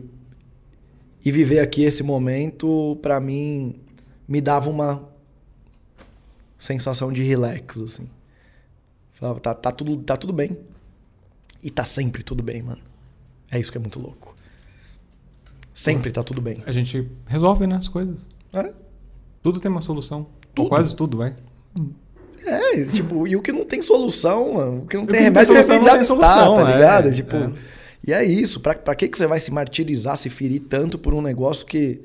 e 1.30 1.32
viver 1.32 1.60
aqui 1.60 1.84
esse 1.84 2.02
momento, 2.02 2.98
pra 3.04 3.20
mim, 3.20 3.76
me 4.28 4.42
dava 4.42 4.68
uma 4.68 5.08
sensação 6.58 7.12
de 7.13 7.22
relax, 7.22 7.78
assim. 7.78 8.10
Falava, 9.12 9.39
tá, 9.39 9.54
tá, 9.54 9.72
tudo, 9.72 9.98
tá 9.98 10.18
tudo 10.18 10.34
bem. 10.34 10.58
E 11.62 11.70
tá 11.70 11.84
sempre 11.86 12.24
tudo 12.24 12.42
bem, 12.42 12.63
mano. 12.63 12.82
É 13.52 13.60
isso 13.60 13.72
que 13.72 13.78
é 13.78 13.82
muito 13.82 14.00
louco. 14.00 14.36
Sempre 15.72 16.12
tá 16.12 16.24
tudo 16.24 16.42
bem. 16.42 16.63
A 16.65 16.72
gente 16.72 17.08
resolve, 17.28 17.68
né, 17.68 17.76
as 17.76 17.88
coisas. 17.88 18.28
É, 18.52 18.74
Tudo 19.44 19.60
tem 19.60 19.70
uma 19.70 19.82
solução. 19.82 20.26
Tudo. 20.56 20.63
Ou 20.63 20.70
quase 20.70 20.96
tudo, 20.96 21.18
vai. 21.20 21.36
é, 22.44 22.84
tipo, 22.86 23.28
e 23.28 23.36
o 23.36 23.42
que 23.42 23.52
não 23.52 23.65
tem 23.65 23.84
solução, 23.84 24.56
mano, 24.56 24.82
o 24.82 24.88
que 24.88 24.98
não 24.98 25.04
O 25.04 25.08
tem 25.08 25.32
que 25.32 25.39
o 25.39 25.46
solução, 25.46 25.76
remédio 25.76 25.88
já 25.88 25.92
tem 25.94 26.02
está, 26.02 26.08
solução, 26.08 26.56
tá 26.56 26.72
é, 26.72 26.76
ligado? 26.76 27.13
Tipo, 27.13 27.36
é. 27.36 27.54
E 28.06 28.14
é 28.14 28.24
isso. 28.24 28.60
Pra, 28.60 28.76
pra 28.76 28.96
que, 28.96 29.08
que 29.08 29.18
você 29.18 29.28
vai 29.28 29.40
se 29.40 29.52
martirizar, 29.52 30.18
se 30.18 30.30
ferir 30.30 30.62
tanto 30.62 30.98
por 30.98 31.14
um 31.14 31.22
negócio 31.22 31.66
que 31.66 32.02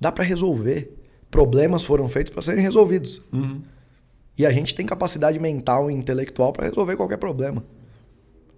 dá 0.00 0.10
pra 0.10 0.24
resolver? 0.24 0.94
Problemas 1.30 1.82
foram 1.82 2.08
feitos 2.08 2.32
pra 2.32 2.42
serem 2.42 2.62
resolvidos. 2.62 3.22
Uhum. 3.32 3.60
E 4.36 4.46
a 4.46 4.52
gente 4.52 4.74
tem 4.74 4.86
capacidade 4.86 5.38
mental 5.38 5.90
e 5.90 5.94
intelectual 5.94 6.52
pra 6.52 6.64
resolver 6.64 6.96
qualquer 6.96 7.18
problema. 7.18 7.64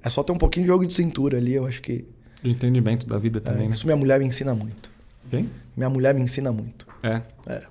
É 0.02 0.10
só 0.10 0.22
ter 0.22 0.32
um 0.32 0.38
pouquinho 0.38 0.64
de 0.64 0.68
jogo 0.68 0.86
de 0.86 0.92
cintura 0.94 1.38
ali, 1.38 1.54
eu 1.54 1.66
acho 1.66 1.82
que. 1.82 2.04
De 2.42 2.50
entendimento 2.50 3.06
da 3.06 3.18
vida 3.18 3.38
é, 3.38 3.40
também, 3.40 3.66
né? 3.66 3.74
isso 3.74 3.86
minha 3.86 3.96
mulher 3.96 4.18
me 4.18 4.26
ensina 4.26 4.54
muito. 4.54 4.90
Quem? 5.30 5.48
Minha 5.76 5.90
mulher 5.90 6.14
me 6.14 6.22
ensina 6.22 6.50
muito. 6.52 6.86
É. 7.02 7.22
É. 7.46 7.62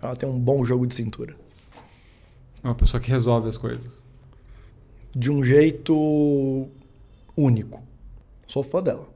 Ela 0.00 0.16
tem 0.16 0.28
um 0.28 0.38
bom 0.38 0.64
jogo 0.64 0.86
de 0.86 0.94
cintura. 0.94 1.34
É 2.62 2.66
uma 2.66 2.74
pessoa 2.74 3.00
que 3.00 3.10
resolve 3.10 3.48
as 3.48 3.56
coisas. 3.56 4.04
De 5.14 5.30
um 5.30 5.42
jeito 5.42 6.68
único. 7.36 7.82
Sou 8.48 8.64
fã 8.64 8.82
dela. 8.82 9.08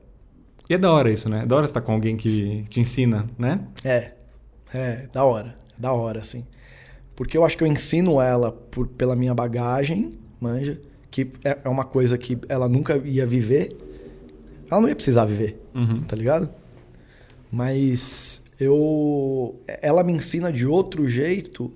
E 0.69 0.75
é 0.75 0.77
da 0.77 0.89
hora 0.93 1.11
isso, 1.11 1.27
né? 1.27 1.43
É 1.43 1.45
da 1.45 1.55
hora 1.57 1.65
estar 1.65 1.81
com 1.81 1.91
alguém 1.91 2.15
que 2.15 2.63
te 2.69 2.79
ensina, 2.79 3.27
né? 3.37 3.59
É. 3.83 4.13
É, 4.73 5.07
da 5.11 5.25
hora. 5.25 5.57
Da 5.77 5.91
hora, 5.91 6.21
assim. 6.21 6.45
Porque 7.15 7.37
eu 7.37 7.43
acho 7.43 7.57
que 7.57 7.63
eu 7.63 7.67
ensino 7.67 8.21
ela 8.21 8.51
por, 8.51 8.87
pela 8.87 9.15
minha 9.15 9.33
bagagem, 9.35 10.13
manja, 10.39 10.79
que 11.11 11.29
é, 11.43 11.59
é 11.65 11.69
uma 11.69 11.83
coisa 11.83 12.17
que 12.17 12.37
ela 12.47 12.69
nunca 12.69 12.95
ia 12.97 13.25
viver. 13.27 13.75
Ela 14.71 14.79
não 14.81 14.87
ia 14.87 14.95
precisar 14.95 15.25
viver, 15.25 15.59
Uhum. 15.75 15.99
tá 16.01 16.15
ligado? 16.15 16.49
Mas 17.51 18.41
eu. 18.59 19.55
Ela 19.81 20.03
me 20.03 20.13
ensina 20.13 20.51
de 20.51 20.65
outro 20.65 21.07
jeito 21.09 21.71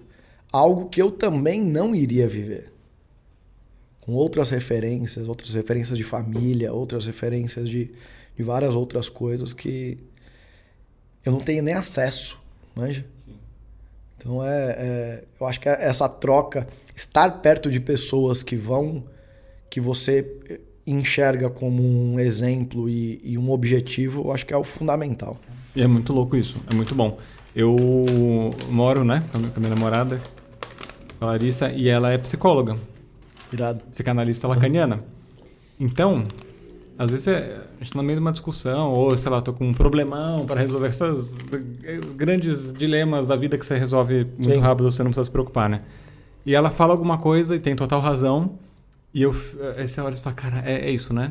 algo 0.52 0.90
que 0.90 1.02
eu 1.02 1.12
também 1.12 1.62
não 1.64 1.94
iria 1.94 2.28
viver. 2.28 2.72
Com 4.08 4.14
outras 4.14 4.50
referências, 4.52 5.28
outras 5.28 5.54
referências 5.54 5.98
de 5.98 6.04
família, 6.06 6.72
outras 6.72 7.06
referências 7.06 7.70
de, 7.70 7.92
de 8.38 8.42
várias 8.42 8.74
outras 8.74 9.10
coisas 9.10 9.52
que 9.52 9.98
eu 11.26 11.32
não 11.34 11.42
tenho 11.42 11.62
nem 11.62 11.74
acesso, 11.74 12.40
manja? 12.74 13.06
Então 14.18 14.42
é, 14.42 14.70
é- 14.80 15.24
eu 15.40 15.46
acho 15.46 15.60
que 15.60 15.68
essa 15.68 16.08
troca, 16.08 16.66
estar 16.96 17.30
perto 17.42 17.70
de 17.70 17.82
pessoas 17.82 18.42
que 18.42 18.56
vão, 18.56 19.04
que 19.70 19.82
você 19.82 20.26
enxerga 20.86 21.50
como 21.50 21.84
um 21.84 22.18
exemplo 22.18 22.90
e, 22.90 23.20
e 23.22 23.38
um 23.38 23.52
objetivo, 23.52 24.22
eu 24.22 24.32
acho 24.32 24.46
que 24.46 24.54
é 24.54 24.58
o 24.58 24.64
fundamental. 24.64 25.38
E 25.76 25.82
é 25.82 25.88
muito 25.88 26.14
louco 26.14 26.38
isso, 26.38 26.58
é 26.72 26.74
muito 26.74 26.96
bom. 26.96 27.20
Eu 27.54 27.76
moro, 28.70 29.04
né, 29.04 29.22
com 29.32 29.38
a 29.38 29.40
minha, 29.42 29.52
com 29.52 29.60
a 29.60 29.62
minha 29.62 29.76
namorada, 29.76 30.22
a 31.20 31.26
Larissa, 31.26 31.70
e 31.74 31.90
ela 31.90 32.10
é 32.14 32.18
psicóloga, 32.18 32.78
Irado. 33.52 33.82
psicanalista 33.92 34.48
lacaniana. 34.48 34.98
Então, 35.80 36.26
às 36.98 37.12
vezes 37.12 37.28
é- 37.28 37.58
a 37.80 37.84
gente 37.84 37.94
tá 37.94 37.98
no 37.98 38.04
meio 38.04 38.18
de 38.18 38.22
uma 38.22 38.32
discussão, 38.32 38.92
ou 38.92 39.16
sei 39.18 39.32
lá, 39.32 39.42
tô 39.42 39.54
com 39.54 39.68
um 39.68 39.74
problemão 39.74 40.46
para 40.46 40.60
resolver 40.60 40.88
esses 40.90 41.38
grandes 42.16 42.74
dilemas 42.74 43.28
da 43.28 43.36
vida 43.36 43.58
que 43.58 43.66
você 43.66 43.78
resolve 43.78 44.26
muito 44.38 44.54
Sim. 44.56 44.60
rápido, 44.60 44.92
você 44.92 45.04
não 45.04 45.12
precisa 45.12 45.26
se 45.26 45.32
preocupar, 45.32 45.70
né? 45.70 45.82
E 46.46 46.56
ela 46.56 46.70
fala 46.70 46.94
alguma 46.94 47.18
coisa 47.18 47.56
e 47.56 47.60
tem 47.60 47.76
total 47.76 48.00
razão, 48.02 48.52
e 49.14 49.22
eu, 49.22 49.36
aí 49.78 49.88
você 49.88 50.02
olha 50.02 50.14
e 50.14 50.18
fala, 50.22 50.36
cara, 50.36 50.64
é, 50.66 50.90
é 50.90 50.92
isso, 50.92 51.14
né? 51.14 51.30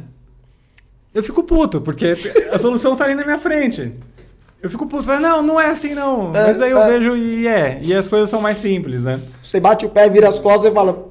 Eu 1.12 1.22
fico 1.22 1.42
puto, 1.42 1.80
porque 1.80 2.14
a 2.52 2.58
solução 2.58 2.94
tá 2.94 3.04
ali 3.04 3.14
na 3.14 3.24
minha 3.24 3.38
frente. 3.38 3.92
Eu 4.62 4.68
fico 4.70 4.86
puto, 4.86 5.04
falo, 5.04 5.20
não, 5.20 5.42
não 5.42 5.60
é 5.60 5.70
assim 5.70 5.94
não. 5.94 6.28
É, 6.36 6.46
Mas 6.46 6.60
aí 6.60 6.70
eu 6.70 6.78
é. 6.78 6.86
vejo 6.90 7.16
e 7.16 7.46
é, 7.48 7.78
e 7.82 7.94
as 7.94 8.06
coisas 8.06 8.28
são 8.28 8.40
mais 8.40 8.58
simples, 8.58 9.04
né? 9.04 9.20
Você 9.42 9.58
bate 9.58 9.86
o 9.86 9.88
pé, 9.88 10.08
vira 10.10 10.28
as 10.28 10.38
costas 10.38 10.70
e 10.70 10.74
fala, 10.74 11.08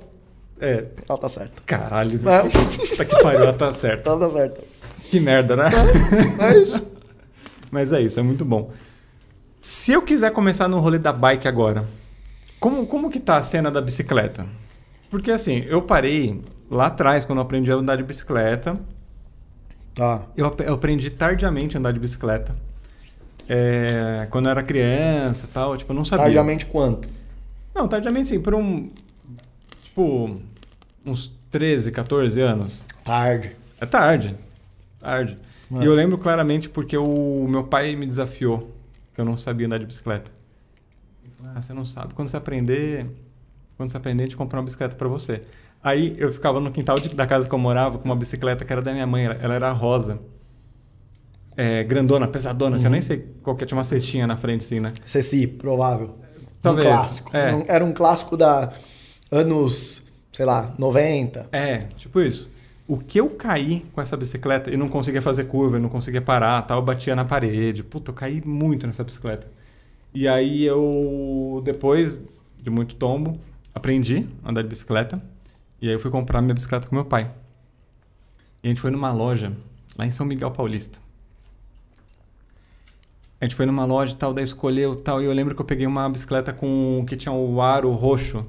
É, 0.60 0.86
ela 1.08 1.18
tá 1.18 1.28
certo. 1.28 1.62
caralho, 1.66 2.20
É. 2.30 2.42
puta 2.88 3.06
que 3.06 3.22
pariu, 3.22 3.42
ela 3.42 3.54
tá 3.54 3.74
certa. 3.74 4.10
Ela 4.10 4.20
tá 4.20 4.30
certo. 4.30 4.64
Que 5.10 5.20
merda, 5.20 5.56
né? 5.56 5.70
É 6.40 6.58
isso. 6.58 6.86
Mas 7.72 7.92
é 7.92 8.02
isso, 8.02 8.20
é 8.20 8.24
muito 8.24 8.46
bom. 8.46 8.72
Se 9.62 9.92
eu 9.94 10.02
quiser 10.02 10.32
começar 10.32 10.68
no 10.68 10.80
rolê 10.80 10.98
da 10.98 11.12
bike 11.12 11.48
agora, 11.48 11.84
como, 12.60 12.86
como 12.88 13.10
que 13.10 13.20
tá 13.20 13.38
a 13.38 13.44
cena 13.44 13.70
da 13.70 13.82
bicicleta? 13.82 14.46
Porque 15.10 15.32
assim, 15.32 15.66
eu 15.68 15.82
parei 15.82 16.42
lá 16.70 16.88
atrás, 16.88 17.26
quando 17.26 17.40
eu 17.40 17.44
aprendi 17.44 17.72
a 17.72 17.76
andar 17.76 17.96
de 17.98 18.04
bicicleta. 18.04 18.76
Tá. 19.94 20.24
Eu, 20.36 20.54
eu 20.66 20.74
aprendi 20.74 21.10
tardiamente 21.10 21.76
a 21.76 21.80
andar 21.80 21.92
de 21.92 22.00
bicicleta. 22.00 22.54
É, 23.48 24.28
quando 24.30 24.46
eu 24.46 24.52
era 24.52 24.64
criança 24.64 25.46
e 25.46 25.50
tal, 25.50 25.78
tipo, 25.78 25.92
eu 25.92 25.96
não 25.96 26.04
sabia. 26.06 26.26
Tardiamente 26.26 26.66
quanto? 26.66 27.08
Não, 27.74 27.88
tardiamente 27.88 28.28
sim, 28.30 28.40
por 28.40 28.56
um. 28.56 28.90
Tipo, 29.96 30.42
uns 31.06 31.32
13, 31.50 31.90
14 31.94 32.42
anos. 32.42 32.84
Tarde. 33.06 33.56
É 33.80 33.86
tarde. 33.86 34.36
Tarde. 35.00 35.38
É. 35.74 35.84
E 35.84 35.86
eu 35.86 35.94
lembro 35.96 36.18
claramente 36.18 36.68
porque 36.68 36.98
o 36.98 37.48
meu 37.50 37.64
pai 37.64 37.96
me 37.96 38.06
desafiou 38.06 38.72
que 39.14 39.22
eu 39.22 39.24
não 39.24 39.38
sabia 39.38 39.66
andar 39.68 39.78
de 39.80 39.86
bicicleta. 39.86 40.32
Ah, 41.56 41.62
você 41.62 41.72
não 41.74 41.86
sabe. 41.86 42.14
Quando 42.14 42.28
você 42.28 42.36
aprender, 42.36 43.10
quando 43.78 43.90
você 43.90 43.96
aprender, 43.96 44.24
a 44.24 44.26
gente 44.26 44.36
comprar 44.36 44.60
uma 44.60 44.66
bicicleta 44.66 44.98
pra 44.98 45.08
você. 45.08 45.44
Aí 45.82 46.14
eu 46.18 46.30
ficava 46.30 46.60
no 46.60 46.72
quintal 46.74 47.00
de- 47.00 47.16
da 47.16 47.26
casa 47.26 47.48
que 47.48 47.56
eu 47.56 47.60
morava 47.60 47.98
com 47.98 48.04
uma 48.04 48.16
bicicleta 48.18 48.66
que 48.66 48.74
era 48.74 48.82
da 48.82 48.92
minha 48.92 49.08
mãe. 49.08 49.24
Ela, 49.26 49.36
ela 49.36 49.54
era 49.54 49.72
rosa. 49.72 50.20
É, 51.56 51.86
grandona, 51.86 52.28
pesadona. 52.28 52.76
Assim, 52.76 52.86
eu 52.88 52.92
nem 52.92 53.02
sei 53.02 53.34
qual 53.42 53.56
que 53.56 53.64
é. 53.64 53.68
Tinha 53.68 53.78
uma 53.78 53.84
cestinha 53.86 54.28
na 54.28 54.36
frente, 54.36 54.66
assim, 54.66 54.82
né? 54.82 54.92
Ceci, 55.06 55.48
provável. 55.48 56.16
Talvez. 56.62 56.86
Um 56.86 56.90
clássico. 56.92 57.38
É. 57.38 57.64
Era 57.70 57.86
um 57.86 57.94
clássico 57.94 58.36
da 58.36 58.74
anos, 59.36 60.04
sei 60.32 60.46
lá, 60.46 60.74
90. 60.78 61.50
É, 61.52 61.80
tipo 61.98 62.22
isso. 62.22 62.52
O 62.88 62.98
que 62.98 63.20
eu 63.20 63.28
caí 63.28 63.86
com 63.94 64.02
essa 64.02 64.16
bicicleta 64.16 64.72
e 64.72 64.78
não 64.78 64.88
conseguia 64.88 65.22
fazer 65.22 65.46
curva, 65.46 65.80
não 65.80 65.90
conseguia 65.90 66.22
parar, 66.22 66.62
tal, 66.62 66.80
eu 66.80 66.84
batia 66.84 67.16
na 67.16 67.26
parede. 67.26 67.84
Puta, 67.84 68.12
eu 68.12 68.16
caí 68.16 68.42
muito 68.46 68.86
nessa 68.86 69.04
bicicleta. 69.04 69.50
E 70.14 70.28
aí 70.28 70.64
eu, 70.64 71.62
depois 71.66 72.24
de 72.62 72.70
muito 72.70 72.96
tombo, 72.96 73.40
aprendi 73.74 74.28
a 74.44 74.50
andar 74.50 74.62
de 74.62 74.70
bicicleta. 74.70 75.18
E 75.82 75.88
aí 75.88 75.94
eu 75.94 76.00
fui 76.00 76.10
comprar 76.10 76.42
minha 76.42 76.54
bicicleta 76.54 76.88
com 76.88 76.96
meu 76.96 77.06
pai. 77.06 77.28
E 78.64 78.68
a 78.68 78.70
gente 78.70 78.80
foi 78.80 78.92
numa 78.92 79.12
loja 79.12 79.52
lá 79.98 80.06
em 80.06 80.12
São 80.12 80.26
Miguel 80.26 80.52
Paulista. 80.52 81.00
A 83.40 83.46
gente 83.46 83.56
foi 83.56 83.66
numa 83.66 83.84
loja 83.86 84.14
e 84.14 84.16
tal, 84.16 84.34
daí 84.34 84.44
escolheu 84.44 84.96
tal. 84.96 85.22
E 85.22 85.26
eu 85.26 85.34
lembro 85.34 85.54
que 85.54 85.62
eu 85.62 85.66
peguei 85.66 85.86
uma 85.86 86.10
bicicleta 86.10 86.54
com 86.54 87.04
que 87.08 87.18
tinha 87.18 87.34
o 87.34 87.62
aro 87.62 87.92
roxo. 87.92 88.46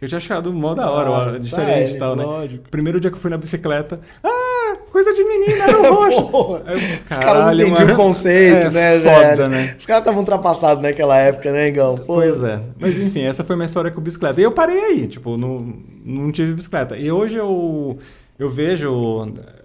Eu 0.00 0.08
tinha 0.08 0.18
achado 0.18 0.52
mó 0.52 0.74
da 0.74 0.90
hora, 0.90 1.10
o 1.10 1.14
aro 1.14 1.40
diferente 1.40 1.92
e 1.94 1.98
tal, 1.98 2.14
né? 2.14 2.24
lógico. 2.24 2.68
Primeiro 2.70 3.00
dia 3.00 3.10
que 3.10 3.16
eu 3.16 3.20
fui 3.20 3.30
na 3.30 3.38
bicicleta, 3.38 3.98
ah, 4.22 4.76
coisa 4.92 5.12
de 5.14 5.24
menina, 5.24 5.64
era 5.64 5.80
o 5.80 5.94
roxo. 5.94 6.22
Porra, 6.28 6.62
Aí 6.66 6.74
eu, 6.74 6.78
Os 6.78 6.82
caras 6.82 7.08
não 7.08 7.18
"Caralho, 7.20 7.60
entendiam 7.62 7.86
mano." 7.86 7.92
o 7.94 7.96
conceito, 7.96 8.66
É, 8.66 8.70
né, 8.70 9.00
Foda, 9.00 9.36
velho? 9.36 9.48
né? 9.48 9.76
Os 9.78 9.86
caras 9.86 10.02
estavam 10.02 10.20
ultrapassados 10.20 10.82
naquela 10.82 11.16
época, 11.16 11.50
né, 11.50 11.68
Igão? 11.68 11.94
Pô, 11.94 12.04
Pois 12.16 12.42
é. 12.42 12.62
Mas 12.78 12.98
enfim, 12.98 13.22
essa 13.22 13.42
foi 13.42 13.56
minha 13.56 13.64
história 13.66 13.90
com 13.90 14.00
bicicleta. 14.02 14.38
E 14.38 14.44
eu 14.44 14.52
parei 14.52 14.78
aí, 14.78 15.06
tipo, 15.08 15.38
não, 15.38 15.72
não 16.04 16.30
tive 16.30 16.52
bicicleta. 16.52 16.94
E 16.96 17.10
hoje 17.10 17.36
eu, 17.38 17.96
eu 18.38 18.50
vejo 18.50 19.24
eh, 19.26 19.62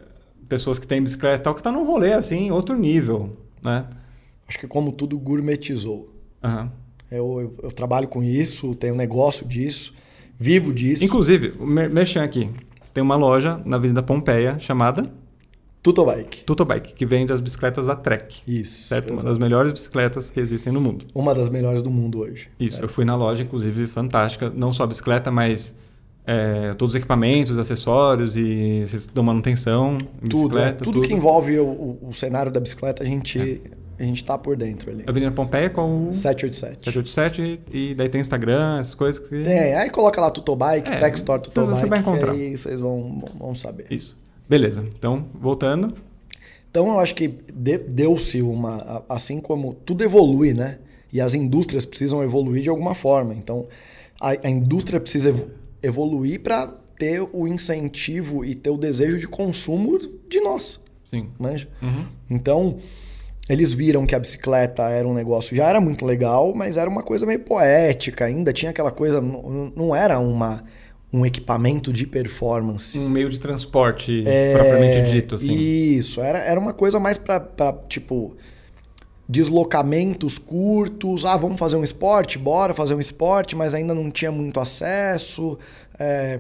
pessoas 0.47 0.79
que 0.79 0.87
têm 0.87 1.03
bicicleta 1.03 1.35
e 1.41 1.43
tal, 1.43 1.55
que 1.55 1.61
tá 1.61 1.73
num 1.73 1.85
rolê, 1.85 2.13
assim, 2.13 2.51
outro 2.51 2.75
nível, 2.77 3.29
né? 3.61 3.85
Acho 4.47 4.57
que 4.59 4.65
como 4.67 4.93
tudo 4.93 5.19
gourmetizou. 5.19 6.09
Aham. 6.41 6.71
Eu, 7.11 7.41
eu, 7.41 7.53
eu 7.63 7.71
trabalho 7.73 8.07
com 8.07 8.23
isso, 8.23 8.73
tenho 8.75 8.93
um 8.93 8.97
negócio 8.97 9.45
disso, 9.45 9.93
vivo 10.41 10.73
disso. 10.73 11.03
Inclusive, 11.05 11.53
o 11.59 11.65
mer- 11.67 11.89
merchan 11.89 12.23
aqui. 12.23 12.49
Tem 12.93 13.01
uma 13.03 13.15
loja 13.15 13.61
na 13.63 13.77
Avenida 13.77 14.03
Pompeia 14.03 14.57
chamada 14.59 15.09
Tutobike. 15.83 16.43
Tutobike, 16.43 16.93
que 16.93 17.05
vende 17.05 17.31
as 17.33 17.39
bicicletas 17.39 17.87
da 17.87 17.95
Trek. 17.95 18.41
Isso. 18.47 18.87
Certo? 18.89 19.07
Uma 19.07 19.13
exato. 19.15 19.27
das 19.27 19.37
melhores 19.39 19.71
bicicletas 19.71 20.29
que 20.29 20.39
existem 20.39 20.71
no 20.73 20.79
mundo. 20.81 21.05
Uma 21.15 21.33
das 21.33 21.49
melhores 21.49 21.81
do 21.81 21.89
mundo 21.89 22.19
hoje. 22.19 22.49
Isso, 22.59 22.79
eu 22.81 22.87
fui 22.89 23.03
na 23.05 23.15
loja, 23.15 23.41
inclusive, 23.43 23.85
fantástica. 23.87 24.51
Não 24.55 24.71
só 24.73 24.83
a 24.83 24.87
bicicleta, 24.87 25.31
mas 25.31 25.73
é, 26.27 26.73
todos 26.75 26.93
os 26.93 26.97
equipamentos, 26.99 27.57
acessórios 27.57 28.37
e 28.37 28.83
vocês 28.85 29.07
dão 29.07 29.23
manutenção, 29.23 29.97
Tudo, 29.97 30.09
é, 30.25 30.27
bicicleta, 30.27 30.83
tudo, 30.83 31.01
que 31.01 31.13
envolve 31.13 31.57
o, 31.59 31.65
o- 31.65 32.09
o 32.09 32.13
cenário 32.13 32.51
da 32.51 32.59
bicicleta, 32.59 33.01
a 33.01 33.05
gente, 33.05 33.61
a 34.01 34.05
gente 34.05 34.23
tá 34.23 34.37
por 34.37 34.55
dentro 34.57 34.89
ali. 34.91 35.03
Avenida 35.07 35.31
Pompeia 35.31 35.69
com 35.69 36.09
o 36.09 36.13
787. 36.13 36.85
787 36.85 37.59
e 37.71 37.93
daí 37.95 38.09
tem 38.09 38.19
Instagram, 38.21 38.79
essas 38.79 38.95
coisas 38.95 39.19
que... 39.27 39.43
Tem, 39.43 39.75
aí 39.75 39.89
coloca 39.89 40.19
lá 40.19 40.29
Tutobike, 40.31 40.91
É, 40.91 40.97
Track 40.97 41.17
Store 41.17 41.41
Tutobike, 41.41 41.79
você 41.79 41.85
vai 41.85 41.99
encontrar. 41.99 42.31
aí 42.33 42.57
vocês 42.57 42.79
vão, 42.79 43.23
vão 43.37 43.53
saber. 43.55 43.85
Isso. 43.89 44.15
Beleza, 44.49 44.83
então, 44.97 45.25
voltando. 45.33 45.93
Então 46.69 46.87
eu 46.89 46.99
acho 46.99 47.13
que 47.15 47.27
de- 47.27 47.77
deu-se 47.79 48.41
uma. 48.41 49.03
Assim 49.09 49.39
como 49.41 49.73
tudo 49.85 50.03
evolui, 50.03 50.53
né? 50.53 50.77
E 51.11 51.19
as 51.19 51.33
indústrias 51.33 51.85
precisam 51.85 52.23
evoluir 52.23 52.63
de 52.63 52.69
alguma 52.69 52.95
forma. 52.95 53.33
Então 53.33 53.65
a, 54.19 54.29
a 54.29 54.49
indústria 54.49 54.99
precisa 54.99 55.29
evo- 55.29 55.47
evoluir 55.83 56.39
para 56.41 56.67
ter 56.97 57.21
o 57.33 57.47
incentivo 57.47 58.45
e 58.45 58.55
ter 58.55 58.69
o 58.69 58.77
desejo 58.77 59.17
de 59.19 59.27
consumo 59.27 59.97
de 60.29 60.39
nós, 60.39 60.79
Sim. 61.03 61.27
manja? 61.39 61.67
Uhum. 61.81 62.05
Então 62.29 62.75
eles 63.49 63.73
viram 63.73 64.05
que 64.05 64.15
a 64.15 64.19
bicicleta 64.19 64.83
era 64.83 65.07
um 65.07 65.13
negócio, 65.13 65.55
já 65.55 65.67
era 65.67 65.81
muito 65.81 66.05
legal, 66.05 66.53
mas 66.55 66.77
era 66.77 66.89
uma 66.89 67.03
coisa 67.03 67.25
meio 67.25 67.39
poética 67.39 68.25
ainda, 68.25 68.53
tinha 68.53 68.71
aquela 68.71 68.91
coisa, 68.91 69.19
não, 69.19 69.95
era 69.95 70.19
uma, 70.19 70.63
um 71.11 71.25
equipamento 71.25 71.91
de 71.91 72.05
performance. 72.07 72.97
Um 72.97 73.09
meio 73.09 73.29
de 73.29 73.39
transporte 73.39 74.23
É, 74.25 74.53
propriamente 74.53 75.11
dito, 75.11 75.35
assim. 75.35 75.53
Isso, 75.53 76.21
era, 76.21 76.39
era 76.39 76.59
uma 76.59 76.73
coisa 76.73 76.99
mais 76.99 77.17
pra, 77.17 77.39
tipo, 77.89 78.35
deslocamentos 79.27 80.37
curtos. 80.37 81.25
Ah, 81.25 81.37
vamos 81.37 81.57
fazer 81.57 81.77
um 81.77 81.83
esporte? 81.83 82.37
Bora 82.37 82.73
fazer 82.73 82.95
um 82.95 82.99
esporte, 82.99 83.55
mas 83.55 83.73
ainda 83.73 83.93
não 83.93 84.11
tinha 84.11 84.31
muito 84.31 84.59
acesso. 84.59 85.57
é, 85.99 86.39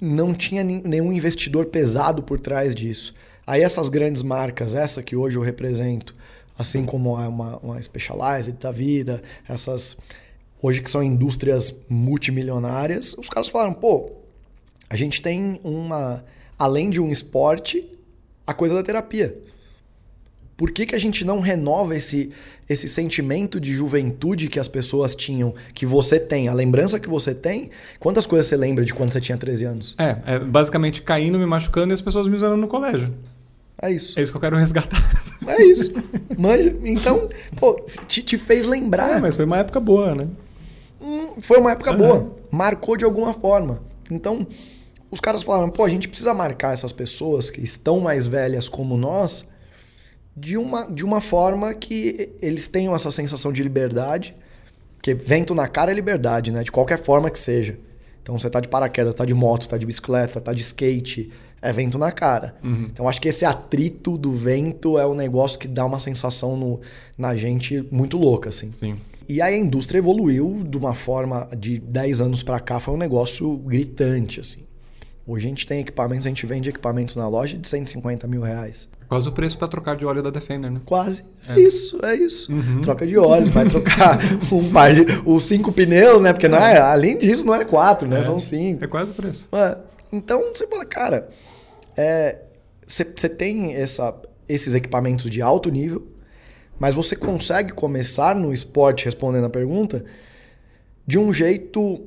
não 0.00 0.34
tinha 0.34 0.62
nenhum 0.62 1.12
investidor 1.12 1.66
pesado 1.66 2.22
por 2.22 2.38
trás 2.38 2.74
disso. 2.74 3.14
Aí 3.46 3.62
essas 3.62 3.88
grandes 3.88 4.22
marcas, 4.22 4.74
essa 4.74 5.02
que 5.02 5.14
hoje 5.14 5.36
eu 5.38 5.42
represento, 5.42 6.14
assim 6.58 6.84
como 6.84 7.16
a- 7.16 7.28
uma, 7.28 7.56
uma 7.58 7.80
Specialized 7.82 8.56
da 8.58 8.72
vida, 8.72 9.22
essas 9.48 9.96
hoje 10.62 10.80
que 10.82 10.90
são 10.90 11.02
indústrias 11.02 11.72
multimilionárias, 11.88 13.14
os 13.18 13.28
caras 13.28 13.48
falaram, 13.48 13.72
pô, 13.72 14.10
a 14.90 14.96
gente 14.96 15.20
tem 15.22 15.60
uma, 15.62 16.24
além 16.58 16.90
de 16.90 17.00
um 17.00 17.10
esporte, 17.10 17.86
a 18.46 18.52
coisa 18.54 18.74
da 18.74 18.82
terapia. 18.82 19.36
Por 20.56 20.70
que, 20.70 20.86
que 20.86 20.94
a 20.94 20.98
gente 20.98 21.22
não 21.24 21.40
renova 21.40 21.94
esse, 21.94 22.32
esse 22.66 22.88
sentimento 22.88 23.60
de 23.60 23.74
juventude 23.74 24.48
que 24.48 24.58
as 24.58 24.66
pessoas 24.66 25.14
tinham, 25.14 25.54
que 25.74 25.84
você 25.84 26.18
tem, 26.18 26.48
a 26.48 26.54
lembrança 26.54 26.98
que 26.98 27.08
você 27.10 27.34
tem? 27.34 27.70
Quantas 28.00 28.24
coisas 28.24 28.46
você 28.46 28.56
lembra 28.56 28.82
de 28.82 28.94
quando 28.94 29.12
você 29.12 29.20
tinha 29.20 29.36
13 29.36 29.64
anos? 29.66 29.94
É, 29.98 30.16
é 30.34 30.38
basicamente 30.38 31.02
caindo, 31.02 31.38
me 31.38 31.44
machucando 31.44 31.92
e 31.92 31.94
as 31.94 32.00
pessoas 32.00 32.26
me 32.26 32.36
usando 32.36 32.56
no 32.56 32.66
colégio. 32.68 33.08
É 33.80 33.90
isso. 33.90 34.18
É 34.18 34.22
isso 34.22 34.32
que 34.32 34.36
eu 34.36 34.40
quero 34.40 34.56
resgatar. 34.56 35.02
É 35.48 35.62
isso. 35.62 35.92
Manja. 36.36 36.76
Então, 36.82 37.28
pô, 37.54 37.74
te, 38.08 38.20
te 38.20 38.36
fez 38.36 38.66
lembrar. 38.66 39.18
É, 39.18 39.20
mas 39.20 39.36
foi 39.36 39.44
uma 39.44 39.58
época 39.58 39.78
boa, 39.78 40.12
né? 40.12 40.26
Hum, 41.00 41.40
foi 41.40 41.58
uma 41.58 41.70
época 41.70 41.90
Aham. 41.92 41.98
boa. 41.98 42.36
Marcou 42.50 42.96
de 42.96 43.04
alguma 43.04 43.32
forma. 43.32 43.80
Então, 44.10 44.44
os 45.08 45.20
caras 45.20 45.44
falaram, 45.44 45.70
pô, 45.70 45.84
a 45.84 45.88
gente 45.88 46.08
precisa 46.08 46.34
marcar 46.34 46.72
essas 46.72 46.90
pessoas 46.90 47.48
que 47.48 47.60
estão 47.62 48.00
mais 48.00 48.26
velhas 48.26 48.68
como 48.68 48.96
nós 48.96 49.46
de 50.36 50.56
uma, 50.56 50.84
de 50.84 51.04
uma 51.04 51.20
forma 51.20 51.72
que 51.74 52.32
eles 52.42 52.66
tenham 52.66 52.92
essa 52.92 53.12
sensação 53.12 53.52
de 53.52 53.62
liberdade. 53.62 54.36
Porque 54.96 55.14
vento 55.14 55.54
na 55.54 55.68
cara 55.68 55.92
é 55.92 55.94
liberdade, 55.94 56.50
né? 56.50 56.64
De 56.64 56.72
qualquer 56.72 57.00
forma 57.00 57.30
que 57.30 57.38
seja. 57.38 57.78
Então 58.20 58.36
você 58.36 58.50
tá 58.50 58.58
de 58.58 58.66
paraquedas, 58.66 59.14
tá 59.14 59.24
de 59.24 59.32
moto, 59.32 59.68
tá 59.68 59.78
de 59.78 59.86
bicicleta, 59.86 60.40
tá 60.40 60.52
de 60.52 60.62
skate, 60.62 61.30
é 61.66 61.72
vento 61.72 61.98
na 61.98 62.12
cara. 62.12 62.54
Então 62.62 63.08
acho 63.08 63.20
que 63.20 63.28
esse 63.28 63.44
atrito 63.44 64.16
do 64.16 64.32
vento 64.32 64.98
é 64.98 65.06
um 65.06 65.14
negócio 65.14 65.58
que 65.58 65.66
dá 65.66 65.84
uma 65.84 65.98
sensação 65.98 66.56
no, 66.56 66.80
na 67.18 67.34
gente 67.34 67.86
muito 67.90 68.16
louca, 68.16 68.48
assim. 68.48 68.72
Sim. 68.72 68.96
E 69.28 69.42
aí 69.42 69.54
a 69.54 69.58
indústria 69.58 69.98
evoluiu 69.98 70.62
de 70.68 70.76
uma 70.76 70.94
forma 70.94 71.48
de 71.58 71.80
10 71.80 72.20
anos 72.20 72.42
pra 72.42 72.60
cá, 72.60 72.78
foi 72.78 72.94
um 72.94 72.96
negócio 72.96 73.56
gritante, 73.58 74.40
assim. 74.40 74.60
Hoje 75.26 75.46
a 75.46 75.48
gente 75.48 75.66
tem 75.66 75.80
equipamentos, 75.80 76.24
a 76.24 76.28
gente 76.28 76.46
vende 76.46 76.68
equipamentos 76.68 77.16
na 77.16 77.26
loja 77.28 77.58
de 77.58 77.66
150 77.66 78.28
mil 78.28 78.42
reais. 78.42 78.88
Quase 79.08 79.28
o 79.28 79.32
preço 79.32 79.58
pra 79.58 79.66
trocar 79.66 79.96
de 79.96 80.06
óleo 80.06 80.22
da 80.22 80.30
Defender, 80.30 80.70
né? 80.70 80.80
Quase. 80.84 81.24
É 81.48 81.58
isso, 81.58 81.98
é 82.04 82.14
isso. 82.14 82.50
Troca 82.82 83.06
de 83.06 83.16
óleo, 83.16 83.46
vai 83.46 83.68
trocar 83.68 84.18
um 84.50 84.70
par 84.70 84.92
de. 84.92 85.04
os 85.24 85.44
cinco 85.44 85.72
pneus, 85.72 86.20
né? 86.20 86.32
Porque 86.32 86.48
não 86.48 86.58
é, 86.58 86.78
além 86.78 87.18
disso, 87.18 87.44
não 87.44 87.54
é 87.54 87.64
quatro, 87.64 88.08
né? 88.08 88.22
São 88.22 88.38
cinco. 88.40 88.84
É 88.84 88.88
quase 88.88 89.10
o 89.12 89.14
preço. 89.14 89.48
É. 89.52 89.78
Então 90.12 90.40
você 90.54 90.66
fala, 90.66 90.84
cara, 90.84 91.28
você 92.86 93.28
tem 93.28 93.74
essa, 93.74 94.14
esses 94.48 94.74
equipamentos 94.74 95.30
de 95.30 95.42
alto 95.42 95.70
nível, 95.70 96.06
mas 96.78 96.94
você 96.94 97.16
consegue 97.16 97.72
começar 97.72 98.34
no 98.34 98.52
esporte, 98.52 99.04
respondendo 99.04 99.44
a 99.44 99.50
pergunta, 99.50 100.04
de 101.06 101.18
um 101.18 101.32
jeito 101.32 102.06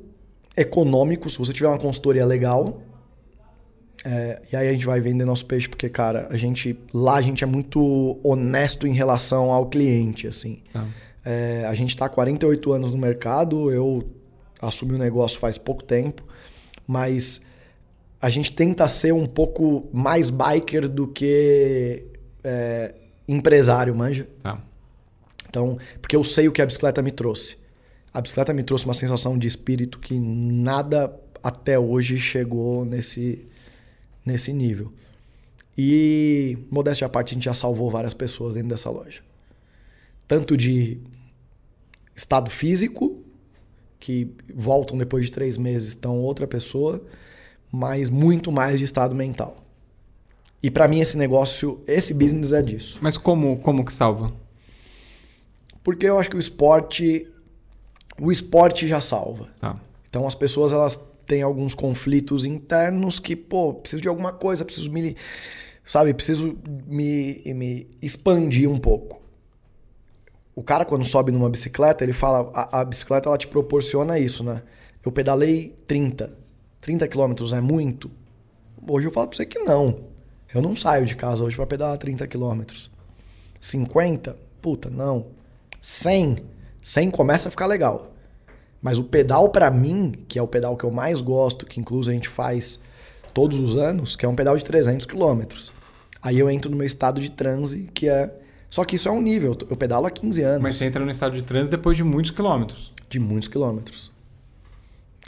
econômico, 0.56 1.28
se 1.28 1.38
você 1.38 1.52
tiver 1.52 1.68
uma 1.68 1.78
consultoria 1.78 2.24
legal. 2.24 2.82
É, 4.04 4.40
e 4.52 4.56
aí 4.56 4.68
a 4.68 4.72
gente 4.72 4.86
vai 4.86 5.00
vender 5.00 5.24
nosso 5.24 5.44
peixe, 5.44 5.68
porque, 5.68 5.88
cara, 5.88 6.28
a 6.30 6.36
gente. 6.36 6.78
Lá 6.92 7.16
a 7.16 7.22
gente 7.22 7.44
é 7.44 7.46
muito 7.46 8.18
honesto 8.22 8.86
em 8.86 8.92
relação 8.92 9.52
ao 9.52 9.66
cliente, 9.66 10.26
assim. 10.26 10.62
Tá. 10.72 10.86
É, 11.24 11.66
a 11.66 11.74
gente 11.74 11.90
está 11.90 12.06
há 12.06 12.08
48 12.08 12.72
anos 12.72 12.94
no 12.94 12.98
mercado, 12.98 13.70
eu 13.70 14.08
assumi 14.60 14.94
o 14.94 14.98
negócio 14.98 15.38
faz 15.38 15.58
pouco 15.58 15.82
tempo, 15.82 16.22
mas 16.86 17.42
a 18.20 18.28
gente 18.28 18.52
tenta 18.52 18.86
ser 18.86 19.12
um 19.12 19.26
pouco 19.26 19.88
mais 19.92 20.28
biker 20.28 20.88
do 20.88 21.08
que 21.08 22.06
é, 22.44 22.94
empresário, 23.26 23.94
manja? 23.94 24.28
Tá. 24.42 24.62
Então, 25.48 25.78
porque 26.00 26.14
eu 26.14 26.22
sei 26.22 26.46
o 26.46 26.52
que 26.52 26.60
a 26.60 26.66
bicicleta 26.66 27.00
me 27.02 27.10
trouxe. 27.10 27.56
A 28.12 28.20
bicicleta 28.20 28.52
me 28.52 28.62
trouxe 28.62 28.84
uma 28.84 28.94
sensação 28.94 29.38
de 29.38 29.48
espírito 29.48 29.98
que 29.98 30.18
nada 30.18 31.14
até 31.42 31.78
hoje 31.78 32.18
chegou 32.18 32.84
nesse, 32.84 33.46
nesse 34.24 34.52
nível. 34.52 34.92
E, 35.78 36.58
modéstia 36.70 37.06
à 37.06 37.10
parte, 37.10 37.32
a 37.32 37.34
gente 37.34 37.44
já 37.44 37.54
salvou 37.54 37.90
várias 37.90 38.12
pessoas 38.12 38.54
dentro 38.54 38.68
dessa 38.68 38.90
loja. 38.90 39.22
Tanto 40.28 40.56
de 40.56 40.98
estado 42.14 42.50
físico, 42.50 43.24
que 43.98 44.30
voltam 44.54 44.98
depois 44.98 45.26
de 45.26 45.32
três 45.32 45.56
meses, 45.56 45.88
estão 45.88 46.18
outra 46.18 46.46
pessoa, 46.46 47.02
mas 47.70 48.10
muito 48.10 48.50
mais 48.50 48.78
de 48.78 48.84
estado 48.84 49.14
mental. 49.14 49.56
E 50.62 50.70
para 50.70 50.86
mim 50.86 51.00
esse 51.00 51.16
negócio, 51.16 51.82
esse 51.86 52.12
business 52.12 52.52
é 52.52 52.60
disso. 52.60 52.98
Mas 53.00 53.16
como, 53.16 53.58
como 53.58 53.84
que 53.84 53.92
salva? 53.92 54.32
Porque 55.82 56.06
eu 56.06 56.18
acho 56.18 56.28
que 56.28 56.36
o 56.36 56.38
esporte, 56.38 57.26
o 58.20 58.30
esporte 58.30 58.86
já 58.86 59.00
salva. 59.00 59.48
Tá. 59.60 59.80
Então 60.08 60.26
as 60.26 60.34
pessoas 60.34 60.72
elas 60.72 61.00
têm 61.26 61.42
alguns 61.42 61.74
conflitos 61.74 62.44
internos 62.44 63.18
que, 63.18 63.34
pô, 63.36 63.74
preciso 63.74 64.02
de 64.02 64.08
alguma 64.08 64.32
coisa, 64.32 64.64
preciso 64.64 64.90
me, 64.90 65.16
sabe, 65.84 66.12
preciso 66.12 66.58
me, 66.86 67.40
me 67.46 67.86
expandir 68.02 68.68
um 68.68 68.78
pouco. 68.78 69.22
O 70.54 70.62
cara 70.62 70.84
quando 70.84 71.04
sobe 71.04 71.32
numa 71.32 71.48
bicicleta, 71.48 72.04
ele 72.04 72.12
fala, 72.12 72.50
a, 72.52 72.80
a 72.80 72.84
bicicleta 72.84 73.28
ela 73.28 73.38
te 73.38 73.46
proporciona 73.46 74.18
isso, 74.18 74.44
né? 74.44 74.62
Eu 75.02 75.10
pedalei 75.10 75.74
30, 75.86 76.36
30 76.80 77.06
quilômetros 77.08 77.52
é 77.52 77.60
muito? 77.60 78.10
Hoje 78.88 79.06
eu 79.06 79.12
falo 79.12 79.28
pra 79.28 79.36
você 79.36 79.44
que 79.44 79.58
não. 79.58 80.00
Eu 80.52 80.62
não 80.62 80.74
saio 80.74 81.04
de 81.04 81.14
casa 81.14 81.44
hoje 81.44 81.54
para 81.54 81.66
pedalar 81.66 81.98
30 81.98 82.26
quilômetros. 82.26 82.90
50? 83.60 84.36
Puta, 84.62 84.88
não. 84.88 85.26
100? 85.80 86.38
100 86.82 87.10
começa 87.10 87.48
a 87.48 87.50
ficar 87.50 87.66
legal. 87.66 88.14
Mas 88.80 88.98
o 88.98 89.04
pedal 89.04 89.50
para 89.50 89.70
mim, 89.70 90.12
que 90.26 90.38
é 90.38 90.42
o 90.42 90.48
pedal 90.48 90.76
que 90.76 90.84
eu 90.84 90.90
mais 90.90 91.20
gosto, 91.20 91.66
que 91.66 91.78
inclusive 91.78 92.12
a 92.12 92.14
gente 92.14 92.28
faz 92.28 92.80
todos 93.34 93.58
os 93.58 93.76
anos, 93.76 94.16
que 94.16 94.24
é 94.24 94.28
um 94.28 94.34
pedal 94.34 94.56
de 94.56 94.64
300 94.64 95.04
quilômetros. 95.04 95.72
Aí 96.22 96.38
eu 96.38 96.50
entro 96.50 96.70
no 96.70 96.76
meu 96.76 96.86
estado 96.86 97.20
de 97.20 97.30
transe, 97.30 97.90
que 97.92 98.08
é... 98.08 98.34
Só 98.70 98.84
que 98.84 98.96
isso 98.96 99.08
é 99.08 99.12
um 99.12 99.20
nível, 99.20 99.56
eu 99.68 99.76
pedalo 99.76 100.06
há 100.06 100.10
15 100.10 100.42
anos. 100.42 100.62
Mas 100.62 100.76
você 100.76 100.86
entra 100.86 101.04
no 101.04 101.10
estado 101.10 101.34
de 101.34 101.42
transe 101.42 101.70
depois 101.70 101.96
de 101.96 102.04
muitos 102.04 102.30
quilômetros. 102.30 102.92
De 103.08 103.18
muitos 103.18 103.48
quilômetros. 103.48 104.09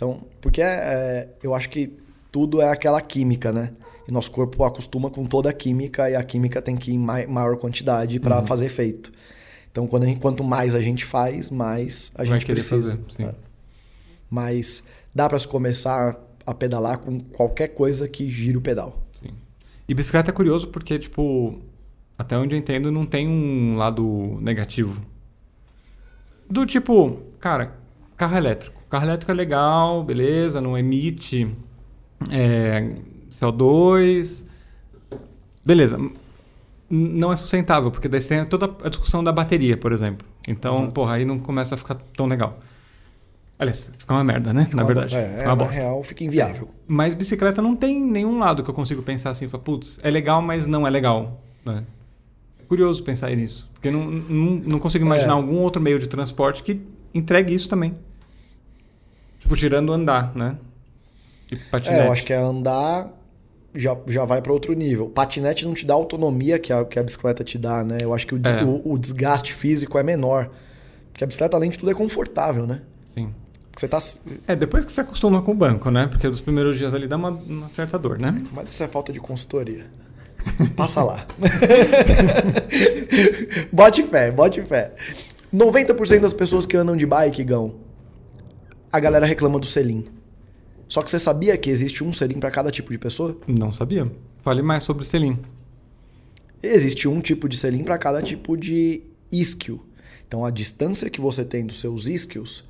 Então, 0.03 0.21
porque 0.41 0.61
é, 0.61 1.29
eu 1.45 1.55
acho 1.55 1.71
que 1.71 1.97
tudo 2.33 2.61
é 2.61 2.69
aquela 2.69 3.01
química, 3.01 3.53
né? 3.53 3.71
E 4.09 4.11
nosso 4.11 4.33
corpo 4.33 4.65
acostuma 4.65 5.09
com 5.09 5.25
toda 5.25 5.49
a 5.49 5.53
química 5.53 6.11
e 6.11 6.17
a 6.17 6.25
química 6.25 6.61
tem 6.61 6.77
que 6.77 6.91
ir 6.91 6.95
em 6.95 6.99
maior 6.99 7.57
quantidade 7.57 8.19
para 8.19 8.41
uhum. 8.41 8.47
fazer 8.47 8.67
efeito. 8.67 9.13
Então, 9.71 9.87
quando 9.87 10.05
gente, 10.05 10.19
quanto 10.19 10.43
mais 10.43 10.75
a 10.75 10.81
gente 10.81 11.05
faz, 11.05 11.51
mais 11.51 12.11
a 12.17 12.25
Vai 12.25 12.41
gente 12.41 12.47
precisa. 12.47 12.99
Fazer, 13.09 13.27
né? 13.27 13.35
Mas 14.29 14.83
dá 15.15 15.29
para 15.29 15.39
se 15.39 15.47
começar 15.47 16.19
a 16.45 16.53
pedalar 16.53 16.99
com 16.99 17.21
qualquer 17.21 17.69
coisa 17.69 18.09
que 18.09 18.29
gire 18.29 18.57
o 18.57 18.61
pedal. 18.61 19.01
Sim. 19.13 19.31
E 19.89 19.95
bicicleta 19.95 20.33
é 20.33 20.35
curioso 20.35 20.67
porque, 20.67 20.99
tipo, 20.99 21.61
até 22.19 22.37
onde 22.37 22.57
eu 22.57 22.59
entendo, 22.59 22.91
não 22.91 23.07
tem 23.07 23.29
um 23.29 23.77
lado 23.77 24.37
negativo. 24.41 25.01
Do 26.51 26.67
tipo, 26.67 27.21
cara, 27.39 27.77
carro 28.17 28.37
elétrico. 28.37 28.82
Carro 28.93 29.07
elétrico 29.07 29.33
é 29.33 29.35
legal, 29.35 30.05
beleza, 30.05 30.61
não 30.61 30.77
emite 30.77 31.49
é, 32.31 32.93
CO2. 33.31 34.45
Beleza. 35.65 35.99
Não 36.91 37.33
é 37.33 37.37
sustentável, 37.37 37.91
porque 37.91 38.07
daí 38.07 38.21
você 38.21 38.29
tem 38.29 38.45
toda 38.45 38.71
a 38.85 38.91
discussão 38.91 39.25
da 39.25 39.33
bateria, 39.33 39.79
por 39.79 39.93
exemplo. 39.93 40.29
Então, 40.47 40.75
Exato. 40.81 40.93
porra, 40.93 41.15
aí 41.15 41.25
não 41.25 41.39
começa 41.39 41.75
a 41.75 41.79
ficar 41.79 41.95
tão 42.15 42.27
legal. 42.27 42.59
Aliás, 43.59 43.91
fica 43.97 44.13
uma 44.13 44.23
merda, 44.23 44.53
né? 44.53 44.67
Fica 44.67 44.77
na 44.77 44.85
verdade. 44.85 45.17
É, 45.17 45.45
uma 45.47 45.57
bosta. 45.57 45.77
na 45.77 45.85
real, 45.85 46.03
fica 46.03 46.23
inviável. 46.23 46.69
Mas 46.87 47.15
bicicleta 47.15 47.63
não 47.63 47.75
tem 47.75 47.99
nenhum 47.99 48.39
lado 48.39 48.63
que 48.63 48.69
eu 48.69 48.75
consigo 48.75 49.01
pensar 49.01 49.31
assim, 49.31 49.49
putz, 49.49 50.01
é 50.03 50.11
legal, 50.11 50.43
mas 50.43 50.67
não 50.67 50.87
é 50.87 50.91
legal. 50.91 51.41
Né? 51.65 51.83
É 52.61 52.65
curioso 52.65 53.03
pensar 53.03 53.35
nisso. 53.35 53.71
Porque 53.73 53.91
não, 53.91 54.05
não, 54.05 54.51
não 54.67 54.79
consigo 54.79 55.03
imaginar 55.03 55.33
é. 55.33 55.37
algum 55.37 55.61
outro 55.61 55.81
meio 55.81 55.99
de 55.99 56.07
transporte 56.07 56.63
que 56.63 56.79
entregue 57.15 57.55
isso 57.55 57.71
também. 57.71 57.97
Tipo, 59.43 59.57
tirando 59.57 59.93
andar, 59.93 60.35
né? 60.35 60.57
E 61.51 61.57
patinete. 61.57 62.01
É, 62.01 62.07
eu 62.07 62.13
acho 62.13 62.25
que 62.25 62.33
é 62.33 62.37
andar 62.37 63.13
já, 63.75 63.97
já 64.07 64.25
vai 64.25 64.41
para 64.41 64.53
outro 64.53 64.73
nível. 64.73 65.09
Patinete 65.09 65.65
não 65.65 65.75
te 65.75 65.85
dá 65.85 65.95
a 65.95 65.97
autonomia 65.97 66.59
que 66.59 66.73
a, 66.73 66.85
que 66.85 66.99
a 66.99 67.03
bicicleta 67.03 67.43
te 67.43 67.59
dá, 67.59 67.83
né? 67.83 67.99
Eu 68.01 68.15
acho 68.15 68.27
que 68.27 68.35
o, 68.35 68.41
é. 68.45 68.65
o, 68.65 68.93
o 68.93 68.99
desgaste 68.99 69.53
físico 69.53 69.99
é 69.99 70.03
menor. 70.03 70.51
Porque 71.13 71.25
a 71.25 71.27
bicicleta, 71.27 71.57
além 71.57 71.71
de 71.71 71.79
tudo, 71.79 71.91
é 71.91 71.95
confortável, 71.95 72.67
né? 72.67 72.81
Sim. 73.15 73.35
Você 73.77 73.89
tá... 73.89 73.99
É, 74.47 74.55
depois 74.55 74.85
que 74.85 74.93
você 74.93 75.01
acostuma 75.01 75.43
com 75.43 75.53
o 75.53 75.55
banco, 75.55 75.91
né? 75.91 76.07
Porque 76.07 76.29
dos 76.29 76.41
primeiros 76.41 76.79
dias 76.79 76.95
ali 76.95 77.09
dá 77.09 77.17
uma, 77.17 77.31
uma 77.31 77.71
certa 77.71 77.99
dor, 77.99 78.21
né? 78.21 78.43
Mas 78.53 78.71
isso 78.71 78.83
é 78.83 78.89
falta 78.89 79.13
de 79.13 79.21
consultoria. 79.21 79.87
Passa 80.77 81.03
lá. 81.03 81.27
bote 83.73 84.03
fé, 84.03 84.31
bote 84.31 84.63
fé. 84.63 84.95
90% 85.55 86.21
das 86.21 86.33
pessoas 86.33 86.67
que 86.67 86.77
andam 86.77 86.97
de 86.97 87.07
bike, 87.07 87.45
Gão, 87.45 87.75
a 88.93 89.01
galera 89.01 89.25
reclama 89.25 89.59
do 89.59 89.67
selim. 89.67 90.05
Só 90.87 91.01
que 91.01 91.11
você 91.11 91.19
sabia 91.19 91.57
que 91.57 91.71
existe 91.71 92.05
um 92.05 92.13
selim 92.13 92.39
para 92.39 92.51
cada 92.51 92.71
tipo 92.71 92.93
de 92.93 92.99
pessoa? 92.99 93.37
Não 93.47 93.73
sabia. 93.73 94.05
Fale 94.43 94.61
mais 94.61 94.85
sobre 94.85 95.05
selim. 95.05 95.39
Existe 96.63 97.09
um 97.09 97.21
tipo 97.21 97.49
de 97.49 97.57
selim 97.57 97.83
para 97.83 97.97
cada 97.97 98.23
tipo 98.23 98.57
de 98.57 99.03
isquio. 99.31 99.81
Então 100.29 100.45
a 100.45 100.51
distância 100.51 101.09
que 101.09 101.21
você 101.21 101.45
tem 101.45 101.65
dos 101.65 101.81
seus 101.81 102.07
isquios 102.07 102.65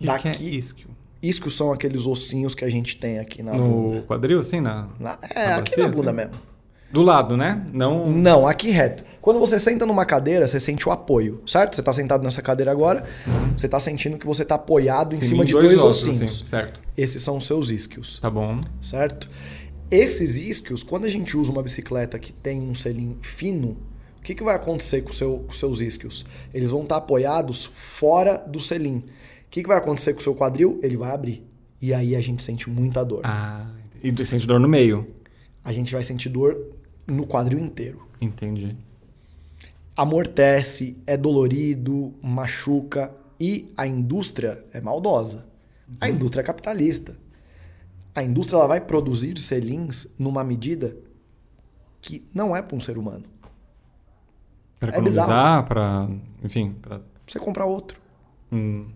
e 0.00 0.06
daqui. 0.06 0.30
Que 0.30 0.46
é 0.46 0.50
isquio? 0.50 0.88
Isquios 1.22 1.56
são 1.56 1.72
aqueles 1.72 2.06
ossinhos 2.06 2.54
que 2.54 2.64
a 2.64 2.70
gente 2.70 2.96
tem 2.96 3.18
aqui 3.18 3.42
na 3.42 3.54
no 3.54 3.90
bunda. 3.90 4.02
Quadril, 4.02 4.40
assim? 4.40 4.60
Na, 4.60 4.88
na 4.98 5.18
é, 5.34 5.48
na 5.48 5.56
aqui 5.56 5.80
na 5.80 5.88
bunda 5.88 6.10
assim? 6.10 6.16
mesmo. 6.16 6.53
Do 6.94 7.02
lado, 7.02 7.36
né? 7.36 7.66
Não. 7.72 8.08
Não, 8.08 8.46
aqui 8.46 8.70
reto. 8.70 9.02
Quando 9.20 9.40
você 9.40 9.58
senta 9.58 9.84
numa 9.84 10.04
cadeira, 10.04 10.46
você 10.46 10.60
sente 10.60 10.88
o 10.88 10.92
apoio, 10.92 11.42
certo? 11.44 11.74
Você 11.74 11.80
está 11.80 11.92
sentado 11.92 12.22
nessa 12.22 12.40
cadeira 12.40 12.70
agora, 12.70 13.04
você 13.56 13.66
está 13.66 13.80
sentindo 13.80 14.16
que 14.16 14.24
você 14.24 14.42
está 14.42 14.54
apoiado 14.54 15.12
em 15.12 15.18
Sim, 15.18 15.30
cima 15.30 15.44
de 15.44 15.50
dois, 15.50 15.66
dois 15.66 15.82
ossinhos. 15.82 16.22
Assim, 16.22 16.44
certo. 16.44 16.80
Esses 16.96 17.20
são 17.20 17.38
os 17.38 17.46
seus 17.48 17.68
isquios. 17.68 18.20
Tá 18.20 18.30
bom. 18.30 18.60
Certo? 18.80 19.28
Esses 19.90 20.38
isquios, 20.38 20.84
quando 20.84 21.04
a 21.04 21.08
gente 21.08 21.36
usa 21.36 21.50
uma 21.50 21.64
bicicleta 21.64 22.16
que 22.16 22.32
tem 22.32 22.60
um 22.60 22.76
selim 22.76 23.18
fino, 23.20 23.76
o 24.20 24.22
que, 24.22 24.32
que 24.32 24.44
vai 24.44 24.54
acontecer 24.54 25.02
com, 25.02 25.12
seu, 25.12 25.38
com 25.48 25.52
seus 25.52 25.80
isquios? 25.80 26.24
Eles 26.52 26.70
vão 26.70 26.84
estar 26.84 26.94
tá 26.94 26.98
apoiados 27.00 27.64
fora 27.64 28.36
do 28.36 28.60
selim. 28.60 28.98
O 28.98 29.04
que, 29.50 29.62
que 29.62 29.68
vai 29.68 29.78
acontecer 29.78 30.14
com 30.14 30.20
o 30.20 30.22
seu 30.22 30.36
quadril? 30.36 30.78
Ele 30.80 30.96
vai 30.96 31.10
abrir. 31.10 31.44
E 31.82 31.92
aí 31.92 32.14
a 32.14 32.20
gente 32.20 32.40
sente 32.40 32.70
muita 32.70 33.04
dor. 33.04 33.22
Ah, 33.24 33.66
e 34.00 34.24
sente 34.24 34.46
dor 34.46 34.60
no 34.60 34.68
meio. 34.68 35.04
A 35.64 35.72
gente 35.72 35.92
vai 35.92 36.04
sentir 36.04 36.28
dor 36.28 36.56
no 37.06 37.26
quadril 37.26 37.58
inteiro. 37.58 38.08
Entendi 38.20 38.76
amortece, 39.96 40.96
é 41.06 41.16
dolorido, 41.16 42.14
machuca 42.22 43.14
e 43.38 43.68
a 43.76 43.86
indústria 43.86 44.64
é 44.72 44.80
maldosa. 44.80 45.46
A 46.00 46.06
uhum. 46.06 46.12
indústria 46.12 46.42
é 46.42 46.44
capitalista. 46.44 47.16
A 48.14 48.22
indústria 48.22 48.58
ela 48.58 48.66
vai 48.66 48.80
produzir 48.80 49.38
selins 49.38 50.06
numa 50.18 50.42
medida 50.42 50.96
que 52.00 52.26
não 52.34 52.54
é 52.54 52.62
para 52.62 52.76
um 52.76 52.80
ser 52.80 52.98
humano. 52.98 53.24
Para 54.78 54.90
é 54.90 54.94
economizar, 54.94 55.64
para, 55.66 56.08
enfim, 56.42 56.72
para 56.80 57.00
você 57.26 57.38
comprar 57.38 57.64
outro. 57.64 58.00
Hum. 58.52 58.88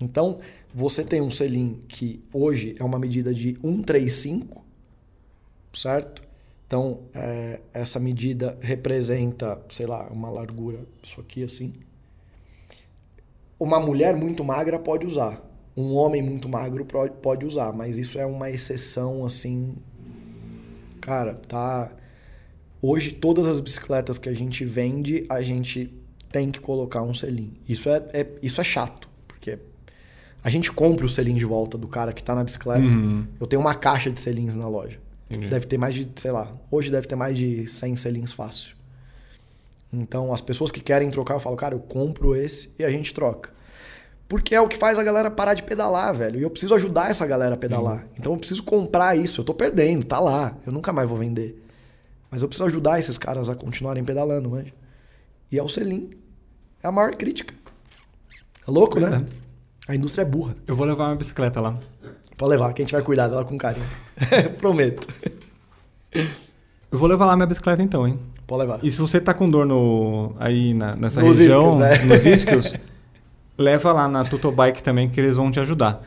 Então, 0.00 0.40
você 0.74 1.02
tem 1.04 1.22
um 1.22 1.30
selim 1.30 1.82
que 1.88 2.22
hoje 2.32 2.76
é 2.78 2.84
uma 2.84 2.98
medida 2.98 3.32
de 3.32 3.56
135, 3.62 4.64
certo? 5.72 6.22
Então, 6.66 7.00
é, 7.14 7.60
essa 7.72 8.00
medida 8.00 8.58
representa, 8.60 9.60
sei 9.68 9.86
lá, 9.86 10.08
uma 10.10 10.28
largura, 10.28 10.80
isso 11.02 11.20
aqui 11.20 11.44
assim. 11.44 11.72
Uma 13.58 13.78
mulher 13.78 14.16
muito 14.16 14.42
magra 14.42 14.78
pode 14.78 15.06
usar. 15.06 15.42
Um 15.76 15.94
homem 15.94 16.22
muito 16.22 16.48
magro 16.48 16.86
pode 17.22 17.46
usar, 17.46 17.72
mas 17.72 17.98
isso 17.98 18.18
é 18.18 18.26
uma 18.26 18.50
exceção, 18.50 19.24
assim. 19.24 19.74
Cara, 21.00 21.34
tá. 21.34 21.94
Hoje, 22.82 23.12
todas 23.12 23.46
as 23.46 23.60
bicicletas 23.60 24.18
que 24.18 24.28
a 24.28 24.34
gente 24.34 24.64
vende, 24.64 25.24
a 25.28 25.42
gente 25.42 25.94
tem 26.32 26.50
que 26.50 26.60
colocar 26.60 27.02
um 27.02 27.14
selim. 27.14 27.52
Isso 27.68 27.88
é, 27.88 28.04
é 28.12 28.26
isso 28.42 28.60
é 28.60 28.64
chato, 28.64 29.08
porque 29.28 29.58
a 30.42 30.50
gente 30.50 30.72
compra 30.72 31.06
o 31.06 31.08
selim 31.08 31.34
de 31.34 31.44
volta 31.44 31.78
do 31.78 31.86
cara 31.86 32.12
que 32.12 32.22
tá 32.22 32.34
na 32.34 32.42
bicicleta. 32.42 32.80
Uhum. 32.80 33.26
Eu 33.40 33.46
tenho 33.46 33.60
uma 33.60 33.74
caixa 33.74 34.10
de 34.10 34.18
selins 34.18 34.54
na 34.54 34.68
loja. 34.68 34.98
Entendi. 35.30 35.48
Deve 35.48 35.66
ter 35.66 35.78
mais 35.78 35.94
de, 35.94 36.08
sei 36.16 36.30
lá, 36.30 36.52
hoje 36.70 36.90
deve 36.90 37.06
ter 37.06 37.16
mais 37.16 37.36
de 37.36 37.66
100 37.66 37.96
selins 37.96 38.32
fácil. 38.32 38.76
Então, 39.92 40.32
as 40.32 40.40
pessoas 40.40 40.70
que 40.70 40.80
querem 40.80 41.10
trocar, 41.10 41.34
eu 41.34 41.40
falo, 41.40 41.56
cara, 41.56 41.74
eu 41.74 41.80
compro 41.80 42.34
esse 42.34 42.70
e 42.78 42.84
a 42.84 42.90
gente 42.90 43.12
troca. 43.14 43.50
Porque 44.28 44.54
é 44.54 44.60
o 44.60 44.68
que 44.68 44.76
faz 44.76 44.98
a 44.98 45.04
galera 45.04 45.30
parar 45.30 45.54
de 45.54 45.62
pedalar, 45.62 46.14
velho. 46.14 46.40
E 46.40 46.42
eu 46.42 46.50
preciso 46.50 46.74
ajudar 46.74 47.10
essa 47.10 47.24
galera 47.26 47.54
a 47.54 47.58
pedalar. 47.58 48.00
Sim. 48.00 48.08
Então 48.18 48.32
eu 48.32 48.38
preciso 48.38 48.62
comprar 48.64 49.16
isso. 49.16 49.40
Eu 49.40 49.44
tô 49.44 49.54
perdendo, 49.54 50.04
tá 50.04 50.18
lá. 50.18 50.56
Eu 50.66 50.72
nunca 50.72 50.92
mais 50.92 51.08
vou 51.08 51.16
vender. 51.16 51.62
Mas 52.30 52.42
eu 52.42 52.48
preciso 52.48 52.66
ajudar 52.68 52.98
esses 52.98 53.16
caras 53.16 53.48
a 53.48 53.54
continuarem 53.54 54.04
pedalando, 54.04 54.50
mas. 54.50 54.66
E 55.50 55.58
é 55.58 55.62
o 55.62 55.68
selim. 55.68 56.10
É 56.82 56.88
a 56.88 56.92
maior 56.92 57.14
crítica. 57.14 57.54
É 58.66 58.70
louco, 58.70 58.98
pois 58.98 59.08
né? 59.08 59.24
É. 59.88 59.92
A 59.92 59.94
indústria 59.94 60.22
é 60.22 60.24
burra. 60.24 60.54
Eu 60.66 60.74
vou 60.74 60.84
levar 60.84 61.06
uma 61.06 61.16
bicicleta 61.16 61.60
lá. 61.60 61.78
Pode 62.36 62.50
levar, 62.50 62.72
que 62.72 62.82
a 62.82 62.84
gente 62.84 62.92
vai 62.92 63.02
cuidar 63.02 63.28
dela 63.28 63.44
com 63.44 63.56
carinho. 63.56 63.86
Prometo. 64.58 65.08
Eu 66.12 66.98
vou 66.98 67.08
levar 67.08 67.26
lá 67.26 67.36
minha 67.36 67.46
bicicleta 67.46 67.82
então, 67.82 68.06
hein? 68.06 68.18
Pode 68.46 68.62
levar. 68.62 68.78
E 68.82 68.90
se 68.90 69.00
você 69.00 69.20
tá 69.20 69.34
com 69.34 69.48
dor 69.50 69.66
no, 69.66 70.34
aí 70.38 70.74
na, 70.74 70.94
nessa 70.94 71.20
nos 71.20 71.38
região, 71.38 71.72
isquios, 71.72 71.78
né? 71.78 72.04
nos 72.04 72.26
isquios, 72.26 72.74
leva 73.58 73.92
lá 73.92 74.08
na 74.08 74.24
Tutobike 74.24 74.82
também 74.82 75.08
que 75.08 75.18
eles 75.18 75.36
vão 75.36 75.50
te 75.50 75.58
ajudar. 75.60 76.02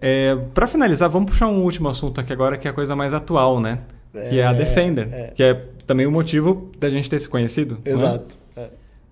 É, 0.00 0.36
para 0.52 0.66
finalizar, 0.66 1.08
vamos 1.08 1.30
puxar 1.30 1.48
um 1.48 1.62
último 1.62 1.88
assunto 1.88 2.20
aqui 2.20 2.32
agora, 2.32 2.56
que 2.56 2.68
é 2.68 2.70
a 2.70 2.74
coisa 2.74 2.94
mais 2.94 3.14
atual, 3.14 3.60
né? 3.60 3.78
É, 4.14 4.28
que 4.28 4.40
é 4.40 4.46
a 4.46 4.52
Defender, 4.52 5.08
é. 5.12 5.26
que 5.34 5.42
é 5.42 5.54
também 5.86 6.06
o 6.06 6.10
motivo 6.10 6.70
da 6.78 6.90
gente 6.90 7.08
ter 7.08 7.18
se 7.20 7.28
conhecido. 7.28 7.78
Exato. 7.84 8.36
É? 8.44 8.47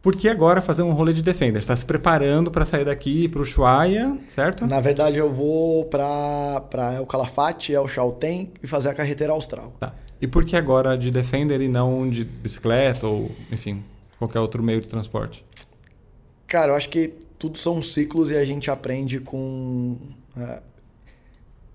Por 0.06 0.14
que 0.14 0.28
agora 0.28 0.62
fazer 0.62 0.84
um 0.84 0.92
rolê 0.92 1.12
de 1.12 1.20
Defender? 1.20 1.54
Você 1.54 1.64
está 1.64 1.74
se 1.74 1.84
preparando 1.84 2.48
para 2.48 2.64
sair 2.64 2.84
daqui 2.84 3.26
para 3.26 3.40
o 3.40 3.42
Ushuaia, 3.42 4.16
certo? 4.28 4.64
Na 4.64 4.80
verdade, 4.80 5.16
eu 5.16 5.32
vou 5.32 5.84
para 5.86 6.94
El 6.94 7.04
Calafate, 7.06 7.72
El 7.72 7.88
Chaltén 7.88 8.52
e 8.62 8.68
fazer 8.68 8.90
a 8.90 8.94
carreteira 8.94 9.32
austral. 9.32 9.74
Tá. 9.80 9.92
E 10.20 10.28
por 10.28 10.44
que 10.44 10.54
agora 10.54 10.96
de 10.96 11.10
Defender 11.10 11.60
e 11.60 11.66
não 11.66 12.08
de 12.08 12.24
bicicleta 12.24 13.04
ou, 13.04 13.32
enfim, 13.50 13.82
qualquer 14.16 14.38
outro 14.38 14.62
meio 14.62 14.80
de 14.80 14.88
transporte? 14.88 15.44
Cara, 16.46 16.70
eu 16.70 16.76
acho 16.76 16.88
que 16.88 17.12
tudo 17.36 17.58
são 17.58 17.82
ciclos 17.82 18.30
e 18.30 18.36
a 18.36 18.44
gente 18.44 18.70
aprende 18.70 19.18
com. 19.18 19.96
Uh, 20.36 20.62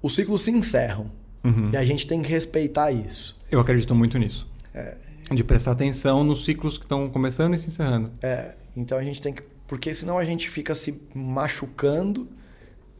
os 0.02 0.16
ciclos 0.16 0.42
se 0.42 0.52
encerram. 0.52 1.12
Uhum. 1.44 1.72
E 1.74 1.76
a 1.76 1.84
gente 1.84 2.08
tem 2.08 2.22
que 2.22 2.30
respeitar 2.30 2.94
isso. 2.94 3.38
Eu 3.52 3.60
acredito 3.60 3.94
muito 3.94 4.18
nisso. 4.18 4.48
É, 4.74 4.96
de 5.36 5.44
prestar 5.44 5.72
atenção 5.72 6.24
nos 6.24 6.46
ciclos 6.46 6.78
que 6.78 6.86
estão 6.86 7.10
começando 7.10 7.54
e 7.54 7.60
se 7.60 7.68
encerrando. 7.68 8.12
É, 8.22 8.56
então 8.76 8.98
a 8.98 9.04
gente 9.04 9.22
tem 9.22 9.34
que. 9.34 9.44
Porque 9.68 9.94
senão 9.94 10.18
a 10.18 10.26
gente 10.26 10.50
fica 10.50 10.76
se 10.76 11.02
machucando 11.14 12.28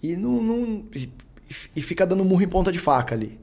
e 0.02 0.16
não, 0.16 0.42
não 0.42 0.86
e, 0.96 1.12
e, 1.76 1.82
fica 1.82 2.06
dando 2.06 2.24
murro 2.24 2.42
em 2.42 2.48
ponta 2.48 2.72
de 2.72 2.80
faca 2.80 3.14
ali. 3.14 3.40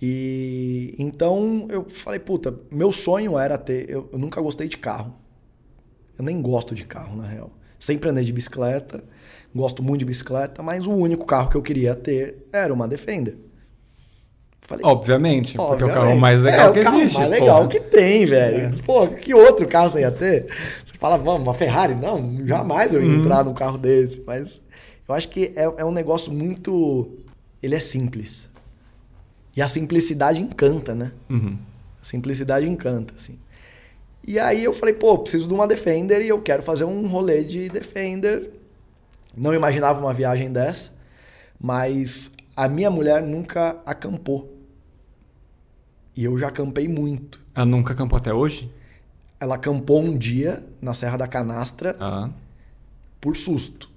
E 0.00 0.94
então 0.98 1.66
eu 1.70 1.88
falei, 1.88 2.18
puta, 2.18 2.58
meu 2.70 2.90
sonho 2.90 3.38
era 3.38 3.56
ter. 3.56 3.88
Eu, 3.88 4.08
eu 4.12 4.18
nunca 4.18 4.40
gostei 4.40 4.66
de 4.66 4.76
carro. 4.76 5.14
Eu 6.18 6.24
nem 6.24 6.40
gosto 6.42 6.74
de 6.74 6.84
carro, 6.84 7.16
na 7.16 7.26
real. 7.26 7.50
Sempre 7.78 8.10
andei 8.10 8.24
de 8.24 8.32
bicicleta, 8.32 9.04
gosto 9.54 9.82
muito 9.82 10.00
de 10.00 10.04
bicicleta, 10.04 10.62
mas 10.62 10.86
o 10.86 10.90
único 10.90 11.24
carro 11.24 11.50
que 11.50 11.56
eu 11.56 11.62
queria 11.62 11.94
ter 11.94 12.46
era 12.52 12.72
uma 12.72 12.86
Defender. 12.86 13.36
Falei, 14.62 14.84
obviamente, 14.86 15.56
porque 15.56 15.82
é 15.82 15.86
o 15.86 15.92
carro 15.92 16.16
mais 16.16 16.42
legal 16.42 16.70
é, 16.70 16.72
que 16.72 16.80
o 16.80 16.82
carro 16.84 17.00
existe. 17.00 17.18
mais 17.18 17.30
legal 17.30 17.56
porra. 17.56 17.68
que 17.68 17.80
tem, 17.80 18.26
velho. 18.26 18.78
É. 18.78 18.82
Pô, 18.84 19.08
que 19.08 19.34
outro 19.34 19.66
carro 19.66 19.90
você 19.90 20.00
ia 20.00 20.10
ter? 20.10 20.46
Você 20.84 20.94
fala, 20.98 21.16
vamos, 21.16 21.42
uma 21.42 21.52
Ferrari? 21.52 21.94
Não, 21.94 22.46
jamais 22.46 22.94
eu 22.94 23.02
ia 23.02 23.08
uhum. 23.08 23.18
entrar 23.18 23.44
num 23.44 23.54
carro 23.54 23.76
desse. 23.76 24.22
Mas 24.24 24.62
eu 25.08 25.14
acho 25.14 25.28
que 25.28 25.52
é, 25.56 25.64
é 25.64 25.84
um 25.84 25.90
negócio 25.90 26.32
muito. 26.32 27.10
Ele 27.60 27.74
é 27.74 27.80
simples. 27.80 28.48
E 29.56 29.60
a 29.60 29.66
simplicidade 29.68 30.40
encanta, 30.40 30.94
né? 30.94 31.12
Uhum. 31.28 31.58
A 32.00 32.04
simplicidade 32.04 32.66
encanta, 32.68 33.14
assim. 33.16 33.38
E 34.26 34.38
aí 34.38 34.62
eu 34.62 34.72
falei, 34.72 34.94
pô, 34.94 35.18
preciso 35.18 35.48
de 35.48 35.54
uma 35.54 35.66
Defender 35.66 36.22
e 36.22 36.28
eu 36.28 36.40
quero 36.40 36.62
fazer 36.62 36.84
um 36.84 37.08
rolê 37.08 37.42
de 37.42 37.68
Defender. 37.68 38.50
Não 39.36 39.52
imaginava 39.52 39.98
uma 39.98 40.14
viagem 40.14 40.52
dessa, 40.52 40.92
mas 41.60 42.32
a 42.56 42.68
minha 42.68 42.90
mulher 42.90 43.22
nunca 43.22 43.80
acampou. 43.84 44.58
E 46.14 46.24
eu 46.24 46.38
já 46.38 46.48
acampei 46.48 46.86
muito. 46.88 47.42
Ela 47.54 47.66
nunca 47.66 47.94
acampou 47.94 48.16
até 48.16 48.32
hoje? 48.32 48.70
Ela 49.40 49.54
acampou 49.54 50.00
um 50.00 50.16
dia 50.16 50.62
na 50.80 50.94
Serra 50.94 51.16
da 51.16 51.26
Canastra 51.26 51.96
ah. 51.98 52.30
por 53.20 53.36
susto. 53.36 53.90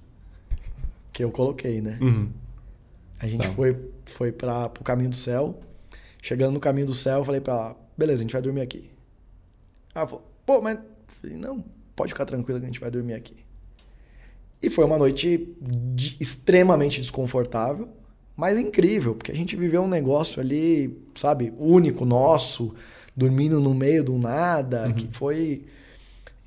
Que 1.12 1.24
eu 1.24 1.32
coloquei, 1.32 1.82
né? 1.82 2.00
Uhum. 2.02 2.30
A 3.20 3.28
gente 3.28 3.48
tá. 3.48 3.54
foi, 3.54 3.78
foi 4.06 4.32
para 4.32 4.72
o 4.80 4.84
Caminho 4.84 5.10
do 5.10 5.16
Céu. 5.16 5.60
Chegando 6.22 6.54
no 6.54 6.60
Caminho 6.60 6.88
do 6.88 6.94
Céu, 6.94 7.20
eu 7.20 7.26
falei 7.26 7.42
pra 7.42 7.54
ela, 7.54 7.78
beleza, 7.98 8.22
a 8.22 8.24
gente 8.24 8.34
vai 8.34 8.42
dormir 8.42 8.62
aqui. 8.62 8.90
Ela 9.94 10.08
falou, 10.08 10.26
pô, 10.46 10.62
mas... 10.62 10.80
falei, 11.22 11.38
não, 11.38 11.64
pode 11.96 12.14
ficar 12.14 12.26
tranquila 12.26 12.60
que 12.60 12.66
a 12.66 12.68
gente 12.68 12.80
vai 12.80 12.90
dormir 12.90 13.14
aqui. 13.14 13.46
E 14.62 14.70
foi 14.70 14.84
uma 14.86 14.98
noite 14.98 15.56
de, 15.62 16.18
extremamente 16.20 17.00
desconfortável 17.00 17.90
mas 18.36 18.58
é 18.58 18.62
incrível, 18.62 19.16
porque 19.16 19.32
a 19.32 19.36
gente 19.36 19.56
viveu 19.56 19.84
um 19.84 19.88
negócio 19.88 20.42
ali, 20.42 20.98
sabe, 21.16 21.54
único 21.58 22.04
nosso, 22.04 22.74
dormindo 23.16 23.60
no 23.62 23.74
meio 23.74 24.04
do 24.04 24.18
nada, 24.18 24.88
uhum. 24.88 24.94
que 24.94 25.08
foi. 25.08 25.66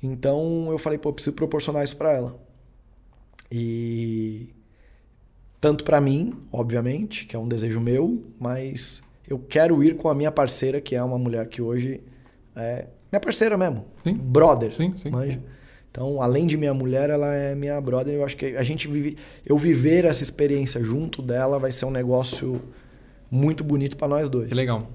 Então 0.01 0.67
eu 0.71 0.77
falei, 0.77 0.99
pô, 0.99 1.11
preciso 1.11 1.35
proporcionar 1.35 1.83
isso 1.83 1.97
para 1.97 2.13
ela. 2.13 2.39
E 3.51 4.53
tanto 5.59 5.83
para 5.83 5.99
mim, 5.99 6.33
obviamente, 6.51 7.25
que 7.25 7.35
é 7.35 7.39
um 7.39 7.47
desejo 7.47 7.79
meu, 7.79 8.23
mas 8.39 9.01
eu 9.27 9.39
quero 9.39 9.83
ir 9.83 9.95
com 9.97 10.09
a 10.09 10.15
minha 10.15 10.31
parceira, 10.31 10.79
que 10.79 10.95
é 10.95 11.03
uma 11.03 11.17
mulher 11.17 11.47
que 11.47 11.61
hoje 11.61 12.01
é 12.55 12.87
minha 13.11 13.19
parceira 13.19 13.57
mesmo, 13.57 13.85
sim. 14.03 14.13
brother, 14.13 14.75
sim, 14.75 14.93
sim. 14.95 15.09
Manja. 15.09 15.41
Então, 15.91 16.21
além 16.21 16.45
de 16.45 16.55
minha 16.55 16.73
mulher, 16.73 17.09
ela 17.09 17.33
é 17.33 17.55
minha 17.55 17.79
brother. 17.81 18.13
Eu 18.13 18.23
acho 18.23 18.37
que 18.37 18.55
a 18.55 18.63
gente 18.63 18.87
vive, 18.87 19.17
eu 19.45 19.57
viver 19.57 20.05
essa 20.05 20.21
experiência 20.21 20.83
junto 20.83 21.21
dela 21.21 21.57
vai 21.57 21.71
ser 21.71 21.85
um 21.85 21.91
negócio 21.91 22.61
muito 23.29 23.63
bonito 23.63 23.97
para 23.97 24.07
nós 24.07 24.29
dois. 24.29 24.49
Que 24.49 24.55
legal. 24.55 24.87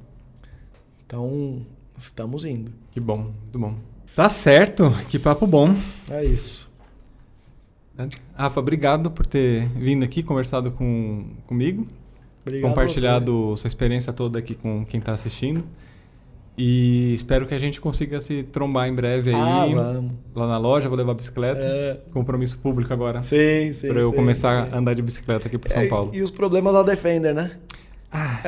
Então, 1.06 1.66
estamos 1.98 2.44
indo. 2.44 2.72
Que 2.92 3.00
bom, 3.00 3.18
muito 3.18 3.58
bom. 3.58 3.74
Tá 4.14 4.28
certo, 4.28 4.90
que 5.08 5.18
papo 5.18 5.46
bom. 5.46 5.74
É 6.08 6.24
isso. 6.24 6.72
Rafa, 8.34 8.60
obrigado 8.60 9.10
por 9.10 9.26
ter 9.26 9.66
vindo 9.70 10.04
aqui, 10.04 10.22
conversado 10.22 10.70
com, 10.70 11.26
comigo. 11.46 11.86
Obrigado 12.42 12.68
compartilhado 12.70 13.56
sua 13.56 13.68
experiência 13.68 14.12
toda 14.12 14.38
aqui 14.38 14.54
com 14.54 14.84
quem 14.84 15.00
está 15.00 15.12
assistindo. 15.12 15.64
E 16.56 17.12
espero 17.14 17.46
que 17.46 17.54
a 17.54 17.58
gente 17.58 17.80
consiga 17.80 18.20
se 18.20 18.44
trombar 18.44 18.88
em 18.88 18.94
breve 18.94 19.30
aí. 19.30 19.36
Ah, 19.36 20.02
lá 20.34 20.46
na 20.46 20.58
loja, 20.58 20.88
vou 20.88 20.96
levar 20.96 21.12
a 21.12 21.14
bicicleta. 21.14 21.60
É... 21.60 21.98
Compromisso 22.12 22.58
público 22.58 22.92
agora. 22.92 23.22
Sim, 23.22 23.72
sim. 23.72 23.88
Para 23.88 24.00
eu 24.00 24.10
sim, 24.10 24.16
começar 24.16 24.66
sim. 24.66 24.72
a 24.72 24.78
andar 24.78 24.94
de 24.94 25.02
bicicleta 25.02 25.48
aqui 25.48 25.58
para 25.58 25.72
São 25.72 25.82
é, 25.82 25.88
Paulo. 25.88 26.10
E 26.14 26.22
os 26.22 26.30
problemas 26.30 26.72
da 26.72 26.82
Defender, 26.84 27.34
né? 27.34 27.50
Ah, 28.12 28.40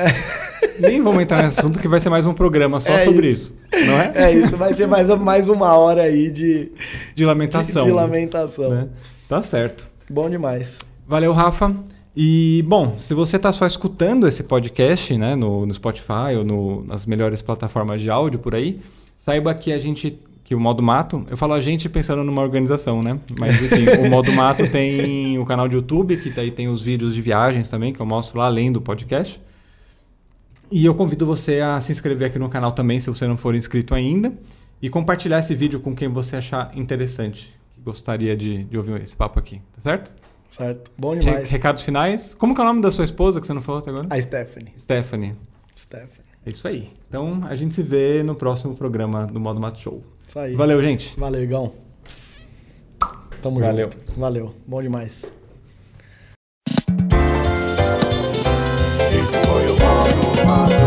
nem 0.79 1.01
vamos 1.01 1.21
entrar 1.21 1.43
nesse 1.43 1.59
assunto 1.59 1.79
que 1.79 1.87
vai 1.89 1.99
ser 1.99 2.09
mais 2.09 2.25
um 2.25 2.33
programa 2.33 2.79
só 2.79 2.93
é 2.93 3.03
sobre 3.03 3.29
isso. 3.29 3.53
isso. 3.73 3.85
não 3.85 3.99
é? 3.99 4.11
É 4.15 4.31
isso, 4.31 4.55
vai 4.55 4.73
ser 4.73 4.87
mais, 4.87 5.09
mais 5.09 5.49
uma 5.49 5.75
hora 5.75 6.03
aí 6.03 6.31
de, 6.31 6.71
de 7.13 7.25
lamentação. 7.25 7.83
De, 7.83 7.89
de 7.89 7.95
lamentação. 7.95 8.69
Né? 8.69 8.87
Tá 9.27 9.43
certo. 9.43 9.85
Bom 10.09 10.29
demais. 10.29 10.79
Valeu, 11.05 11.33
Rafa. 11.33 11.75
E, 12.19 12.63
bom, 12.63 12.97
se 12.97 13.13
você 13.13 13.35
está 13.35 13.51
só 13.51 13.67
escutando 13.67 14.27
esse 14.27 14.41
podcast 14.41 15.15
né, 15.15 15.35
no, 15.35 15.67
no 15.67 15.73
Spotify 15.75 16.35
ou 16.35 16.43
no, 16.43 16.83
nas 16.83 17.05
melhores 17.05 17.43
plataformas 17.43 18.01
de 18.01 18.09
áudio 18.09 18.39
por 18.39 18.55
aí, 18.55 18.81
saiba 19.15 19.53
que 19.53 19.71
a 19.71 19.77
gente 19.77 20.17
que 20.43 20.55
o 20.55 20.59
Modo 20.59 20.81
Mato, 20.81 21.27
eu 21.29 21.37
falo 21.37 21.53
a 21.53 21.59
gente 21.59 21.87
pensando 21.87 22.23
numa 22.23 22.41
organização, 22.41 23.01
né? 23.03 23.19
Mas 23.37 23.61
enfim, 23.61 23.85
o 24.03 24.09
Modo 24.09 24.31
Mato 24.31 24.65
tem 24.71 25.37
o 25.37 25.45
canal 25.45 25.67
de 25.67 25.75
YouTube, 25.75 26.17
que 26.17 26.31
daí 26.31 26.49
tem 26.49 26.67
os 26.67 26.81
vídeos 26.81 27.13
de 27.13 27.21
viagens 27.21 27.69
também, 27.69 27.93
que 27.93 27.99
eu 27.99 28.05
mostro 28.05 28.39
lá 28.39 28.47
além 28.47 28.71
do 28.71 28.81
podcast. 28.81 29.39
E 30.71 30.83
eu 30.83 30.95
convido 30.95 31.23
você 31.23 31.59
a 31.59 31.79
se 31.81 31.91
inscrever 31.91 32.29
aqui 32.29 32.39
no 32.39 32.49
canal 32.49 32.71
também, 32.71 32.99
se 32.99 33.11
você 33.11 33.27
não 33.27 33.37
for 33.37 33.53
inscrito 33.53 33.93
ainda, 33.93 34.33
e 34.81 34.89
compartilhar 34.89 35.37
esse 35.37 35.53
vídeo 35.53 35.79
com 35.81 35.93
quem 35.93 36.07
você 36.07 36.37
achar 36.37 36.71
interessante, 36.75 37.53
que 37.75 37.81
gostaria 37.81 38.35
de, 38.35 38.63
de 38.63 38.75
ouvir 38.75 38.99
esse 39.01 39.15
papo 39.15 39.37
aqui, 39.37 39.61
tá 39.75 39.81
certo? 39.81 40.26
Certo? 40.49 40.91
Bom 40.97 41.15
demais. 41.15 41.51
Recados 41.51 41.83
finais. 41.83 42.33
Como 42.33 42.53
é 42.57 42.61
o 42.61 42.63
nome 42.63 42.81
da 42.81 42.91
sua 42.91 43.05
esposa 43.05 43.39
que 43.39 43.47
você 43.47 43.53
não 43.53 43.61
falou 43.61 43.81
até 43.81 43.89
agora? 43.89 44.07
A 44.09 44.21
Stephanie. 44.21 44.73
Stephanie. 44.77 45.35
Stephanie. 45.77 46.27
É 46.45 46.49
isso 46.49 46.67
aí. 46.67 46.89
Então 47.09 47.43
a 47.47 47.55
gente 47.55 47.75
se 47.75 47.83
vê 47.83 48.23
no 48.23 48.33
próximo 48.33 48.75
programa 48.75 49.27
do 49.27 49.39
Modo 49.39 49.59
Mato 49.59 49.79
Show. 49.79 50.03
Isso 50.25 50.39
aí. 50.39 50.55
Valeu, 50.55 50.81
gente. 50.81 51.17
Valeu, 51.19 51.43
Igão. 51.43 51.73
Tamo 53.41 53.59
Valeu. 53.59 53.89
junto. 53.91 54.19
Valeu. 54.19 54.55
Bom 54.65 54.81
demais. 54.81 55.31
Esse 59.07 59.45
foi 59.45 59.65
o 59.65 59.75
Modo 59.77 60.47
Mato. 60.47 60.86